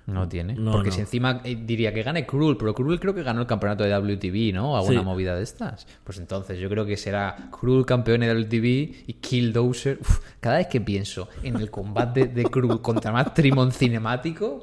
No 0.07 0.27
tiene. 0.29 0.55
No, 0.55 0.71
Porque 0.73 0.89
no. 0.91 0.95
si 0.95 1.01
encima 1.01 1.41
eh, 1.43 1.59
diría 1.67 1.93
que 1.93 2.03
gane 2.05 2.25
Cruel, 2.25 2.57
pero 2.57 2.73
Cruel 2.73 2.99
creo 3.01 3.13
que 3.13 3.25
ganó 3.25 3.41
el 3.41 3.47
campeonato 3.47 3.83
de 3.83 3.91
WTV, 3.91 4.55
¿no? 4.55 4.77
Alguna 4.77 5.01
Sí. 5.01 5.05
movida 5.05 5.35
de 5.35 5.43
estas. 5.43 5.85
Pues 6.05 6.19
entonces 6.19 6.59
yo 6.61 6.69
creo 6.71 6.87
que 6.87 6.97
será 6.97 7.37
Cruel 7.51 7.85
campeón 7.85 8.21
de 8.21 8.29
WTV 8.29 9.05
y 9.09 9.13
Killdozer. 9.21 9.99
Uf, 10.01 10.21
cada 10.41 10.59
vez 10.59 10.69
que 10.69 10.81
pienso 10.81 11.29
en 11.43 11.57
el 11.57 11.71
combate 11.73 12.27
de 12.29 12.45
Cruel 12.45 12.81
contra 12.81 13.11
Matt 13.13 13.35
Tremont 13.35 13.73
cinemático, 13.73 14.63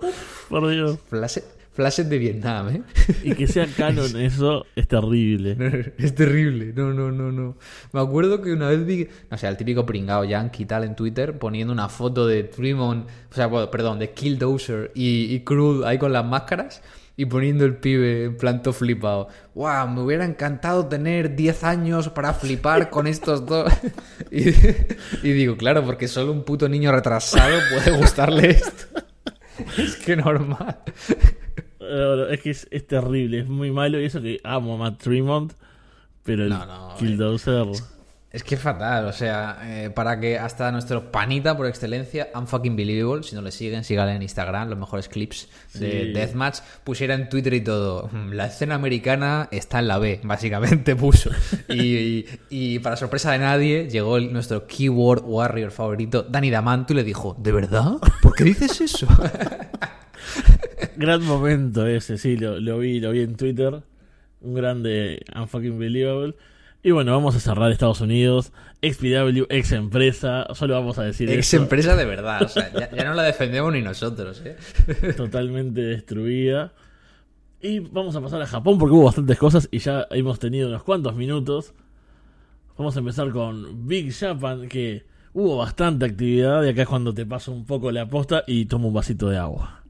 Por 0.49 0.69
Dios. 0.69 0.97
flase- 1.09 1.43
flashes 1.73 2.07
de 2.09 2.17
Vietnam, 2.17 2.69
¿eh? 2.69 2.83
Y 3.23 3.33
que 3.33 3.47
sea 3.47 3.67
canon 3.77 4.15
eso 4.19 4.65
es 4.75 4.87
terrible. 4.87 5.93
Es 5.97 6.15
terrible, 6.15 6.71
no, 6.75 6.93
no, 6.93 7.11
no, 7.11 7.31
no. 7.31 7.57
Me 7.91 7.99
acuerdo 7.99 8.41
que 8.41 8.53
una 8.53 8.69
vez 8.69 8.85
vi, 8.85 9.07
no 9.29 9.37
sé, 9.37 9.47
el 9.47 9.57
típico 9.57 9.85
pringao 9.85 10.23
yankee 10.23 10.65
tal 10.65 10.83
en 10.83 10.95
Twitter 10.95 11.37
poniendo 11.37 11.73
una 11.73 11.89
foto 11.89 12.27
de 12.27 12.43
Tremont, 12.43 13.07
o 13.31 13.33
sea, 13.33 13.47
bueno, 13.47 13.69
perdón, 13.69 13.99
de 13.99 14.11
Killdozer 14.11 14.91
y, 14.93 15.33
y 15.33 15.39
Crude 15.41 15.87
ahí 15.87 15.97
con 15.97 16.13
las 16.13 16.25
máscaras 16.25 16.81
y 17.15 17.25
poniendo 17.25 17.65
el 17.65 17.77
pibe 17.77 18.25
en 18.25 18.37
planto 18.37 18.73
flipado. 18.73 19.27
¡Wow! 19.53 19.87
Me 19.89 20.01
hubiera 20.01 20.25
encantado 20.25 20.87
tener 20.87 21.35
10 21.35 21.63
años 21.63 22.09
para 22.09 22.33
flipar 22.33 22.89
con 22.89 23.07
estos 23.07 23.45
dos. 23.45 23.71
y, 24.31 24.49
y 25.21 25.31
digo, 25.31 25.55
claro, 25.57 25.83
porque 25.83 26.07
solo 26.07 26.31
un 26.31 26.43
puto 26.43 26.67
niño 26.67 26.91
retrasado 26.91 27.59
puede 27.71 27.97
gustarle 27.97 28.51
esto. 28.51 29.03
es 29.77 29.95
que 29.97 30.15
normal. 30.15 30.79
Eh, 31.79 32.27
Es 32.31 32.41
que 32.41 32.49
es, 32.51 32.67
es 32.71 32.87
terrible, 32.87 33.39
es 33.39 33.47
muy 33.47 33.71
malo. 33.71 33.99
Y 33.99 34.05
eso 34.05 34.21
que 34.21 34.39
amo 34.43 34.75
a 34.75 34.77
Matt 34.77 35.01
Tremont, 35.01 35.53
pero 36.23 36.43
el 36.43 36.49
No, 36.49 36.65
no, 36.65 36.95
Killdozer. 36.97 37.67
Es 37.69 37.83
que 38.41 38.55
es 38.55 38.61
fatal, 38.61 39.05
o 39.05 39.13
sea, 39.13 39.59
eh, 39.63 39.91
para 39.91 40.19
que 40.19 40.39
hasta 40.39 40.71
nuestro 40.71 41.11
panita 41.11 41.55
por 41.55 41.67
excelencia, 41.67 42.29
Unfucking 42.33 42.75
Believable, 42.75 43.21
si 43.21 43.35
no 43.35 43.43
le 43.43 43.51
siguen, 43.51 43.83
síganle 43.83 44.15
en 44.15 44.23
Instagram, 44.23 44.69
los 44.69 44.79
mejores 44.79 45.07
clips 45.07 45.47
de. 45.75 46.13
Deathmatch, 46.13 46.61
pusiera 46.83 47.13
en 47.13 47.29
Twitter 47.29 47.53
y 47.53 47.61
todo, 47.61 48.09
"Mm, 48.11 48.31
la 48.31 48.47
escena 48.47 48.73
americana 48.73 49.49
está 49.51 49.77
en 49.77 49.87
la 49.87 49.99
B, 49.99 50.19
básicamente 50.23 50.95
puso. 50.95 51.29
Y, 51.69 51.81
y- 51.81 52.25
y 52.49 52.79
para 52.79 52.95
sorpresa 52.95 53.31
de 53.33 53.37
nadie, 53.37 53.87
llegó 53.87 54.17
el- 54.17 54.33
nuestro 54.33 54.65
keyboard 54.65 55.21
warrior 55.25 55.69
favorito, 55.69 56.23
Danny 56.23 56.49
Damanto, 56.49 56.93
y 56.93 56.95
le 56.95 57.03
dijo, 57.03 57.35
¿de 57.37 57.51
verdad? 57.51 57.97
¿Por 58.23 58.33
qué 58.33 58.45
dices 58.45 58.81
eso? 58.81 59.05
Gran 60.97 61.23
momento 61.23 61.85
ese, 61.85 62.17
sí, 62.17 62.37
lo, 62.37 62.59
lo 62.59 62.79
vi, 62.79 62.99
lo 62.99 63.11
vi 63.11 63.21
en 63.21 63.35
Twitter. 63.35 63.83
Un 64.41 64.53
grande 64.55 65.23
unfucking 65.35 65.77
believable. 65.77 66.35
Y 66.85 66.91
bueno, 66.91 67.13
vamos 67.13 67.33
a 67.35 67.39
cerrar 67.39 67.71
Estados 67.71 68.01
Unidos. 68.01 68.51
XPW, 68.81 69.45
ex 69.49 69.71
empresa. 69.71 70.45
Solo 70.53 70.73
vamos 70.73 70.99
a 70.99 71.03
decir 71.03 71.29
Ex 71.29 71.53
eso. 71.53 71.63
empresa 71.63 71.95
de 71.95 72.03
verdad, 72.03 72.41
o 72.43 72.49
sea, 72.49 72.71
ya, 72.73 72.91
ya 72.91 73.05
no 73.05 73.13
la 73.13 73.23
defendemos 73.23 73.71
ni 73.71 73.81
nosotros, 73.81 74.43
¿eh? 74.43 74.57
totalmente 75.17 75.79
destruida. 75.79 76.73
Y 77.61 77.79
vamos 77.79 78.17
a 78.17 78.21
pasar 78.21 78.41
a 78.41 78.45
Japón 78.45 78.77
porque 78.77 78.93
hubo 78.93 79.05
bastantes 79.05 79.37
cosas 79.37 79.69
y 79.71 79.79
ya 79.79 80.05
hemos 80.11 80.39
tenido 80.39 80.67
unos 80.67 80.83
cuantos 80.83 81.15
minutos. 81.15 81.73
Vamos 82.77 82.97
a 82.97 82.99
empezar 82.99 83.29
con 83.31 83.87
Big 83.87 84.13
Japan, 84.13 84.67
que 84.67 85.05
hubo 85.31 85.55
bastante 85.57 86.03
actividad 86.05 86.63
y 86.63 86.69
acá 86.69 86.81
es 86.81 86.87
cuando 86.89 87.13
te 87.13 87.25
paso 87.25 87.53
un 87.53 87.65
poco 87.65 87.91
la 87.93 88.09
posta 88.09 88.43
y 88.45 88.65
tomo 88.65 88.89
un 88.89 88.93
vasito 88.93 89.29
de 89.29 89.37
agua. 89.37 89.82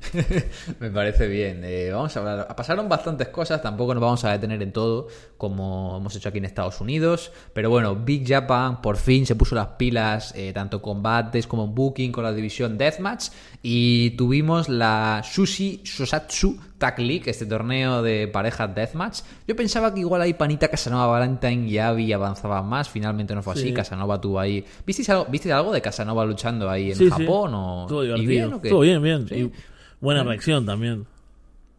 Me 0.80 0.90
parece 0.90 1.26
bien. 1.28 1.62
Eh, 1.64 1.90
vamos 1.92 2.16
a 2.16 2.20
hablar. 2.20 2.56
Pasaron 2.56 2.88
bastantes 2.88 3.28
cosas, 3.28 3.60
tampoco 3.62 3.94
nos 3.94 4.00
vamos 4.00 4.24
a 4.24 4.32
detener 4.32 4.62
en 4.62 4.72
todo, 4.72 5.08
como 5.36 5.96
hemos 5.98 6.14
hecho 6.16 6.28
aquí 6.28 6.38
en 6.38 6.44
Estados 6.44 6.80
Unidos. 6.80 7.32
Pero 7.52 7.70
bueno, 7.70 7.96
Big 7.96 8.26
Japan 8.26 8.80
por 8.80 8.96
fin 8.96 9.26
se 9.26 9.34
puso 9.36 9.54
las 9.54 9.66
pilas, 9.78 10.34
eh, 10.36 10.52
tanto 10.52 10.80
combates 10.80 11.46
como 11.46 11.64
en 11.64 11.74
booking 11.74 12.12
con 12.12 12.24
la 12.24 12.32
división 12.32 12.78
Deathmatch. 12.78 13.28
Y 13.62 14.10
tuvimos 14.10 14.68
la 14.68 15.22
Sushi 15.24 15.82
Shosatsu 15.84 16.56
Tag 16.78 17.00
League, 17.00 17.24
este 17.26 17.44
torneo 17.44 18.02
de 18.02 18.28
parejas 18.28 18.72
Deathmatch. 18.74 19.20
Yo 19.48 19.56
pensaba 19.56 19.92
que 19.92 20.00
igual 20.00 20.22
ahí 20.22 20.32
Panita 20.34 20.68
Casanova 20.68 21.06
Valentine 21.08 21.68
y 21.68 21.78
Abby 21.78 22.12
avanzaban 22.12 22.66
más, 22.66 22.88
finalmente 22.88 23.34
no 23.34 23.42
fue 23.42 23.54
así. 23.54 23.62
Sí. 23.64 23.74
Casanova 23.74 24.20
tuvo 24.20 24.38
ahí. 24.38 24.64
¿Visteis 24.86 25.10
algo, 25.10 25.26
¿Visteis 25.26 25.52
algo 25.54 25.72
de 25.72 25.82
Casanova 25.82 26.24
luchando 26.24 26.70
ahí 26.70 26.92
en 26.92 26.96
Sí, 26.96 27.04
sí. 27.04 27.10
Japón? 27.10 27.52
O... 27.54 27.82
Estuvo 27.82 28.04
¿Y 28.04 28.06
divertido. 28.06 28.28
bien 28.30 28.52
o 28.54 28.60
qué? 28.62 28.68
Estuvo 28.68 28.80
bien, 28.80 29.02
bien. 29.02 29.52
Buena 30.00 30.22
reacción 30.22 30.64
también. 30.66 31.06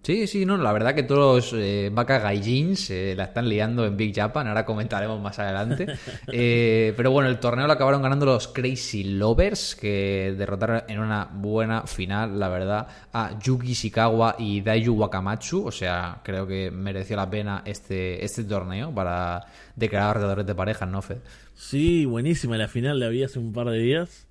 Sí, 0.02 0.28
sí, 0.28 0.46
no, 0.46 0.56
la 0.56 0.72
verdad 0.72 0.96
que 0.96 1.04
todos 1.04 1.52
los 1.52 1.62
eh, 1.62 1.90
Baka 1.92 2.20
Gaijins 2.20 2.90
eh, 2.90 3.14
la 3.18 3.26
están 3.26 3.50
liando 3.50 3.86
en 3.86 3.98
Big 3.98 4.16
Japan, 4.16 4.48
ahora 4.48 4.66
comentaremos 4.66 5.22
más 5.22 5.40
adelante. 5.40 5.88
Eh, 6.32 6.94
pero 6.96 7.12
bueno, 7.12 7.28
el 7.30 7.40
torneo 7.40 7.66
lo 7.66 7.74
acabaron 7.74 8.02
ganando 8.02 8.26
los 8.26 8.48
Crazy 8.48 9.04
Lovers, 9.04 9.76
que 9.76 10.36
derrotaron 10.38 10.84
en 10.88 11.00
una 11.00 11.26
buena 11.26 11.88
final, 11.88 12.40
la 12.40 12.50
verdad, 12.50 12.88
a 13.12 13.38
Yuki 13.40 13.74
Shikawa 13.74 14.36
y 14.38 14.62
Daiju 14.62 14.94
Wakamatsu. 14.94 15.66
O 15.66 15.72
sea, 15.72 16.22
creo 16.24 16.46
que 16.46 16.72
mereció 16.72 17.16
la 17.16 17.30
pena 17.30 17.64
este, 17.66 18.24
este 18.24 18.44
torneo 18.44 18.94
para 18.94 19.46
declarar 19.76 20.18
retadores 20.18 20.46
de 20.46 20.56
parejas, 20.56 20.88
¿no, 20.88 21.02
Fed? 21.02 21.18
Sí, 21.56 22.06
buenísima 22.06 22.58
la 22.58 22.68
final 22.68 23.00
la 23.00 23.10
vi 23.10 23.24
hace 23.24 23.40
un 23.40 23.52
par 23.52 23.68
de 23.70 23.80
días. 23.80 24.28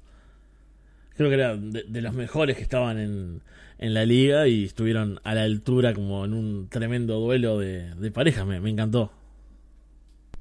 Creo 1.16 1.28
que 1.28 1.34
era 1.34 1.57
de, 1.57 1.82
de 1.82 2.01
los 2.01 2.14
mejores 2.14 2.57
que 2.57 2.62
estaban 2.62 2.99
en, 2.99 3.43
en 3.78 3.94
la 3.94 4.04
liga 4.04 4.48
y 4.48 4.64
estuvieron 4.64 5.20
a 5.24 5.34
la 5.34 5.42
altura 5.42 5.94
como 5.94 6.24
en 6.24 6.34
un 6.34 6.68
tremendo 6.68 7.18
duelo 7.20 7.58
de, 7.58 7.94
de 7.94 8.10
parejas. 8.10 8.46
Me, 8.46 8.56
encantó. 8.68 9.12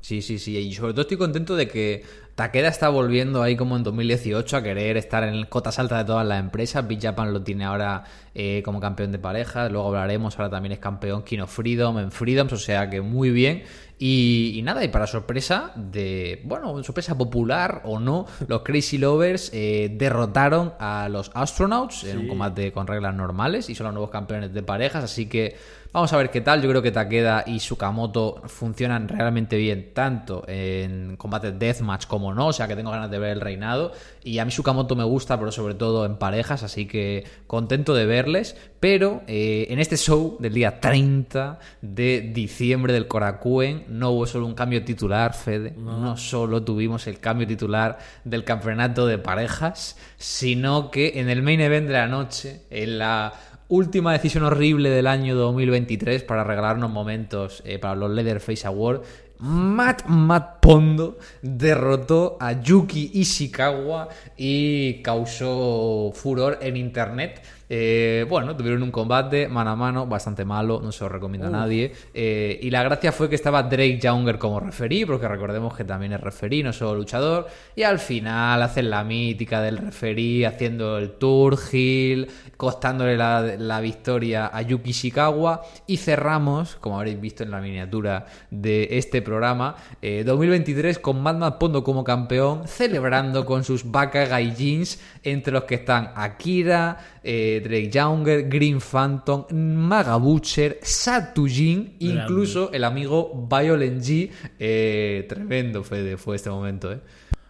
Sí, 0.01 0.21
sí, 0.21 0.39
sí. 0.39 0.57
Y 0.57 0.73
sobre 0.73 0.93
todo 0.93 1.01
estoy 1.01 1.17
contento 1.17 1.55
de 1.55 1.67
que 1.67 2.03
Takeda 2.35 2.67
está 2.67 2.89
volviendo 2.89 3.41
ahí 3.41 3.55
como 3.55 3.75
en 3.75 3.83
2018 3.83 4.57
a 4.57 4.63
querer 4.63 4.97
estar 4.97 5.23
en 5.23 5.45
cotas 5.45 5.79
altas 5.79 5.99
de 5.99 6.05
todas 6.05 6.25
las 6.25 6.39
empresas. 6.39 6.88
Big 6.88 7.01
Japan 7.01 7.33
lo 7.33 7.41
tiene 7.43 7.65
ahora 7.65 8.03
eh, 8.33 8.61
como 8.63 8.79
campeón 8.79 9.11
de 9.11 9.19
parejas. 9.19 9.71
Luego 9.71 9.88
hablaremos. 9.88 10.38
Ahora 10.38 10.49
también 10.49 10.71
es 10.73 10.79
campeón 10.79 11.23
King 11.23 11.39
of 11.39 11.51
Freedom 11.53 11.99
en 11.99 12.11
Freedoms. 12.11 12.53
O 12.53 12.57
sea 12.57 12.89
que 12.89 13.01
muy 13.01 13.31
bien. 13.31 13.63
Y, 14.00 14.54
y 14.56 14.62
nada, 14.62 14.84
y 14.84 14.89
para 14.89 15.08
sorpresa 15.08 15.72
de, 15.76 16.41
bueno, 16.45 16.84
sorpresa 16.84 17.18
popular 17.18 17.82
o 17.84 18.00
no, 18.00 18.28
los 18.48 18.62
Crazy 18.62 19.00
Lovers 19.00 19.50
eh, 19.54 19.89
derrotaron 19.98 20.74
a 20.80 21.10
los 21.10 21.32
Astronauts 21.34 22.04
en 22.04 22.20
un 22.20 22.28
combate 22.28 22.72
con 22.72 22.86
reglas 22.86 23.16
normales 23.16 23.72
y 23.72 23.76
son 23.76 23.86
los 23.86 23.93
nuevos 23.93 24.12
campeones 24.12 24.54
de 24.54 24.62
parejas. 24.62 25.04
Así 25.04 25.28
que 25.28 25.58
vamos 25.91 26.11
a 26.13 26.17
ver 26.17 26.29
qué 26.29 26.41
tal. 26.41 26.61
Yo 26.61 26.69
creo 26.69 26.81
que 26.81 26.91
Takeda 26.91 27.43
y 27.45 27.59
Sukamoto 27.59 28.41
funcionan 28.45 29.07
realmente 29.07 29.57
bien, 29.57 29.91
tanto 29.93 30.43
en 30.47 31.17
combate 31.17 31.51
deathmatch 31.51 32.07
como 32.07 32.33
no. 32.33 32.47
O 32.47 32.53
sea 32.53 32.67
que 32.67 32.75
tengo 32.75 32.91
ganas 32.91 33.11
de 33.11 33.19
ver 33.19 33.31
el 33.31 33.41
reinado. 33.41 33.91
Y 34.23 34.39
a 34.39 34.45
mí 34.45 34.51
Sukamoto 34.51 34.95
me 34.95 35.03
gusta, 35.03 35.38
pero 35.39 35.51
sobre 35.51 35.73
todo 35.73 36.05
en 36.05 36.17
parejas. 36.17 36.63
Así 36.63 36.85
que 36.85 37.25
contento 37.47 37.93
de 37.93 38.05
verles. 38.05 38.55
Pero 38.79 39.21
eh, 39.27 39.67
en 39.69 39.79
este 39.79 39.97
show 39.97 40.38
del 40.39 40.53
día 40.53 40.79
30 40.79 41.59
de 41.81 42.21
diciembre 42.33 42.93
del 42.93 43.07
Korakuen 43.07 43.85
no 43.89 44.11
hubo 44.11 44.27
solo 44.27 44.45
un 44.45 44.53
cambio 44.53 44.83
titular, 44.83 45.33
Fede. 45.33 45.73
No 45.77 46.17
solo 46.17 46.63
tuvimos 46.63 47.07
el 47.07 47.19
cambio 47.19 47.47
titular 47.47 47.97
del 48.23 48.43
campeonato 48.43 49.07
de 49.07 49.17
parejas, 49.17 49.97
sino 50.17 50.91
que 50.91 51.19
en 51.19 51.29
el 51.29 51.41
main 51.41 51.61
event 51.61 51.88
de 51.88 51.93
la 51.93 52.07
noche, 52.07 52.61
en 52.69 52.99
la 52.99 53.33
última 53.70 54.13
decisión 54.13 54.43
horrible 54.43 54.89
del 54.89 55.07
año 55.07 55.36
2023 55.36 56.24
para 56.24 56.43
regalarnos 56.43 56.89
momentos 56.89 57.61
eh, 57.65 57.80
para 57.80 57.95
los 57.95 58.11
Leatherface 58.11 58.68
Award, 58.68 59.01
Matt 59.39 60.05
Matt 60.07 60.59
Pondo 60.61 61.20
derrotó 61.41 62.38
a 62.39 62.59
Yuki 62.61 63.11
Ishikawa 63.13 64.09
y 64.36 65.01
causó 65.03 66.11
furor 66.13 66.57
en 66.61 66.78
internet. 66.78 67.41
Eh, 67.70 68.26
bueno, 68.30 68.55
tuvieron 68.55 68.82
un 68.84 68.91
combate 68.91 69.47
mano 69.47 69.72
a 69.72 69.76
mano 69.76 70.05
bastante 70.05 70.45
malo, 70.45 70.80
no 70.82 70.91
se 70.91 71.03
lo 71.03 71.09
recomiendo 71.09 71.47
a 71.47 71.51
nadie. 71.51 71.91
Eh, 72.13 72.59
y 72.61 72.70
la 72.70 72.84
gracia 72.84 73.11
fue 73.11 73.30
que 73.30 73.36
estaba 73.36 73.63
Drake 73.63 73.99
Younger 73.99 74.38
como 74.38 74.59
referí, 74.59 75.05
porque 75.05 75.28
recordemos 75.28 75.76
que 75.76 75.84
también 75.84 76.13
es 76.13 76.22
referí, 76.22 76.63
no 76.63 76.74
solo 76.74 76.95
luchador. 76.95 77.47
Y 77.76 77.84
al 77.84 77.99
final 77.99 78.61
hacen 78.61 78.89
la 78.89 79.03
mítica 79.03 79.61
del 79.61 79.78
referí 79.78 80.45
haciendo 80.45 80.97
el 80.97 81.11
tour 81.11 81.57
heel, 81.72 82.30
costándole 82.55 83.18
la, 83.18 83.41
la 83.57 83.82
victoria 83.82 84.49
a 84.53 84.61
Yuki 84.61 84.91
Ishikawa. 84.91 85.61
Y 85.86 85.97
cerramos, 85.97 86.76
como 86.76 86.97
habréis 86.97 87.20
visto 87.20 87.43
en 87.43 87.51
la 87.51 87.59
miniatura 87.59 88.26
de 88.49 88.88
este 88.91 89.22
programa, 89.22 89.76
eh, 90.01 90.24
2023 90.26 90.99
con 90.99 91.22
Madman 91.22 91.59
Pondo 91.59 91.84
como 91.84 92.03
campeón, 92.03 92.68
celebrando 92.68 93.45
con 93.45 93.63
sus 93.63 93.89
Baka 93.89 94.26
Gaijins, 94.26 94.99
entre 95.24 95.53
los 95.53 95.63
que 95.63 95.76
están 95.76 96.11
Akira, 96.15 96.97
eh, 97.24 97.57
Drake 97.62 97.89
Younger, 97.91 98.47
Green 98.49 98.80
Phantom, 98.82 99.45
Maga 99.53 100.16
Butcher, 100.18 100.80
Satujin, 100.82 101.95
incluso 101.99 102.72
el 102.72 102.84
amigo 102.84 103.47
Violent 103.49 104.01
G. 104.01 104.30
Eh, 104.60 105.26
tremendo 105.30 105.84
Fede, 105.84 106.18
fue 106.18 106.36
este 106.36 106.49
momento, 106.49 106.91
¿eh? 106.91 106.99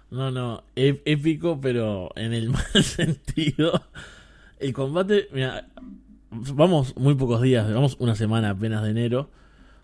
No, 0.10 0.32
no, 0.32 0.64
ép- 0.76 1.02
épico, 1.06 1.60
pero 1.60 2.10
en 2.16 2.34
el 2.34 2.50
mal 2.52 2.84
sentido. 2.84 3.82
El 4.60 4.74
combate, 4.74 5.28
mira, 5.34 5.68
vamos 6.32 6.96
muy 6.98 7.16
pocos 7.16 7.42
días, 7.42 7.72
vamos 7.74 7.96
una 8.00 8.16
semana 8.16 8.52
apenas 8.52 8.84
de 8.84 8.92
enero. 8.92 9.30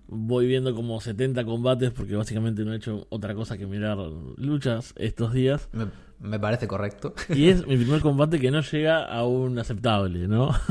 Voy 0.07 0.45
viendo 0.47 0.75
como 0.75 0.99
70 0.99 1.43
combates 1.45 1.91
porque 1.91 2.15
básicamente 2.15 2.63
no 2.63 2.73
he 2.73 2.77
hecho 2.77 3.07
otra 3.09 3.33
cosa 3.33 3.57
que 3.57 3.65
mirar 3.65 3.97
luchas 4.37 4.93
estos 4.97 5.33
días. 5.33 5.69
Me, 5.71 5.85
me 6.23 6.39
parece 6.39 6.67
correcto. 6.67 7.13
Y 7.29 7.49
es 7.49 7.67
mi 7.67 7.77
primer 7.77 8.01
combate 8.01 8.39
que 8.39 8.49
no 8.49 8.61
llega 8.61 9.05
a 9.05 9.25
un 9.25 9.59
aceptable, 9.59 10.27
¿no? 10.27 10.51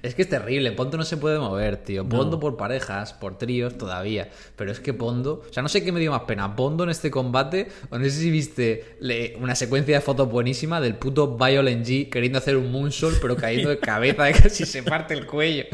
Es 0.00 0.14
que 0.14 0.22
es 0.22 0.28
terrible, 0.28 0.70
Pondo 0.72 0.96
no 0.96 1.02
se 1.02 1.16
puede 1.16 1.40
mover, 1.40 1.78
tío. 1.78 2.08
Pondo 2.08 2.38
por 2.38 2.56
parejas, 2.56 3.14
por 3.14 3.36
tríos 3.36 3.76
todavía. 3.76 4.28
Pero 4.54 4.70
es 4.70 4.78
que 4.78 4.94
Pondo, 4.94 5.42
o 5.48 5.52
sea, 5.52 5.60
no 5.60 5.68
sé 5.68 5.82
qué 5.82 5.90
me 5.90 5.98
dio 5.98 6.12
más 6.12 6.22
pena, 6.22 6.54
Pondo 6.54 6.84
en 6.84 6.90
este 6.90 7.10
combate, 7.10 7.66
o 7.90 7.98
no 7.98 8.04
sé 8.04 8.12
si 8.12 8.30
viste 8.30 8.96
una 9.40 9.56
secuencia 9.56 9.96
de 9.96 10.00
fotos 10.00 10.30
buenísima 10.30 10.80
del 10.80 10.94
puto 10.94 11.36
Violent 11.36 11.84
G 11.84 12.10
queriendo 12.10 12.38
hacer 12.38 12.56
un 12.56 12.70
moonsault, 12.70 13.18
pero 13.20 13.34
cayendo 13.34 13.70
de 13.70 13.80
cabeza 13.80 14.22
de 14.22 14.32
casi 14.40 14.66
se 14.66 14.84
parte 14.84 15.14
el 15.14 15.26
cuello. 15.26 15.64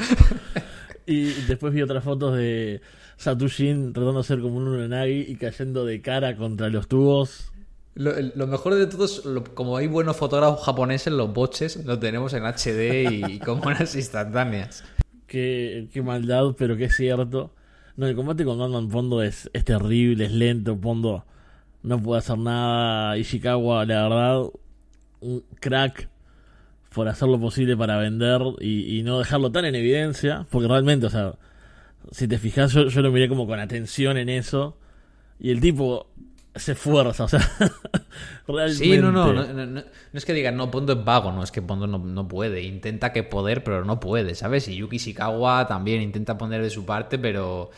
y 1.05 1.33
después 1.43 1.75
vi 1.75 1.83
otras 1.83 2.03
fotos 2.03 2.35
de 2.35 2.81
Satushin 3.19 3.93
tratando 3.93 4.23
de 4.23 4.25
ser 4.25 4.41
como 4.41 4.57
un 4.57 4.69
Unagi 4.69 5.27
y 5.29 5.37
cayendo 5.37 5.85
de 5.85 6.01
cara 6.01 6.35
contra 6.35 6.71
los 6.71 6.89
tubos. 6.89 7.54
Lo, 7.95 8.47
mejor 8.49 8.75
de 8.75 8.87
todo 8.89 9.05
es, 9.05 9.23
como 9.55 9.77
hay 9.77 9.87
buenos 9.87 10.17
fotógrafos 10.17 10.65
japoneses, 10.65 11.13
los 11.13 11.33
boches 11.33 11.85
lo 11.85 11.99
tenemos 12.01 12.35
en 12.35 12.45
HD 12.45 13.29
y, 13.29 13.39
con 13.39 13.61
buenas 13.61 13.95
instantáneas. 13.95 14.85
Qué, 15.29 15.89
qué, 15.93 16.03
maldad, 16.03 16.55
pero 16.59 16.77
que 16.77 16.87
es 16.87 16.97
cierto. 16.97 17.53
No, 17.97 18.07
el 18.09 18.17
combate 18.17 18.45
con 18.45 18.59
Dandan 18.59 18.89
Pondo 18.89 19.23
es, 19.23 19.49
es 19.53 19.65
terrible, 19.65 20.25
es 20.25 20.33
lento. 20.33 20.77
Pondo 20.77 21.25
no 21.85 22.03
puede 22.03 22.19
hacer 22.19 22.39
nada. 22.39 23.17
Ishikawa, 23.17 23.87
la 23.87 24.03
verdad, 24.03 24.51
un 25.21 25.45
crack 25.61 26.09
por 26.93 27.09
hacer 27.09 27.29
lo 27.29 27.39
posible 27.41 27.77
para 27.77 27.97
vender 27.99 28.41
y, 28.61 29.03
no 29.05 29.21
dejarlo 29.21 29.53
tan 29.53 29.67
en 29.67 29.77
evidencia. 29.77 30.47
Porque 30.51 30.67
realmente, 30.67 31.07
o 31.07 31.11
sea, 31.11 31.35
si 32.11 32.27
te 32.27 32.39
fijas, 32.39 32.73
yo, 32.73 32.89
yo 32.89 33.03
lo 33.03 33.13
miré 33.13 33.29
como 33.29 33.47
con 33.47 33.61
atención 33.61 34.17
en 34.17 34.29
eso. 34.29 34.77
Y 35.39 35.51
el 35.51 35.61
tipo 35.61 36.09
se 36.55 36.73
esfuerza, 36.73 37.25
o 37.25 37.29
sea, 37.29 37.41
realmente. 38.47 38.85
Sí, 38.85 38.97
no 38.99 39.11
no, 39.11 39.33
no, 39.33 39.83
es 40.13 40.25
que 40.25 40.33
digan, 40.33 40.57
no, 40.57 40.71
Pondo 40.71 40.93
es 40.93 41.05
vago, 41.05 41.33
no, 41.33 41.43
es 41.43 41.51
que 41.51 41.63
Pondo 41.63 41.87
no, 41.87 42.29
puede, 42.29 42.63
intenta 42.63 43.13
que 43.13 43.23
poder, 43.23 43.65
pero 43.65 43.85
no 43.85 43.99
puede, 43.99 44.35
¿sabes? 44.35 44.69
Y 44.69 44.77
Yuki 44.77 44.99
Shikawa 44.99 45.67
también 45.67 46.01
intenta 46.01 46.39
poner 46.39 46.63
de 46.63 46.71
su 46.71 46.85
parte, 46.85 47.19
pero 47.19 47.71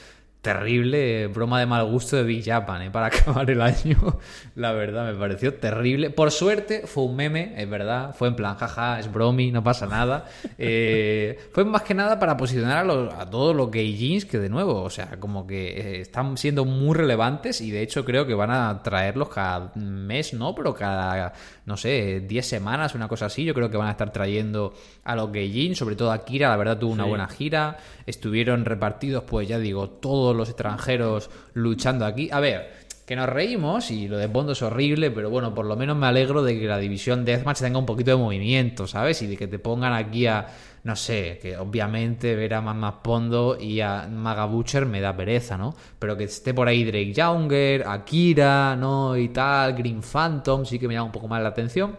terrible 0.47 1.26
broma 1.26 1.59
de 1.59 1.66
mal 1.66 1.84
gusto 1.86 2.14
de 2.16 2.22
Big 2.22 2.44
Japan 2.44 2.82
¿eh? 2.82 2.90
para 2.92 3.07
acabar 3.12 3.51
el 3.51 3.61
año. 3.61 4.20
La 4.55 4.70
verdad, 4.70 5.12
me 5.12 5.18
pareció 5.18 5.55
terrible. 5.55 6.11
Por 6.11 6.30
suerte, 6.30 6.86
fue 6.86 7.03
un 7.03 7.16
meme, 7.16 7.55
es 7.57 7.68
verdad. 7.68 8.14
Fue 8.14 8.28
en 8.28 8.36
plan, 8.36 8.55
jaja, 8.55 9.01
es 9.01 9.12
bromi, 9.12 9.51
no 9.51 9.62
pasa 9.62 9.86
nada. 9.86 10.26
Eh, 10.59 11.38
fue 11.53 11.64
más 11.64 11.82
que 11.82 11.92
nada 11.92 12.18
para 12.18 12.36
posicionar 12.36 12.78
a, 12.78 12.84
los, 12.84 13.12
a 13.12 13.28
todos 13.28 13.55
los 13.55 13.70
gay 13.70 13.94
jeans 13.94 14.24
que, 14.24 14.38
de 14.38 14.49
nuevo, 14.49 14.82
o 14.82 14.90
sea, 14.90 15.20
como 15.20 15.47
que 15.47 15.68
eh, 15.68 16.01
están 16.01 16.38
siendo 16.38 16.64
muy 16.64 16.94
relevantes 16.94 17.61
y 17.61 17.70
de 17.70 17.82
hecho 17.82 18.05
creo 18.05 18.26
que 18.26 18.34
van 18.34 18.51
a 18.51 18.82
traerlos 18.82 19.28
cada 19.28 19.72
mes, 19.74 20.32
¿no? 20.32 20.55
Pero 20.55 20.74
cada, 20.74 21.34
no 21.66 21.76
sé, 21.76 22.20
10 22.20 22.47
semanas, 22.47 22.94
una 22.94 23.07
cosa 23.07 23.26
así. 23.26 23.44
Yo 23.44 23.53
creo 23.55 23.70
que 23.70 23.76
van 23.76 23.88
a 23.88 23.92
estar 23.92 24.11
trayendo 24.12 24.72
a 25.05 25.14
los 25.14 25.30
gay 25.30 25.51
jeans, 25.51 25.76
sobre 25.78 25.94
todo 25.94 26.11
a 26.11 26.24
Kira, 26.24 26.49
la 26.49 26.57
verdad 26.57 26.78
tuvo 26.78 26.92
una 26.92 27.05
buena 27.05 27.28
gira. 27.28 27.76
Estuvieron 28.07 28.64
repartidos, 28.64 29.24
pues 29.24 29.47
ya 29.47 29.59
digo, 29.59 29.90
todos 29.90 30.36
los 30.37 30.49
extranjeros 30.49 31.30
luchando 31.55 32.05
aquí. 32.07 32.28
A 32.30 32.41
ver, 32.41 32.87
que 33.07 33.14
nos 33.14 33.28
reímos 33.28 33.93
y 33.93 34.09
lo 34.09 34.18
de 34.18 34.28
Pondo 34.28 34.53
es 34.53 34.62
horrible, 34.62 35.12
pero 35.12 35.30
bueno, 35.30 35.55
por 35.55 35.64
lo 35.64 35.76
menos 35.76 35.97
me 35.97 36.07
alegro 36.07 36.43
de 36.43 36.59
que 36.59 36.66
la 36.66 36.78
división 36.78 37.24
Deathmatch 37.24 37.61
tenga 37.61 37.78
un 37.78 37.87
poquito 37.87 38.11
de 38.11 38.16
movimiento, 38.16 38.89
¿sabes? 38.89 39.22
Y 39.22 39.28
de 39.28 39.37
que 39.37 39.47
te 39.47 39.61
pongan 39.61 39.93
aquí 39.93 40.26
a, 40.26 40.45
no 40.82 40.97
sé, 40.97 41.39
que 41.41 41.57
obviamente 41.57 42.34
ver 42.34 42.55
a 42.55 42.61
más 42.61 42.95
Pondo 43.05 43.57
y 43.61 43.80
a 43.80 44.09
Maga 44.09 44.47
Butcher 44.47 44.87
me 44.87 45.01
da 45.01 45.16
pereza, 45.16 45.57
¿no? 45.57 45.76
Pero 46.01 46.16
que 46.16 46.24
esté 46.24 46.53
por 46.53 46.66
ahí 46.66 46.82
Drake 46.82 47.12
Younger, 47.12 47.87
Akira, 47.87 48.74
¿no? 48.74 49.16
Y 49.16 49.28
tal, 49.28 49.74
Green 49.74 50.03
Phantom, 50.03 50.64
sí 50.64 50.80
que 50.80 50.89
me 50.89 50.95
llama 50.95 51.07
un 51.07 51.12
poco 51.12 51.28
más 51.28 51.41
la 51.41 51.51
atención. 51.51 51.97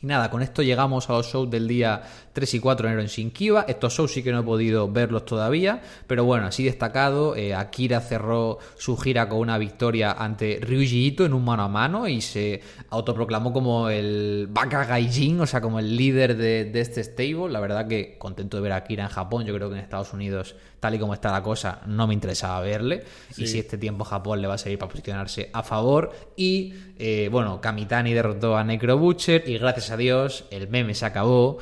Y 0.00 0.06
nada, 0.06 0.30
con 0.30 0.42
esto 0.42 0.62
llegamos 0.62 1.10
a 1.10 1.14
los 1.14 1.26
shows 1.26 1.50
del 1.50 1.66
día 1.66 2.02
3 2.36 2.52
y 2.52 2.60
4 2.60 2.86
de 2.86 2.92
enero 2.92 3.00
en 3.00 3.08
Shinkiba. 3.08 3.64
Estos 3.66 3.94
shows 3.94 4.12
sí 4.12 4.22
que 4.22 4.30
no 4.30 4.40
he 4.40 4.42
podido 4.42 4.92
verlos 4.92 5.24
todavía, 5.24 5.80
pero 6.06 6.26
bueno, 6.26 6.46
así 6.46 6.64
destacado, 6.64 7.34
eh, 7.34 7.54
Akira 7.54 8.02
cerró 8.02 8.58
su 8.76 8.98
gira 8.98 9.26
con 9.26 9.38
una 9.38 9.56
victoria 9.56 10.12
ante 10.12 10.58
Ryuji 10.60 11.06
Ito 11.06 11.24
en 11.24 11.32
un 11.32 11.46
mano 11.46 11.62
a 11.62 11.68
mano 11.68 12.06
y 12.06 12.20
se 12.20 12.60
autoproclamó 12.90 13.54
como 13.54 13.88
el 13.88 14.48
Baka 14.50 14.84
Gaijin, 14.84 15.40
o 15.40 15.46
sea, 15.46 15.62
como 15.62 15.78
el 15.78 15.96
líder 15.96 16.36
de, 16.36 16.66
de 16.66 16.80
este 16.82 17.02
stable. 17.02 17.48
La 17.48 17.60
verdad 17.60 17.88
que 17.88 18.18
contento 18.18 18.58
de 18.58 18.62
ver 18.64 18.72
a 18.72 18.76
Akira 18.76 19.04
en 19.04 19.10
Japón, 19.10 19.46
yo 19.46 19.54
creo 19.54 19.70
que 19.70 19.76
en 19.76 19.80
Estados 19.80 20.12
Unidos 20.12 20.56
tal 20.80 20.94
y 20.94 20.98
como 20.98 21.14
está 21.14 21.32
la 21.32 21.42
cosa, 21.42 21.80
no 21.86 22.06
me 22.06 22.14
interesaba 22.14 22.60
verle. 22.60 23.02
Y 23.36 23.46
si 23.46 23.58
este 23.58 23.78
tiempo 23.78 24.04
Japón 24.04 24.40
le 24.40 24.48
va 24.48 24.54
a 24.54 24.58
servir 24.58 24.78
para 24.78 24.90
posicionarse 24.90 25.50
a 25.52 25.62
favor. 25.62 26.12
Y 26.36 26.74
eh, 26.98 27.28
bueno, 27.30 27.60
Kamitani 27.60 28.12
derrotó 28.12 28.56
a 28.56 28.64
Necro 28.64 28.98
Butcher. 28.98 29.48
Y 29.48 29.58
gracias 29.58 29.90
a 29.90 29.96
Dios, 29.96 30.44
el 30.50 30.68
meme 30.68 30.94
se 30.94 31.06
acabó. 31.06 31.58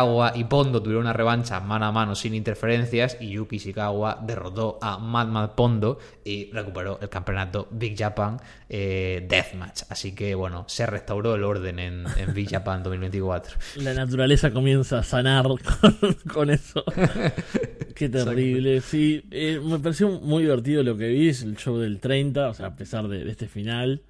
Ishikawa 0.00 0.32
y 0.34 0.44
Pondo 0.44 0.82
tuvieron 0.82 1.04
una 1.04 1.12
revancha 1.12 1.60
mano 1.60 1.86
a 1.86 1.92
mano 1.92 2.14
sin 2.14 2.34
interferencias. 2.34 3.16
Y 3.20 3.30
Yuki 3.30 3.56
Ishikawa 3.56 4.20
derrotó 4.22 4.78
a 4.80 4.98
Mad 4.98 5.28
Mad 5.28 5.50
Pondo 5.50 5.98
y 6.24 6.50
recuperó 6.52 6.98
el 7.00 7.08
campeonato 7.08 7.68
Big 7.70 7.98
Japan 7.98 8.38
eh, 8.68 9.26
Deathmatch. 9.28 9.82
Así 9.88 10.14
que 10.14 10.34
bueno, 10.34 10.64
se 10.68 10.86
restauró 10.86 11.34
el 11.34 11.44
orden 11.44 11.78
en, 11.78 12.04
Big 12.34 12.48
Japan 12.48 12.82
2024. 12.82 13.56
La 13.76 13.94
naturaleza 13.94 14.50
comienza 14.50 14.98
a 15.00 15.02
sanar 15.02 15.46
con 16.32 16.50
eso. 16.50 16.84
Qué 17.94 18.08
terrible, 18.08 18.80
sí. 18.80 19.22
Eh, 19.30 19.60
me 19.62 19.78
pareció 19.78 20.08
muy 20.08 20.44
divertido 20.44 20.82
lo 20.82 20.96
que 20.96 21.08
vi, 21.08 21.28
el 21.28 21.56
show 21.56 21.76
del 21.76 22.00
30, 22.00 22.48
o 22.48 22.54
sea, 22.54 22.66
a 22.66 22.76
pesar 22.76 23.08
de, 23.08 23.30
este 23.30 23.46
final. 23.46 24.00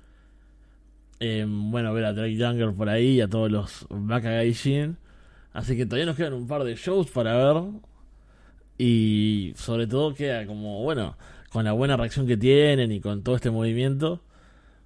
Eh, 1.18 1.44
bueno, 1.46 1.92
ver 1.92 2.04
a 2.04 2.12
Drake 2.12 2.36
Younger 2.36 2.72
por 2.72 2.88
ahí 2.88 3.16
y 3.16 3.20
a 3.20 3.28
todos 3.28 3.50
los 3.50 3.86
Baka 3.90 4.30
Gaijin. 4.30 4.96
Así 5.52 5.76
que 5.76 5.86
todavía 5.86 6.06
nos 6.06 6.16
quedan 6.16 6.34
un 6.34 6.46
par 6.46 6.64
de 6.64 6.74
shows 6.76 7.10
para 7.10 7.36
ver. 7.36 7.62
Y 8.78 9.52
sobre 9.56 9.86
todo 9.86 10.14
queda 10.14 10.46
como, 10.46 10.82
bueno, 10.82 11.16
con 11.50 11.64
la 11.64 11.72
buena 11.72 11.96
reacción 11.96 12.26
que 12.26 12.36
tienen 12.36 12.92
y 12.92 13.00
con 13.00 13.22
todo 13.22 13.36
este 13.36 13.50
movimiento, 13.50 14.22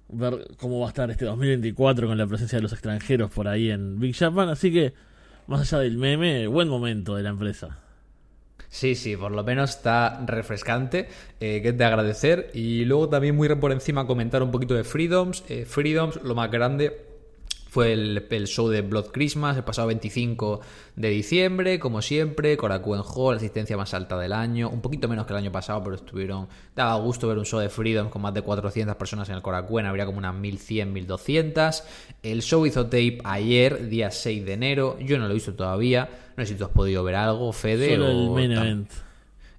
ver 0.09 0.47
cómo 0.57 0.79
va 0.79 0.87
a 0.87 0.89
estar 0.89 1.09
este 1.11 1.25
2024 1.25 2.07
con 2.07 2.17
la 2.17 2.27
presencia 2.27 2.57
de 2.57 2.63
los 2.63 2.73
extranjeros 2.73 3.31
por 3.31 3.47
ahí 3.47 3.69
en 3.69 3.99
Big 3.99 4.15
Japan. 4.15 4.49
Así 4.49 4.73
que, 4.73 4.93
más 5.47 5.61
allá 5.61 5.83
del 5.83 5.97
meme, 5.97 6.47
buen 6.47 6.67
momento 6.67 7.15
de 7.15 7.23
la 7.23 7.29
empresa. 7.29 7.79
Sí, 8.67 8.95
sí, 8.95 9.15
por 9.15 9.31
lo 9.31 9.43
menos 9.43 9.69
está 9.69 10.21
refrescante, 10.25 11.07
eh, 11.39 11.61
que 11.61 11.69
es 11.69 11.77
de 11.77 11.85
agradecer. 11.85 12.51
Y 12.53 12.83
luego 12.83 13.07
también 13.07 13.35
muy 13.35 13.47
por 13.55 13.71
encima 13.71 14.05
comentar 14.05 14.43
un 14.43 14.51
poquito 14.51 14.73
de 14.73 14.83
Freedoms. 14.83 15.45
Eh, 15.47 15.65
Freedoms, 15.65 16.21
lo 16.23 16.35
más 16.35 16.51
grande 16.51 17.14
fue 17.75 17.91
el, 17.91 18.47
show 18.47 18.69
de 18.69 18.79
Blood 18.79 19.07
Christmas 19.07 19.57
el 19.57 19.65
pasado 19.65 19.89
25 19.89 20.61
de 20.95 21.09
diciembre, 21.09 21.77
como 21.77 22.01
siempre, 22.01 22.55
Korakuen 22.55 23.01
Hall, 23.03 23.33
la 23.33 23.39
asistencia 23.39 23.75
más 23.75 23.93
alta 23.93 24.17
del 24.17 24.31
año, 24.31 24.69
un 24.69 24.79
poquito 24.79 25.09
menos 25.09 25.25
que 25.25 25.33
el 25.33 25.39
año 25.39 25.51
pasado, 25.51 25.83
pero 25.83 25.97
estuvieron, 25.97 26.47
daba 26.73 26.95
gusto 26.95 27.27
ver 27.27 27.37
un 27.37 27.43
show 27.43 27.59
de 27.59 27.67
Freedom 27.67 28.09
con 28.09 28.21
más 28.21 28.33
de 28.33 28.43
400 28.43 28.95
personas 28.95 29.27
en 29.27 29.35
el 29.35 29.41
Korakuen, 29.41 29.87
habría 29.87 30.05
como 30.05 30.19
unas 30.19 30.33
1100, 30.33 30.93
1200. 30.93 31.83
El 32.23 32.41
show 32.43 32.65
hizo 32.65 32.85
tape 32.85 33.17
ayer, 33.25 33.89
día 33.89 34.09
6 34.09 34.45
de 34.45 34.53
enero, 34.53 34.97
yo 35.01 35.17
no 35.17 35.25
lo 35.25 35.31
he 35.31 35.33
visto 35.33 35.53
todavía, 35.53 36.07
no 36.37 36.45
sé 36.45 36.53
si 36.53 36.57
tú 36.57 36.63
has 36.63 36.71
podido 36.71 37.03
ver 37.03 37.15
algo, 37.15 37.51
Fede. 37.51 37.97
Solo 37.97 38.09
el 38.09 38.29
main 38.29 38.51
event. 38.53 38.91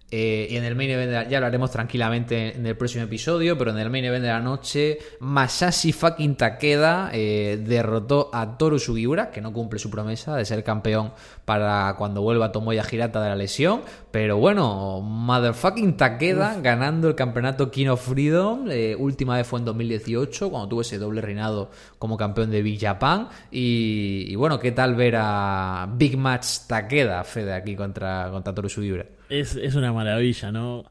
Eh, 0.09 0.46
y 0.50 0.57
en 0.57 0.62
el 0.62 0.76
main 0.76 0.90
event 0.90 1.28
ya 1.28 1.40
lo 1.40 1.46
haremos 1.46 1.72
tranquilamente 1.72 2.57
en 2.57 2.64
el 2.64 2.76
próximo 2.76 3.04
episodio, 3.04 3.59
pero 3.59 3.72
en 3.72 3.78
el 3.78 3.90
main 3.90 4.04
event 4.04 4.22
de 4.22 4.30
la 4.30 4.40
noche, 4.40 4.98
Masashi 5.18 5.92
fucking 5.92 6.36
Takeda 6.36 7.11
eh, 7.12 7.61
derrotó 7.61 8.30
a 8.32 8.57
Toru 8.57 8.78
Sugiura, 8.78 9.32
que 9.32 9.40
no 9.40 9.52
cumple 9.52 9.80
su 9.80 9.90
promesa 9.90 10.36
de 10.36 10.44
ser 10.44 10.62
campeón 10.62 11.12
para 11.44 11.96
cuando 11.98 12.22
vuelva 12.22 12.52
Tomoya 12.52 12.84
Hirata 12.88 13.20
de 13.20 13.30
la 13.30 13.34
lesión. 13.34 13.82
Pero 14.12 14.38
bueno, 14.38 15.00
motherfucking 15.00 15.96
Takeda 15.96 16.61
ganando 16.61 17.09
el 17.09 17.16
campeonato 17.16 17.72
King 17.72 17.88
of 17.88 18.09
Freedom. 18.09 18.68
Eh, 18.70 18.94
última 18.96 19.36
vez 19.36 19.46
fue 19.46 19.59
en 19.59 19.64
2018, 19.64 20.50
cuando 20.50 20.68
tuvo 20.68 20.82
ese 20.82 20.98
doble 20.98 21.20
reinado 21.20 21.70
como 21.98 22.16
campeón 22.16 22.52
de 22.52 22.62
Big 22.62 22.80
Japan. 22.80 23.28
Y, 23.50 24.34
bueno, 24.36 24.61
¿qué 24.61 24.70
tal 24.70 24.94
ver 24.94 25.16
a 25.18 25.88
Big 25.92 26.16
Match 26.16 26.61
Takeda, 26.68 27.24
Fede, 27.24 27.54
aquí 27.54 27.74
contra, 27.74 28.28
contra 28.30 28.54
Toru 28.54 28.68
Sugiura? 28.68 29.16
Es, 29.29 29.57
es 29.57 29.74
una 29.74 29.93
maravilla, 29.93 30.53
¿no? 30.53 30.85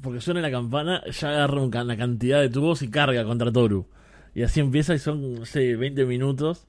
Porque 0.00 0.20
suena 0.20 0.40
la 0.40 0.50
campana, 0.50 1.02
ya 1.10 1.28
agarra 1.30 1.62
una 1.62 1.96
cantidad 1.96 2.40
de 2.40 2.48
tubos 2.48 2.82
y 2.82 2.90
carga 2.90 3.24
contra 3.24 3.52
Toru. 3.52 3.86
Y 4.34 4.42
así 4.42 4.60
empieza 4.60 4.94
y 4.94 4.98
son, 4.98 5.34
no 5.34 5.46
sé, 5.46 5.76
20 5.76 6.04
minutos 6.06 6.66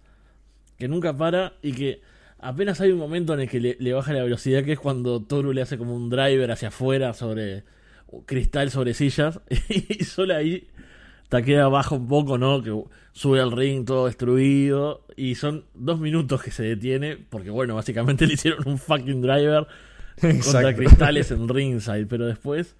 que 0.77 0.87
nunca 0.87 1.17
para 1.17 1.53
y 1.61 1.73
que 1.73 2.01
apenas 2.39 2.81
hay 2.81 2.91
un 2.91 2.99
momento 2.99 3.33
en 3.33 3.41
el 3.41 3.49
que 3.49 3.59
le, 3.59 3.93
baja 3.93 4.13
la 4.13 4.23
velocidad, 4.23 4.63
que 4.63 4.73
es 4.73 4.79
cuando 4.79 5.21
Toru 5.21 5.53
le 5.53 5.61
hace 5.61 5.77
como 5.77 5.95
un 5.95 6.09
driver 6.09 6.51
hacia 6.51 6.67
afuera 6.67 7.13
sobre 7.13 7.63
cristal 8.25 8.69
sobre 8.69 8.93
sillas 8.93 9.39
y 9.69 10.03
solo 10.03 10.35
ahí 10.35 10.67
te 11.29 11.43
queda 11.43 11.67
bajo 11.69 11.95
un 11.95 12.07
poco, 12.07 12.37
¿no? 12.37 12.61
Que 12.61 12.71
sube 13.13 13.41
al 13.41 13.51
ring 13.51 13.85
todo 13.85 14.05
destruido 14.05 15.05
y 15.15 15.35
son 15.35 15.65
dos 15.73 15.99
minutos 15.99 16.43
que 16.43 16.51
se 16.51 16.63
detiene 16.63 17.17
porque 17.17 17.49
bueno, 17.49 17.75
básicamente 17.75 18.27
le 18.27 18.33
hicieron 18.33 18.67
un 18.67 18.77
fucking 18.77 19.21
driver 19.21 19.67
contra 20.21 20.75
cristales 20.75 21.31
en 21.31 21.47
ringside, 21.49 22.05
pero 22.07 22.25
después 22.25 22.75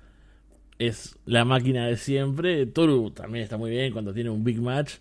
es 0.80 1.18
la 1.26 1.46
máquina 1.46 1.88
de 1.88 1.98
siempre. 1.98 2.66
Toru 2.66 3.12
también 3.12 3.44
está 3.44 3.58
muy 3.58 3.72
bien 3.72 3.94
cuando 3.94 4.14
tiene 4.14 4.30
un 4.30 4.44
big 4.44 4.62
match 4.62 4.96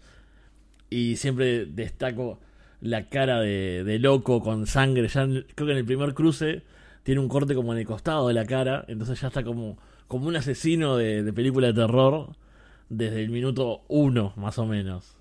y 0.90 1.16
siempre 1.16 1.66
destaco 1.66 2.38
la 2.80 3.08
cara 3.08 3.40
de, 3.40 3.82
de 3.84 3.98
loco 3.98 4.40
con 4.42 4.66
sangre. 4.66 5.08
Ya 5.08 5.22
en- 5.22 5.46
creo 5.54 5.66
que 5.66 5.72
en 5.72 5.78
el 5.78 5.84
primer 5.84 6.14
cruce 6.14 6.62
tiene 7.02 7.20
un 7.20 7.28
corte 7.28 7.54
como 7.54 7.72
en 7.72 7.78
el 7.80 7.86
costado 7.86 8.28
de 8.28 8.34
la 8.34 8.46
cara. 8.46 8.84
Entonces 8.88 9.20
ya 9.20 9.28
está 9.28 9.42
como, 9.42 9.78
como 10.08 10.26
un 10.28 10.36
asesino 10.36 10.96
de, 10.96 11.22
de 11.22 11.32
película 11.32 11.68
de 11.68 11.74
terror 11.74 12.30
desde 12.88 13.22
el 13.22 13.30
minuto 13.30 13.82
uno, 13.88 14.32
más 14.36 14.58
o 14.58 14.66
menos. 14.66 15.14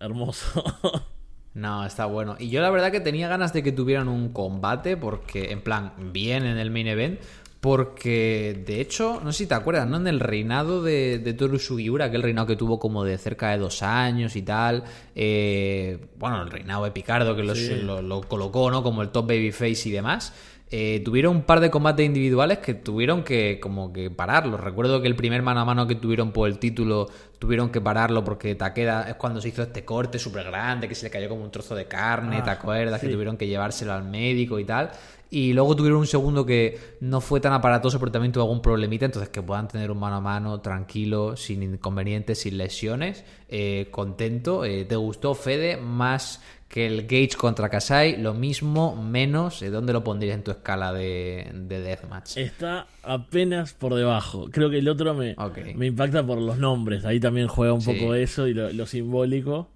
Hermoso. 0.00 0.62
No, 1.56 1.86
está 1.86 2.04
bueno. 2.06 2.36
Y 2.38 2.50
yo 2.50 2.60
la 2.60 2.68
verdad 2.70 2.92
que 2.92 3.00
tenía 3.00 3.28
ganas 3.28 3.52
de 3.52 3.62
que 3.62 3.72
tuvieran 3.72 4.08
un 4.08 4.28
combate, 4.32 4.96
porque, 4.96 5.50
en 5.52 5.62
plan, 5.62 5.92
bien 6.12 6.44
en 6.44 6.58
el 6.58 6.70
main 6.70 6.86
event. 6.86 7.18
Porque, 7.60 8.62
de 8.64 8.80
hecho, 8.80 9.20
no 9.24 9.32
sé 9.32 9.38
si 9.38 9.46
te 9.48 9.54
acuerdas, 9.54 9.88
¿no? 9.88 9.96
En 9.96 10.06
el 10.06 10.20
reinado 10.20 10.82
de, 10.82 11.18
de 11.18 11.34
Toru 11.34 11.58
Sugiura, 11.58 12.04
aquel 12.04 12.22
reinado 12.22 12.46
que 12.46 12.54
tuvo 12.56 12.78
como 12.78 13.02
de 13.04 13.18
cerca 13.18 13.50
de 13.50 13.58
dos 13.58 13.82
años 13.82 14.36
y 14.36 14.42
tal. 14.42 14.84
eh, 15.16 15.98
bueno, 16.18 16.42
el 16.42 16.50
reinado 16.50 16.84
de 16.84 16.90
Picardo, 16.92 17.34
que 17.34 17.42
los- 17.42 17.58
Sí. 17.58 17.74
lo, 17.82 18.02
lo 18.02 18.20
colocó, 18.22 18.70
¿no? 18.70 18.82
Como 18.82 19.02
el 19.02 19.08
top 19.08 19.26
babyface 19.28 19.88
y 19.88 19.92
demás. 19.92 20.32
Eh, 20.68 21.00
tuvieron 21.04 21.36
un 21.36 21.42
par 21.42 21.60
de 21.60 21.70
combates 21.70 22.04
individuales 22.04 22.58
que 22.58 22.74
tuvieron 22.74 23.22
que 23.22 23.60
como 23.60 23.92
que 23.92 24.10
pararlos. 24.10 24.60
Recuerdo 24.60 25.00
que 25.00 25.06
el 25.06 25.14
primer 25.14 25.42
mano 25.42 25.60
a 25.60 25.64
mano 25.64 25.86
que 25.86 25.94
tuvieron 25.94 26.32
por 26.32 26.48
el 26.48 26.58
título 26.58 27.08
tuvieron 27.38 27.70
que 27.70 27.80
pararlo 27.80 28.24
porque 28.24 28.54
Takeda 28.56 29.08
es 29.08 29.14
cuando 29.14 29.40
se 29.40 29.48
hizo 29.48 29.62
este 29.62 29.84
corte 29.84 30.18
súper 30.18 30.46
grande, 30.46 30.88
que 30.88 30.96
se 30.96 31.06
le 31.06 31.10
cayó 31.10 31.28
como 31.28 31.44
un 31.44 31.50
trozo 31.52 31.74
de 31.76 31.86
carne, 31.86 32.38
Ah, 32.40 32.44
¿te 32.44 32.50
acuerdas? 32.50 33.00
Que 33.00 33.08
tuvieron 33.08 33.36
que 33.36 33.46
llevárselo 33.46 33.92
al 33.92 34.04
médico 34.04 34.58
y 34.58 34.64
tal. 34.64 34.90
Y 35.28 35.52
luego 35.52 35.74
tuvieron 35.74 35.98
un 35.98 36.06
segundo 36.06 36.46
que 36.46 36.78
no 37.00 37.20
fue 37.20 37.40
tan 37.40 37.52
aparatoso, 37.52 37.98
pero 37.98 38.12
también 38.12 38.32
tuvo 38.32 38.44
algún 38.44 38.62
problemita, 38.62 39.06
entonces 39.06 39.28
que 39.28 39.42
puedan 39.42 39.66
tener 39.66 39.90
un 39.90 39.98
mano 39.98 40.16
a 40.16 40.20
mano 40.20 40.60
tranquilo, 40.60 41.36
sin 41.36 41.62
inconvenientes, 41.64 42.40
sin 42.40 42.56
lesiones, 42.56 43.24
eh, 43.48 43.88
contento. 43.90 44.64
Eh, 44.64 44.84
¿Te 44.84 44.94
gustó 44.94 45.34
Fede 45.34 45.76
más 45.78 46.40
que 46.68 46.86
el 46.86 47.02
Gage 47.02 47.36
contra 47.38 47.68
Kasai? 47.68 48.16
Lo 48.20 48.34
mismo, 48.34 48.96
menos, 49.00 49.64
¿dónde 49.70 49.92
lo 49.92 50.02
pondrías 50.04 50.34
en 50.34 50.42
tu 50.44 50.50
escala 50.50 50.92
de, 50.92 51.50
de 51.54 51.80
Deathmatch? 51.80 52.36
Está 52.36 52.86
apenas 53.02 53.72
por 53.72 53.94
debajo. 53.94 54.48
Creo 54.50 54.68
que 54.68 54.78
el 54.78 54.88
otro 54.88 55.14
me, 55.14 55.36
me 55.74 55.86
impacta 55.86 56.26
por 56.26 56.38
los 56.38 56.58
nombres. 56.58 57.04
Ahí 57.04 57.20
también 57.20 57.48
juega 57.48 57.72
un 57.72 57.80
Sí. 57.82 57.92
poco 57.92 58.14
eso 58.14 58.46
y 58.48 58.54
lo, 58.54 58.72
lo 58.72 58.86
simbólico. 58.86 59.68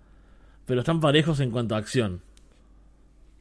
Pero 0.66 0.80
están 0.80 1.01
parejos 1.01 1.41
en 1.41 1.51
cuanto 1.51 1.74
a 1.74 1.78
acción. 1.78 2.20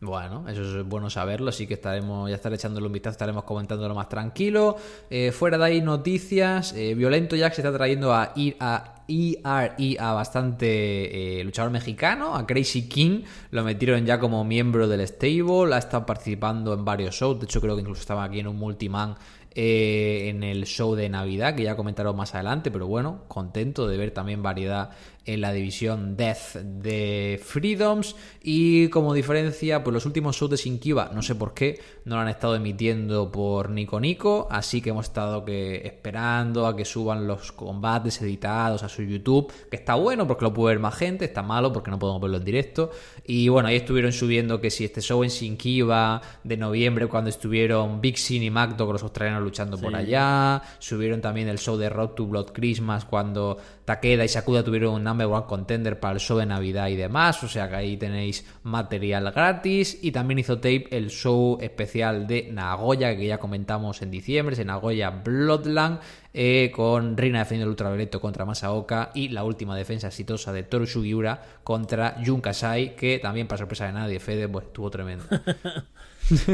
Bueno, 0.01 0.47
eso 0.47 0.79
es 0.79 0.85
bueno 0.85 1.09
saberlo, 1.09 1.49
así 1.49 1.67
que 1.67 1.73
estaremos, 1.73 2.29
ya 2.29 2.35
estaré 2.37 2.55
echándole 2.55 2.87
un 2.87 2.93
vistazo, 2.93 3.11
estaremos 3.15 3.43
comentándolo 3.43 3.93
más 3.93 4.07
tranquilo. 4.07 4.77
Eh, 5.09 5.33
fuera 5.33 5.57
de 5.57 5.65
ahí, 5.65 5.81
noticias. 5.81 6.71
eh, 6.73 6.93
Violento 6.95 7.35
Jack 7.35 7.53
se 7.53 7.61
está 7.61 7.73
trayendo 7.73 8.13
a, 8.13 8.31
I- 8.37 8.55
a 8.61 8.95
ERE 9.09 9.97
a 9.99 10.13
bastante 10.13 11.39
eh, 11.39 11.43
luchador 11.43 11.71
mexicano, 11.71 12.35
a 12.35 12.45
Crazy 12.45 12.87
King. 12.87 13.23
Lo 13.51 13.63
metieron 13.63 14.05
ya 14.05 14.19
como 14.19 14.43
miembro 14.43 14.87
del 14.87 15.05
stable, 15.07 15.73
ha 15.73 15.79
estado 15.79 16.05
participando 16.05 16.73
en 16.73 16.85
varios 16.85 17.15
shows. 17.15 17.39
De 17.39 17.45
hecho, 17.45 17.59
creo 17.59 17.75
que 17.75 17.81
incluso 17.81 18.01
estaba 18.01 18.23
aquí 18.23 18.39
en 18.39 18.47
un 18.47 18.57
multiman 18.57 19.15
eh, 19.55 20.29
en 20.29 20.43
el 20.43 20.65
show 20.65 20.93
de 20.93 21.09
Navidad, 21.09 21.55
que 21.55 21.63
ya 21.63 21.75
comentaron 21.75 22.15
más 22.15 22.35
adelante, 22.35 22.69
pero 22.69 22.85
bueno, 22.85 23.23
contento 23.27 23.87
de 23.87 23.97
ver 23.97 24.11
también 24.11 24.43
variedad 24.43 24.91
en 25.25 25.41
la 25.41 25.51
división 25.51 26.17
Death 26.17 26.55
de 26.55 27.39
Freedoms 27.43 28.15
y 28.41 28.87
como 28.89 29.13
diferencia, 29.13 29.83
pues 29.83 29.93
los 29.93 30.05
últimos 30.05 30.35
shows 30.35 30.51
de 30.51 30.57
Sinkiba, 30.57 31.11
no 31.13 31.21
sé 31.21 31.35
por 31.35 31.53
qué, 31.53 31.79
no 32.05 32.15
lo 32.15 32.21
han 32.21 32.29
estado 32.29 32.55
emitiendo 32.55 33.31
por 33.31 33.69
Nico 33.69 33.99
Nico, 33.99 34.47
así 34.49 34.81
que 34.81 34.89
hemos 34.89 35.05
estado 35.05 35.45
que 35.45 35.85
esperando 35.85 36.65
a 36.65 36.75
que 36.75 36.85
suban 36.85 37.27
los 37.27 37.51
combates 37.51 38.21
editados 38.21 38.83
a 38.83 38.89
su 38.89 39.03
YouTube, 39.03 39.51
que 39.69 39.75
está 39.75 39.95
bueno 39.95 40.27
porque 40.27 40.45
lo 40.45 40.53
puede 40.53 40.75
ver 40.75 40.81
más 40.81 40.95
gente, 40.95 41.25
está 41.25 41.43
malo 41.43 41.71
porque 41.71 41.91
no 41.91 41.99
podemos 41.99 42.21
verlo 42.21 42.37
en 42.37 42.45
directo. 42.45 42.91
Y 43.25 43.49
bueno, 43.49 43.69
ahí 43.69 43.75
estuvieron 43.75 44.11
subiendo 44.11 44.59
que 44.59 44.71
si 44.71 44.85
este 44.85 45.01
show 45.01 45.23
en 45.23 45.29
Sinkiba 45.29 46.21
de 46.43 46.57
noviembre 46.57 47.07
cuando 47.07 47.29
estuvieron 47.29 48.01
Big 48.01 48.17
Sin 48.17 48.41
y 48.41 48.49
Magdo 48.49 48.85
con 48.85 48.93
los 48.93 49.03
australianos 49.03 49.43
luchando 49.43 49.77
por 49.77 49.95
allá, 49.95 50.61
subieron 50.79 51.21
también 51.21 51.47
el 51.47 51.59
show 51.59 51.77
de 51.77 51.89
Road 51.89 52.09
to 52.09 52.25
Blood 52.25 52.51
Christmas 52.53 53.05
cuando 53.05 53.57
Takeda 53.89 54.23
y 54.23 54.27
Sakuda 54.27 54.63
tuvieron 54.63 54.93
un 54.93 55.03
number 55.03 55.25
one 55.25 55.47
contender 55.47 55.99
para 55.99 56.13
el 56.13 56.19
show 56.19 56.37
de 56.37 56.45
Navidad 56.45 56.89
y 56.89 56.95
demás, 56.95 57.43
o 57.43 57.47
sea 57.47 57.67
que 57.67 57.75
ahí 57.75 57.97
tenéis 57.97 58.45
material 58.61 59.31
gratis 59.31 59.97
y 60.03 60.11
también 60.11 60.37
hizo 60.37 60.57
tape 60.57 60.85
el 60.91 61.09
show 61.09 61.57
especial 61.59 62.27
de 62.27 62.51
Nagoya 62.51 63.17
que 63.17 63.25
ya 63.25 63.39
comentamos 63.39 64.03
en 64.03 64.11
diciembre, 64.11 64.53
es 64.53 64.59
en 64.59 64.67
Nagoya 64.67 65.09
Bloodland 65.09 66.01
eh, 66.35 66.71
con 66.71 67.17
Rina 67.17 67.39
defendiendo 67.39 67.65
el 67.65 67.71
ultravioleto 67.71 68.21
contra 68.21 68.45
Masaoka 68.45 69.09
y 69.15 69.29
la 69.29 69.43
última 69.43 69.75
defensa 69.75 70.05
exitosa 70.05 70.53
de 70.53 70.61
Toru 70.61 70.85
Sugiura 70.85 71.41
contra 71.63 72.17
Jun 72.23 72.41
Kasai 72.41 72.95
que 72.95 73.17
también 73.17 73.47
para 73.47 73.57
sorpresa 73.57 73.87
de 73.87 73.93
nadie 73.93 74.19
Fede 74.19 74.47
pues 74.47 74.67
estuvo 74.67 74.91
tremendo. 74.91 75.25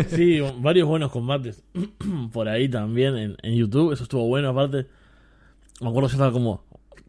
Sí, 0.07 0.39
varios 0.59 0.87
buenos 0.87 1.11
combates 1.11 1.61
por 2.31 2.47
ahí 2.47 2.69
también 2.69 3.35
en, 3.43 3.55
YouTube. 3.55 3.91
Eso 3.91 4.03
estuvo 4.03 4.25
bueno. 4.25 4.47
Aparte, 4.47 4.87
me 5.81 5.89
acuerdo 5.89 6.07
yo 6.07 6.13
estaba 6.13 6.31
como 6.31 6.63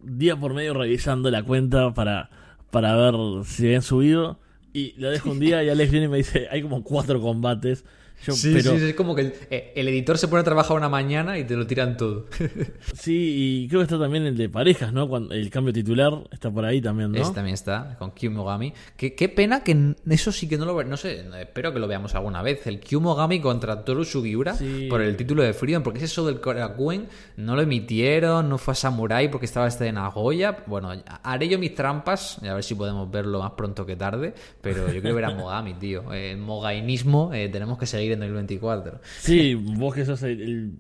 día 0.06 0.36
por 0.36 0.54
medio 0.54 0.74
revisando 0.74 1.30
la 1.30 1.42
cuenta 1.42 1.92
para, 1.94 2.30
para 2.70 2.96
ver 2.96 3.44
si 3.44 3.66
habían 3.66 3.82
subido. 3.82 4.38
Y 4.72 4.94
lo 4.98 5.10
dejo 5.10 5.30
un 5.30 5.40
día 5.40 5.62
y 5.64 5.68
Alex 5.68 5.90
viene 5.90 6.06
y 6.06 6.08
me 6.08 6.18
dice: 6.18 6.48
hay 6.50 6.62
como 6.62 6.82
cuatro 6.82 7.20
combates. 7.20 7.84
Yo, 8.24 8.32
Sí, 8.32 8.50
pero, 8.54 8.76
sí, 8.78 8.84
es 8.84 8.94
como 8.94 9.14
que 9.14 9.20
el, 9.22 9.34
eh, 9.50 9.72
el 9.76 9.88
editor 9.88 10.18
se 10.18 10.28
pone 10.28 10.40
a 10.40 10.44
trabajar 10.44 10.76
una 10.76 10.88
mañana 10.88 11.38
y 11.38 11.44
te 11.44 11.54
lo 11.54 11.66
tiran 11.66 11.96
todo. 11.96 12.26
Sí, 12.94 13.62
y 13.64 13.68
creo 13.68 13.80
que 13.80 13.84
está 13.84 13.98
también 13.98 14.24
el 14.26 14.36
de 14.36 14.48
parejas, 14.48 14.92
¿no? 14.92 15.08
Cuando 15.08 15.34
el 15.34 15.50
cambio 15.50 15.72
titular 15.72 16.12
está 16.32 16.50
por 16.50 16.64
ahí 16.64 16.80
también, 16.80 17.12
¿no? 17.12 17.20
Ese 17.20 17.32
también 17.32 17.54
está, 17.54 17.96
con 17.98 18.12
Kyumogami. 18.12 18.72
Qué, 18.96 19.14
qué 19.14 19.28
pena 19.28 19.62
que 19.62 19.94
eso 20.08 20.32
sí 20.32 20.48
que 20.48 20.56
no 20.56 20.64
lo 20.64 20.82
No 20.84 20.96
sé, 20.96 21.24
espero 21.40 21.72
que 21.72 21.78
lo 21.78 21.86
veamos 21.86 22.14
alguna 22.14 22.42
vez. 22.42 22.66
El 22.66 22.80
Kyumogami 22.80 23.40
contra 23.40 23.84
Toru 23.84 24.04
Sugiura 24.04 24.54
Sí. 24.54 24.86
por 24.88 25.02
el 25.02 25.16
título 25.16 25.42
de 25.42 25.52
Freedom. 25.52 25.82
Porque 25.82 25.98
ese 25.98 26.08
show 26.08 26.26
del 26.26 26.40
Korakuen 26.40 27.08
no 27.36 27.54
lo 27.54 27.62
emitieron, 27.62 28.48
no 28.48 28.58
fue 28.58 28.72
a 28.72 28.74
Samurai 28.74 29.30
porque 29.30 29.46
estaba 29.46 29.66
este 29.68 29.84
de 29.84 29.92
Nagoya. 29.92 30.64
Bueno, 30.66 30.90
haré 31.22 31.48
yo 31.48 31.58
mis 31.58 31.74
trampas 31.74 32.38
y 32.42 32.46
a 32.48 32.54
ver 32.54 32.64
si 32.64 32.74
podemos 32.74 33.10
verlo 33.10 33.40
más 33.40 33.52
pronto 33.52 33.84
que 33.86 33.96
tarde. 33.96 34.34
Pero 34.60 34.86
yo 34.92 35.00
quiero 35.00 35.14
ver 35.16 35.24
a 35.26 35.30
Mogami, 35.34 35.74
tío. 35.74 36.12
Eh, 36.12 36.32
El 36.32 36.38
mogainismo 36.38 37.32
eh, 37.34 37.48
tenemos 37.48 37.78
que 37.78 37.86
seguir 37.86 38.05
en 38.12 38.20
2024. 38.20 39.00
Sí, 39.18 39.54
vos 39.54 39.94
que 39.94 40.04
sos 40.04 40.22
el, 40.22 40.40
el 40.40 40.72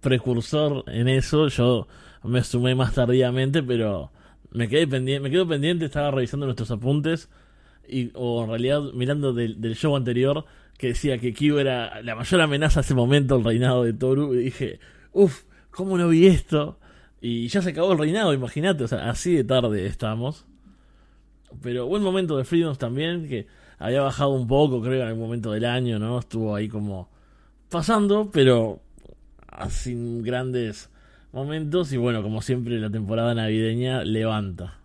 precursor 0.00 0.84
en 0.88 1.08
eso, 1.08 1.48
yo 1.48 1.88
me 2.24 2.42
sumé 2.42 2.74
más 2.74 2.94
tardíamente, 2.94 3.62
pero 3.62 4.12
me 4.50 4.68
quedé 4.68 4.86
pendiente, 4.86 5.20
me 5.22 5.30
quedo 5.30 5.46
pendiente, 5.46 5.86
estaba 5.86 6.10
revisando 6.10 6.46
nuestros 6.46 6.70
apuntes 6.70 7.30
y 7.88 8.10
o 8.14 8.42
en 8.44 8.50
realidad 8.50 8.80
mirando 8.94 9.32
del, 9.32 9.60
del 9.60 9.76
show 9.76 9.96
anterior 9.96 10.44
que 10.78 10.88
decía 10.88 11.18
que 11.18 11.32
Kyo 11.32 11.60
era 11.60 12.02
la 12.02 12.14
mayor 12.14 12.40
amenaza 12.40 12.80
a 12.80 12.82
ese 12.82 12.94
momento 12.94 13.36
el 13.36 13.44
reinado 13.44 13.84
de 13.84 13.92
Toru 13.92 14.34
y 14.34 14.44
dije, 14.44 14.80
uff, 15.12 15.44
¿cómo 15.70 15.96
no 15.96 16.08
vi 16.08 16.26
esto? 16.26 16.78
Y 17.20 17.46
ya 17.48 17.62
se 17.62 17.70
acabó 17.70 17.92
el 17.92 17.98
reinado, 17.98 18.34
imagínate, 18.34 18.84
o 18.84 18.88
sea, 18.88 19.08
así 19.08 19.34
de 19.34 19.44
tarde 19.44 19.86
estamos. 19.86 20.44
Pero 21.62 21.86
buen 21.86 22.02
momento 22.02 22.36
de 22.36 22.44
Freedoms 22.44 22.78
también, 22.78 23.28
que 23.28 23.46
había 23.82 24.00
bajado 24.00 24.30
un 24.30 24.46
poco, 24.46 24.80
creo, 24.80 25.02
en 25.02 25.08
algún 25.08 25.24
momento 25.24 25.50
del 25.50 25.64
año, 25.64 25.98
¿no? 25.98 26.20
Estuvo 26.20 26.54
ahí 26.54 26.68
como 26.68 27.08
pasando, 27.68 28.30
pero 28.32 28.80
sin 29.68 30.22
grandes 30.22 30.88
momentos. 31.32 31.92
Y 31.92 31.96
bueno, 31.96 32.22
como 32.22 32.42
siempre, 32.42 32.78
la 32.78 32.90
temporada 32.90 33.34
navideña 33.34 34.04
levanta. 34.04 34.78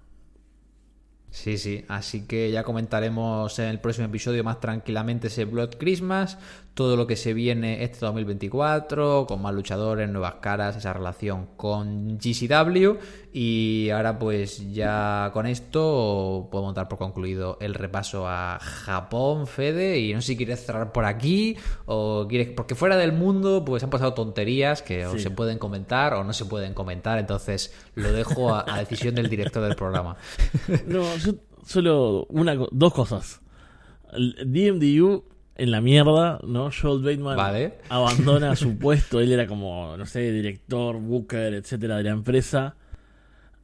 Sí, 1.30 1.60
sí, 1.60 1.86
así 1.88 2.26
que 2.26 2.50
ya 2.50 2.64
comentaremos 2.64 3.60
en 3.60 3.66
el 3.66 3.80
próximo 3.80 4.08
episodio 4.08 4.43
más 4.43 4.60
tranquilamente 4.60 5.28
ese 5.28 5.45
Blood 5.45 5.76
Christmas, 5.78 6.39
todo 6.78 6.96
lo 6.96 7.08
que 7.08 7.16
se 7.16 7.34
viene 7.34 7.84
este 7.84 8.06
2024, 8.06 9.26
con 9.28 9.42
más 9.42 9.52
luchadores, 9.52 10.08
nuevas 10.08 10.36
caras, 10.36 10.76
esa 10.76 10.94
relación 10.94 11.48
con 11.58 12.20
GCW 12.20 13.00
y 13.34 13.90
ahora 13.90 14.20
pues 14.20 14.72
ya 14.72 15.32
con 15.34 15.48
esto 15.48 16.48
podemos 16.52 16.76
dar 16.76 16.88
por 16.88 17.00
concluido 17.00 17.58
el 17.62 17.74
repaso 17.74 18.28
a 18.28 18.60
Japón, 18.62 19.48
Fede, 19.48 19.98
y 19.98 20.14
no 20.14 20.22
sé 20.22 20.28
si 20.28 20.38
quieres 20.38 20.64
cerrar 20.68 20.92
por 20.92 21.06
aquí 21.06 21.58
o 21.88 22.28
quieres, 22.30 22.50
porque 22.56 22.76
fuera 22.76 22.96
del 22.96 23.12
mundo 23.12 23.66
pues 23.66 23.84
han 23.84 23.90
pasado 23.90 24.14
tonterías 24.14 24.84
que 24.84 25.08
o 25.08 25.18
se 25.18 25.32
pueden 25.32 25.58
comentar 25.58 26.14
o 26.14 26.24
no 26.24 26.32
se 26.32 26.46
pueden 26.46 26.76
comentar, 26.76 27.18
entonces 27.18 27.74
lo 27.96 28.12
dejo 28.12 28.54
a, 28.54 28.64
a 28.72 28.78
decisión 28.78 29.16
del 29.16 29.30
director 29.30 29.64
del 29.64 29.76
programa. 29.76 30.16
No, 30.86 31.18
yo 31.18 31.34
solo 31.66 32.28
una, 32.30 32.56
dos 32.72 32.94
cosas. 32.94 33.42
El 34.14 34.36
DMDU 34.46 35.24
en 35.58 35.72
la 35.72 35.82
mierda, 35.82 36.39
¿no? 36.43 36.70
Joel 36.72 37.03
Bateman 37.03 37.36
Vale. 37.36 37.74
abandona 37.89 38.55
su 38.55 38.78
puesto. 38.80 39.20
Él 39.20 39.32
era 39.32 39.47
como, 39.47 39.97
no 39.97 40.05
sé, 40.05 40.32
director, 40.32 40.97
booker, 40.99 41.53
etcétera, 41.55 41.97
de 41.97 42.03
la 42.03 42.12
empresa. 42.12 42.76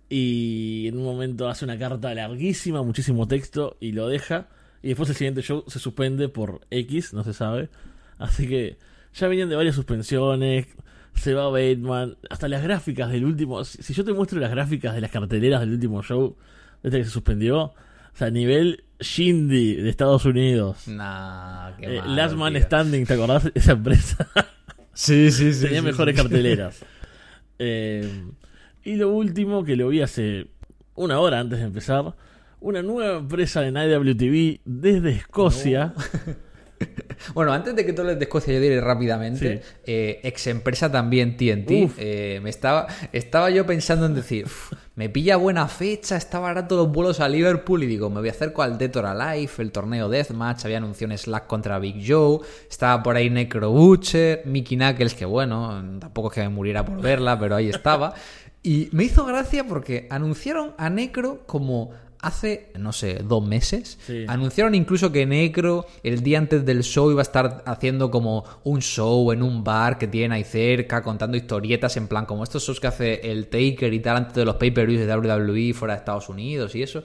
Y 0.09 0.87
en 0.87 0.97
un 0.97 1.05
momento 1.05 1.47
hace 1.47 1.65
una 1.65 1.77
carta 1.77 2.13
larguísima, 2.13 2.81
muchísimo 2.83 3.27
texto, 3.27 3.77
y 3.79 3.91
lo 3.91 4.07
deja. 4.07 4.47
Y 4.81 4.89
después 4.89 5.09
el 5.09 5.15
siguiente 5.15 5.41
show 5.41 5.63
se 5.67 5.79
suspende 5.79 6.29
por 6.29 6.61
X, 6.71 7.13
no 7.13 7.23
se 7.23 7.33
sabe. 7.33 7.69
Así 8.17 8.47
que 8.47 8.77
ya 9.13 9.27
venían 9.27 9.49
de 9.49 9.55
varias 9.55 9.75
suspensiones. 9.75 10.67
Se 11.13 11.35
va 11.35 11.49
Bateman. 11.49 12.17
Hasta 12.29 12.47
las 12.47 12.63
gráficas 12.63 13.11
del 13.11 13.23
último. 13.23 13.63
Si 13.63 13.93
yo 13.93 14.03
te 14.03 14.13
muestro 14.13 14.39
las 14.39 14.49
gráficas 14.49 14.95
de 14.95 15.01
las 15.01 15.11
carteleras 15.11 15.61
del 15.61 15.71
último 15.73 16.01
show, 16.01 16.35
desde 16.81 16.97
que 16.97 17.03
se 17.05 17.11
suspendió. 17.11 17.61
O 17.65 18.15
sea, 18.15 18.29
nivel 18.29 18.83
Shindy 19.03 19.75
de 19.75 19.89
Estados 19.89 20.25
Unidos. 20.25 20.87
Nah, 20.87 21.75
qué 21.77 21.97
Eh, 21.97 22.01
Last 22.05 22.35
Man 22.35 22.53
tío. 22.53 22.63
Standing, 22.63 23.05
¿te 23.05 23.13
acordás 23.13 23.43
de 23.43 23.51
esa 23.55 23.73
empresa? 23.73 24.27
Sí, 24.95 25.31
sí, 25.31 25.53
sí. 25.53 25.63
Tenía 25.65 25.79
sí, 25.79 25.85
mejores 25.87 26.15
sí. 26.15 26.21
carteleras. 26.21 26.85
Eh, 27.59 28.25
y 28.83 28.95
lo 28.95 29.09
último 29.11 29.63
que 29.63 29.75
lo 29.75 29.87
vi 29.87 30.01
hace 30.01 30.47
una 30.95 31.19
hora 31.19 31.39
antes 31.39 31.59
de 31.59 31.65
empezar, 31.65 32.15
una 32.59 32.81
nueva 32.81 33.19
empresa 33.19 33.65
en 33.65 33.77
IWTV 33.77 34.59
desde 34.65 35.11
Escocia. 35.11 35.93
Bueno, 37.34 37.53
antes 37.53 37.74
de 37.76 37.86
que 37.86 37.93
tú 37.93 38.01
hables 38.01 38.19
de 38.19 38.26
Escocia, 38.26 38.53
yo 38.53 38.59
diré 38.59 38.82
rápidamente, 38.82 39.57
Sí. 39.63 39.69
eh, 39.86 40.19
ex 40.24 40.47
empresa 40.47 40.91
también 40.91 41.38
TNT, 41.38 41.89
eh, 41.97 42.39
me 42.43 42.49
estaba, 42.49 42.88
estaba 43.13 43.49
yo 43.49 43.65
pensando 43.65 44.05
en 44.07 44.13
decir, 44.13 44.45
"Uf, 44.45 44.74
me 44.95 45.07
pilla 45.09 45.38
buena 45.38 45.67
fecha, 45.69 46.17
está 46.17 46.39
barato 46.39 46.76
los 46.76 46.91
vuelos 46.91 47.21
a 47.21 47.30
Liverpool 47.30 47.82
y 47.84 47.88
digo, 47.88 48.09
me 48.09 48.19
voy 48.19 48.28
a 48.28 48.32
acerco 48.32 48.61
al 48.61 48.78
Detour 48.78 49.05
Alive, 49.05 49.51
el 49.59 49.71
torneo 49.71 50.09
Deathmatch, 50.09 50.65
había 50.65 50.78
anunció 50.80 51.07
un 51.07 51.17
Slack 51.17 51.47
contra 51.47 51.80
Big 51.80 52.03
Joe, 52.05 52.39
estaba 52.69 53.01
por 53.01 53.15
ahí 53.15 53.30
Necro 53.30 53.71
Butcher, 53.71 54.41
Mickey 54.45 54.76
Knuckles, 54.78 55.13
que 55.13 55.26
bueno, 55.26 55.82
tampoco 55.99 56.28
es 56.28 56.34
que 56.36 56.41
me 56.41 56.49
muriera 56.49 56.84
por 56.84 56.99
verla, 57.01 57.39
pero 57.39 57.55
ahí 57.55 57.69
estaba. 57.69 58.13
Y 58.65 58.88
me 58.93 59.03
hizo 59.03 59.26
gracia 59.26 59.65
porque 59.65 60.07
anunciaron 60.09 60.74
a 60.78 60.89
Necro 60.89 61.45
como 61.45 61.91
hace, 62.24 62.71
no 62.80 62.93
sé, 62.93 63.21
dos 63.24 63.45
meses. 63.45 63.99
Sí. 64.07 64.26
Anunciaron 64.28 64.74
incluso 64.76 65.11
que 65.11 65.26
Necro 65.26 65.86
el 66.03 66.24
día 66.24 66.39
antes 66.39 66.65
del 66.65 66.82
show 66.82 67.11
iba 67.11 67.21
a 67.21 67.24
estar 67.24 67.63
haciendo 67.65 68.09
como 68.09 68.45
un 68.63 68.82
show 68.82 69.32
en 69.34 69.43
un 69.43 69.63
bar 69.63 69.97
que 69.97 70.07
tienen 70.07 70.32
ahí 70.32 70.45
cerca, 70.45 71.03
contando 71.03 71.36
historietas 71.36 71.97
en 71.97 72.07
plan 72.07 72.26
como 72.26 72.43
estos 72.43 72.63
shows 72.63 72.80
que 72.80 72.88
hace 72.88 73.32
el 73.32 73.47
Taker 73.47 73.93
y 73.93 73.99
tal 73.99 74.17
antes 74.17 74.36
de 74.36 74.45
los 74.45 74.55
pay-per-views 74.55 75.05
de 75.05 75.15
WWE 75.15 75.74
fuera 75.74 75.95
de 75.95 75.99
Estados 75.99 76.30
Unidos 76.30 76.74
y 76.76 76.84
eso. 76.84 77.03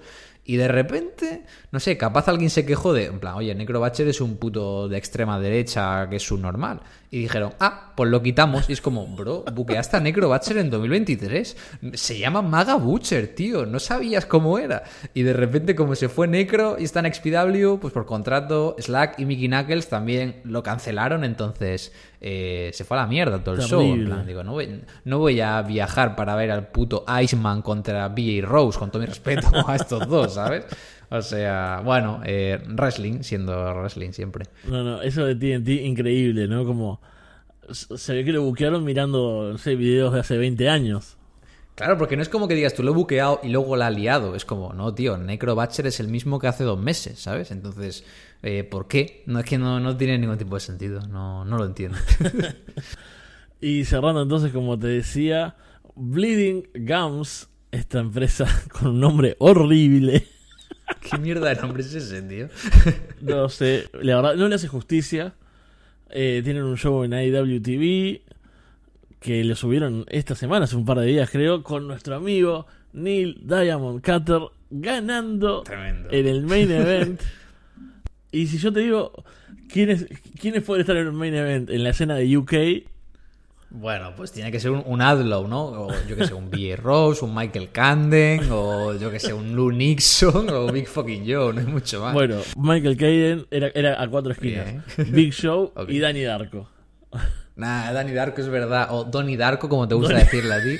Y 0.49 0.57
de 0.57 0.67
repente, 0.67 1.43
no 1.73 1.79
sé, 1.79 1.99
capaz 1.99 2.27
alguien 2.27 2.49
se 2.49 2.65
quejó 2.65 2.95
de, 2.95 3.05
en 3.05 3.21
plan, 3.21 3.35
oye, 3.35 3.55
Necro 3.55 3.81
Butcher 3.81 4.09
es 4.09 4.23
un 4.23 4.39
puto 4.39 4.89
de 4.89 4.97
extrema 4.97 5.39
derecha 5.39 6.09
que 6.09 6.17
es 6.17 6.23
subnormal. 6.23 6.81
Y 7.11 7.19
dijeron, 7.21 7.53
ah, 7.61 7.93
pues 7.95 8.11
lo 8.11 8.23
quitamos. 8.23 8.71
Y 8.71 8.73
es 8.73 8.81
como, 8.81 9.07
bro, 9.07 9.45
buqueaste 9.53 9.99
a 9.99 10.01
Necro 10.01 10.29
Butcher 10.31 10.57
en 10.57 10.71
2023. 10.71 11.55
Se 11.93 12.19
llama 12.19 12.41
Maga 12.41 12.77
Butcher, 12.77 13.35
tío. 13.35 13.67
No 13.67 13.79
sabías 13.79 14.25
cómo 14.25 14.59
era. 14.59 14.85
Y 15.13 15.21
de 15.21 15.35
repente, 15.35 15.77
como 15.77 15.95
se 15.95 16.09
fue 16.09 16.27
Necro 16.27 16.77
y 16.79 16.85
está 16.85 17.01
en 17.01 17.13
XPW, 17.13 17.79
pues 17.79 17.93
por 17.93 18.07
contrato, 18.07 18.75
Slack 18.79 19.19
y 19.19 19.27
Mickey 19.27 19.49
Knuckles 19.49 19.91
también 19.91 20.41
lo 20.45 20.63
cancelaron. 20.63 21.25
Entonces, 21.25 21.93
eh, 22.21 22.71
se 22.73 22.85
fue 22.85 22.97
a 22.97 23.03
la 23.03 23.07
mierda 23.07 23.43
todo 23.43 23.55
el 23.55 23.63
show. 23.63 23.81
En 23.81 24.07
plan, 24.07 24.27
digo, 24.27 24.43
no 24.43 24.53
voy, 24.53 24.81
no 25.05 25.19
voy 25.19 25.41
a 25.41 25.63
viajar 25.63 26.17
para 26.17 26.35
ver 26.35 26.51
al 26.51 26.69
puto 26.69 27.05
Iceman 27.23 27.63
contra 27.63 28.09
BJ 28.09 28.43
Rose, 28.43 28.79
con 28.79 28.91
todo 28.91 29.01
mi 29.01 29.07
respeto 29.07 29.49
a 29.67 29.77
estos 29.77 30.09
dos, 30.09 30.35
¿sabes? 30.35 30.65
O 31.11 31.23
sea, 31.23 31.81
bueno, 31.85 32.21
eh, 32.25 32.61
wrestling, 32.69 33.23
siendo 33.23 33.75
wrestling 33.75 34.13
siempre. 34.13 34.47
No, 34.67 34.83
no, 34.83 35.03
eso 35.03 35.25
de 35.25 35.35
TNT 35.35 35.69
increíble, 35.85 36.49
¿no? 36.49 36.65
Como 36.65 37.01
se 37.71 38.15
ve 38.15 38.25
que 38.25 38.33
lo 38.33 38.43
buquearon 38.43 38.85
mirando, 38.85 39.51
no 39.53 39.59
sé, 39.59 39.77
videos 39.77 40.15
de 40.15 40.21
hace 40.21 40.37
20 40.37 40.69
años. 40.69 41.18
Claro, 41.79 41.97
porque 41.97 42.17
no 42.17 42.23
es 42.23 42.29
como 42.29 42.49
que 42.49 42.57
digas 42.57 42.75
tú 42.75 42.83
lo 42.83 42.91
he 42.91 42.95
buqueado 42.95 43.39
y 43.45 43.51
luego 43.51 43.77
la 43.77 43.87
ha 43.87 43.91
liado. 43.91 44.35
Es 44.35 44.45
como, 44.45 44.73
no, 44.73 44.93
tío, 44.95 45.17
Necro 45.17 45.55
Butcher 45.55 45.87
es 45.87 46.01
el 46.01 46.09
mismo 46.09 46.41
que 46.41 46.49
hace 46.49 46.65
dos 46.65 46.77
meses, 46.77 47.21
¿sabes? 47.21 47.53
Entonces, 47.53 48.03
eh, 48.43 48.65
¿por 48.65 48.89
qué? 48.89 49.23
No 49.27 49.39
es 49.39 49.45
que 49.45 49.59
no, 49.59 49.79
no 49.79 49.97
tiene 49.97 50.19
ningún 50.19 50.39
tipo 50.39 50.57
de 50.57 50.61
sentido. 50.61 51.07
No, 51.07 51.45
no 51.45 51.57
lo 51.57 51.65
entiendo. 51.65 51.97
Y 53.61 53.85
cerrando 53.85 54.23
entonces, 54.23 54.53
como 54.53 54.79
te 54.79 54.87
decía, 54.87 55.57
Bleeding 55.97 56.69
Gums, 56.75 57.49
esta 57.73 58.01
empresa 58.01 58.47
con 58.73 58.89
un 58.89 59.01
nombre 59.01 59.37
horrible. 59.39 60.27
¿Qué 61.01 61.19
mierda 61.19 61.49
de 61.49 61.61
nombre 61.61 61.83
es 61.83 61.95
ese, 61.95 62.23
tío? 62.23 62.49
No 63.21 63.49
sé, 63.49 63.89
la 64.01 64.17
verdad, 64.17 64.35
no 64.37 64.49
le 64.49 64.55
hace 64.55 64.69
justicia. 64.69 65.35
Eh, 66.11 66.41
tienen 66.43 66.63
un 66.63 66.77
show 66.77 67.05
en 67.05 67.13
IWTV 67.13 68.28
que 69.21 69.43
lo 69.45 69.55
subieron 69.57 70.05
esta 70.09 70.35
semana, 70.35 70.65
hace 70.65 70.77
un 70.77 70.85
par 70.85 70.99
de 71.01 71.07
días 71.07 71.29
creo, 71.31 71.63
con 71.63 71.87
nuestro 71.87 72.15
amigo 72.17 72.67
Neil 72.93 73.41
Diamond 73.43 74.03
Cutter 74.05 74.41
ganando 74.71 75.63
Tremendo. 75.63 76.09
en 76.11 76.27
el 76.27 76.43
main 76.47 76.71
event. 76.71 77.21
y 78.33 78.47
si 78.47 78.59
yo 78.59 78.73
te 78.73 78.81
digo, 78.81 79.13
¿quiénes, 79.73 80.07
¿quiénes 80.41 80.63
pueden 80.63 80.83
estar 80.83 80.97
en 80.97 81.07
el 81.07 81.13
main 81.13 81.35
event 81.35 81.71
en 81.71 81.83
la 81.85 81.91
escena 81.91 82.15
de 82.17 82.37
UK? 82.37 82.53
Bueno, 83.71 84.15
pues 84.17 84.33
tiene 84.33 84.51
que 84.51 84.61
ser 84.61 84.71
un, 84.71 84.83
un 84.87 85.03
Adlow, 85.03 85.47
¿no? 85.47 85.65
O 85.67 85.91
yo 86.09 86.17
que 86.17 86.27
sé, 86.27 86.33
un 86.33 86.49
B.A. 86.49 86.77
Rose, 86.77 87.23
un 87.23 87.35
Michael 87.35 87.69
Canden, 87.71 88.41
o 88.51 88.95
yo 88.95 89.11
que 89.11 89.21
sé, 89.21 89.35
un 89.35 89.55
Lou 89.55 89.71
Nixon, 89.71 90.49
o 90.49 90.73
Big 90.73 90.87
Fucking 90.87 91.25
Joe, 91.31 91.53
no 91.53 91.61
hay 91.61 91.67
mucho 91.67 92.01
más. 92.01 92.15
Bueno, 92.15 92.37
Michael 92.57 92.97
Caden 92.97 93.47
era, 93.51 93.69
era 93.75 94.03
a 94.03 94.09
cuatro 94.09 94.33
esquinas. 94.33 94.65
Bien. 94.97 95.13
Big 95.13 95.35
Show 95.35 95.73
y 95.89 95.99
Danny 95.99 96.23
Darko. 96.23 96.67
Nah, 97.59 97.93
Danny 97.93 98.13
Darko 98.13 98.41
es 98.41 98.49
verdad, 98.49 98.87
o 98.93 99.03
Donnie 99.03 99.37
Darko, 99.37 99.69
como 99.69 99.89
te 99.89 99.97
gusta 99.97 100.15
decirle 100.15 100.55
a 100.55 100.63
ti. 100.63 100.77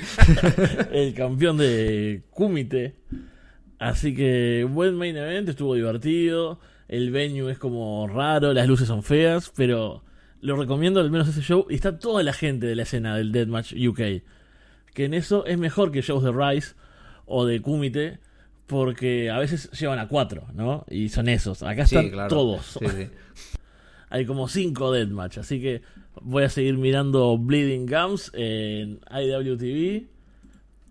el 0.93 1.13
campeón 1.13 1.57
de 1.57 2.23
Kumite. 2.29 2.95
Así 3.79 4.15
que 4.15 4.65
buen 4.69 4.95
main 4.95 5.17
event, 5.17 5.49
estuvo 5.49 5.75
divertido. 5.75 6.61
El 6.87 7.11
venue 7.11 7.51
es 7.51 7.59
como 7.59 8.07
raro, 8.07 8.53
las 8.53 8.65
luces 8.65 8.87
son 8.87 9.03
feas, 9.03 9.51
pero 9.57 10.05
lo 10.39 10.55
recomiendo 10.55 11.01
al 11.01 11.11
menos 11.11 11.27
ese 11.27 11.41
show. 11.41 11.67
Y 11.69 11.75
está 11.75 11.99
toda 11.99 12.23
la 12.23 12.31
gente 12.31 12.65
de 12.65 12.77
la 12.77 12.83
escena 12.83 13.17
del 13.17 13.33
Deathmatch 13.33 13.73
UK. 13.73 14.23
Que 14.93 15.03
en 15.03 15.13
eso 15.13 15.45
es 15.45 15.57
mejor 15.57 15.91
que 15.91 16.01
shows 16.01 16.23
de 16.23 16.31
Rise 16.31 16.75
o 17.25 17.45
de 17.45 17.61
Kumite, 17.61 18.19
porque 18.67 19.29
a 19.29 19.37
veces 19.37 19.69
llevan 19.71 19.99
a 19.99 20.07
cuatro, 20.07 20.47
¿no? 20.53 20.85
Y 20.89 21.09
son 21.09 21.27
esos. 21.27 21.61
Acá 21.61 21.83
están 21.83 22.05
Sí, 22.05 22.11
claro. 22.11 22.29
todos. 22.29 22.77
Sí, 22.79 22.85
sí. 22.87 23.09
Hay 24.09 24.25
como 24.25 24.47
cinco 24.47 24.91
Deathmatch, 24.91 25.37
así 25.37 25.61
que 25.61 25.81
voy 26.21 26.43
a 26.43 26.49
seguir 26.49 26.77
mirando 26.77 27.37
Bleeding 27.37 27.85
Gums 27.85 28.31
en 28.33 28.99
IWTV. 29.11 30.07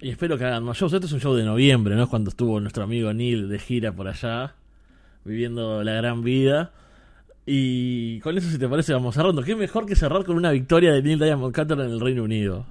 Y 0.00 0.10
espero 0.10 0.38
que 0.38 0.44
hagan 0.44 0.62
más 0.62 0.78
shows. 0.78 0.92
Es 0.92 1.12
un 1.12 1.20
show 1.20 1.34
de 1.34 1.44
noviembre, 1.44 1.96
¿no? 1.96 2.04
Es 2.04 2.08
cuando 2.08 2.30
estuvo 2.30 2.60
nuestro 2.60 2.84
amigo 2.84 3.12
Neil 3.12 3.48
de 3.48 3.58
gira 3.58 3.92
por 3.92 4.06
allá, 4.06 4.54
viviendo 5.24 5.82
la 5.82 5.94
gran 5.94 6.22
vida. 6.22 6.72
Y 7.44 8.20
con 8.20 8.38
eso, 8.38 8.48
si 8.48 8.58
te 8.58 8.68
parece, 8.68 8.92
vamos 8.92 9.14
cerrando. 9.14 9.42
Qué 9.42 9.56
mejor 9.56 9.86
que 9.86 9.96
cerrar 9.96 10.24
con 10.24 10.36
una 10.36 10.52
victoria 10.52 10.92
de 10.92 11.02
Neil 11.02 11.18
Diamond 11.18 11.54
Cutter 11.54 11.80
en 11.80 11.90
el 11.90 12.00
Reino 12.00 12.22
Unido. 12.22 12.66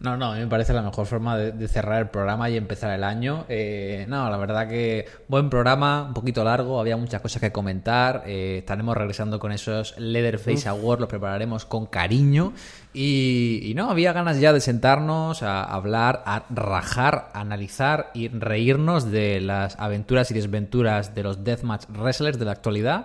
No, 0.00 0.16
no, 0.16 0.32
a 0.32 0.34
mí 0.34 0.40
me 0.40 0.46
parece 0.46 0.72
la 0.72 0.80
mejor 0.80 1.04
forma 1.04 1.36
de, 1.36 1.52
de 1.52 1.68
cerrar 1.68 2.00
el 2.00 2.08
programa 2.08 2.48
y 2.48 2.56
empezar 2.56 2.90
el 2.90 3.04
año. 3.04 3.44
Eh, 3.50 4.06
no, 4.08 4.30
la 4.30 4.38
verdad 4.38 4.66
que 4.66 5.04
buen 5.28 5.50
programa, 5.50 6.04
un 6.04 6.14
poquito 6.14 6.42
largo, 6.42 6.80
había 6.80 6.96
muchas 6.96 7.20
cosas 7.20 7.42
que 7.42 7.52
comentar. 7.52 8.22
eh, 8.24 8.56
estaremos 8.60 8.96
regresando 8.96 9.38
con 9.38 9.52
esos 9.52 9.94
Leatherface 9.98 10.66
Awards, 10.70 11.00
los 11.00 11.08
prepararemos 11.10 11.66
con 11.66 11.84
cariño. 11.84 12.54
Y, 12.94 13.60
y 13.62 13.74
no, 13.74 13.90
había 13.90 14.14
ganas 14.14 14.40
ya 14.40 14.54
de 14.54 14.60
sentarnos 14.62 15.42
a 15.42 15.62
hablar, 15.64 16.22
a 16.24 16.44
rajar, 16.48 17.28
a 17.34 17.40
analizar 17.42 18.10
y 18.14 18.28
reírnos 18.28 19.10
de 19.10 19.42
las 19.42 19.78
aventuras 19.78 20.30
y 20.30 20.34
desventuras 20.34 21.14
de 21.14 21.24
los 21.24 21.44
Deathmatch 21.44 21.84
Wrestlers 21.90 22.38
de 22.38 22.46
la 22.46 22.52
actualidad. 22.52 23.04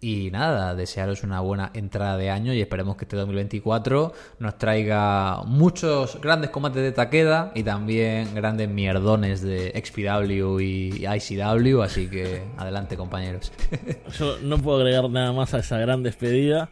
Y 0.00 0.30
nada, 0.30 0.74
desearos 0.74 1.22
una 1.22 1.40
buena 1.40 1.70
entrada 1.72 2.16
de 2.18 2.30
año 2.30 2.52
y 2.52 2.60
esperemos 2.60 2.96
que 2.96 3.06
este 3.06 3.16
2024 3.16 4.12
nos 4.38 4.58
traiga 4.58 5.42
muchos 5.46 6.20
grandes 6.20 6.50
combates 6.50 6.82
de 6.82 6.92
Takeda 6.92 7.50
y 7.54 7.62
también 7.62 8.34
grandes 8.34 8.68
mierdones 8.68 9.40
de 9.40 9.72
XPW 9.82 10.60
y 10.60 11.06
ICW, 11.06 11.82
así 11.82 12.08
que 12.08 12.42
adelante 12.58 12.96
compañeros. 12.96 13.52
Yo 14.18 14.38
no 14.42 14.58
puedo 14.58 14.78
agregar 14.78 15.08
nada 15.08 15.32
más 15.32 15.54
a 15.54 15.60
esa 15.60 15.78
gran 15.78 16.02
despedida. 16.02 16.68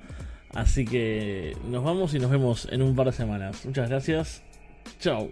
Así 0.55 0.85
que 0.85 1.57
nos 1.69 1.83
vamos 1.83 2.15
y 2.15 2.21
nos 2.21 2.31
vemos 2.31 2.69
en 2.71 2.83
un 2.83 2.95
par 2.95 3.07
de 3.07 3.13
semanas. 3.13 3.65
Muchas 3.67 3.89
gracias. 3.89 4.43
Chao. 5.01 5.31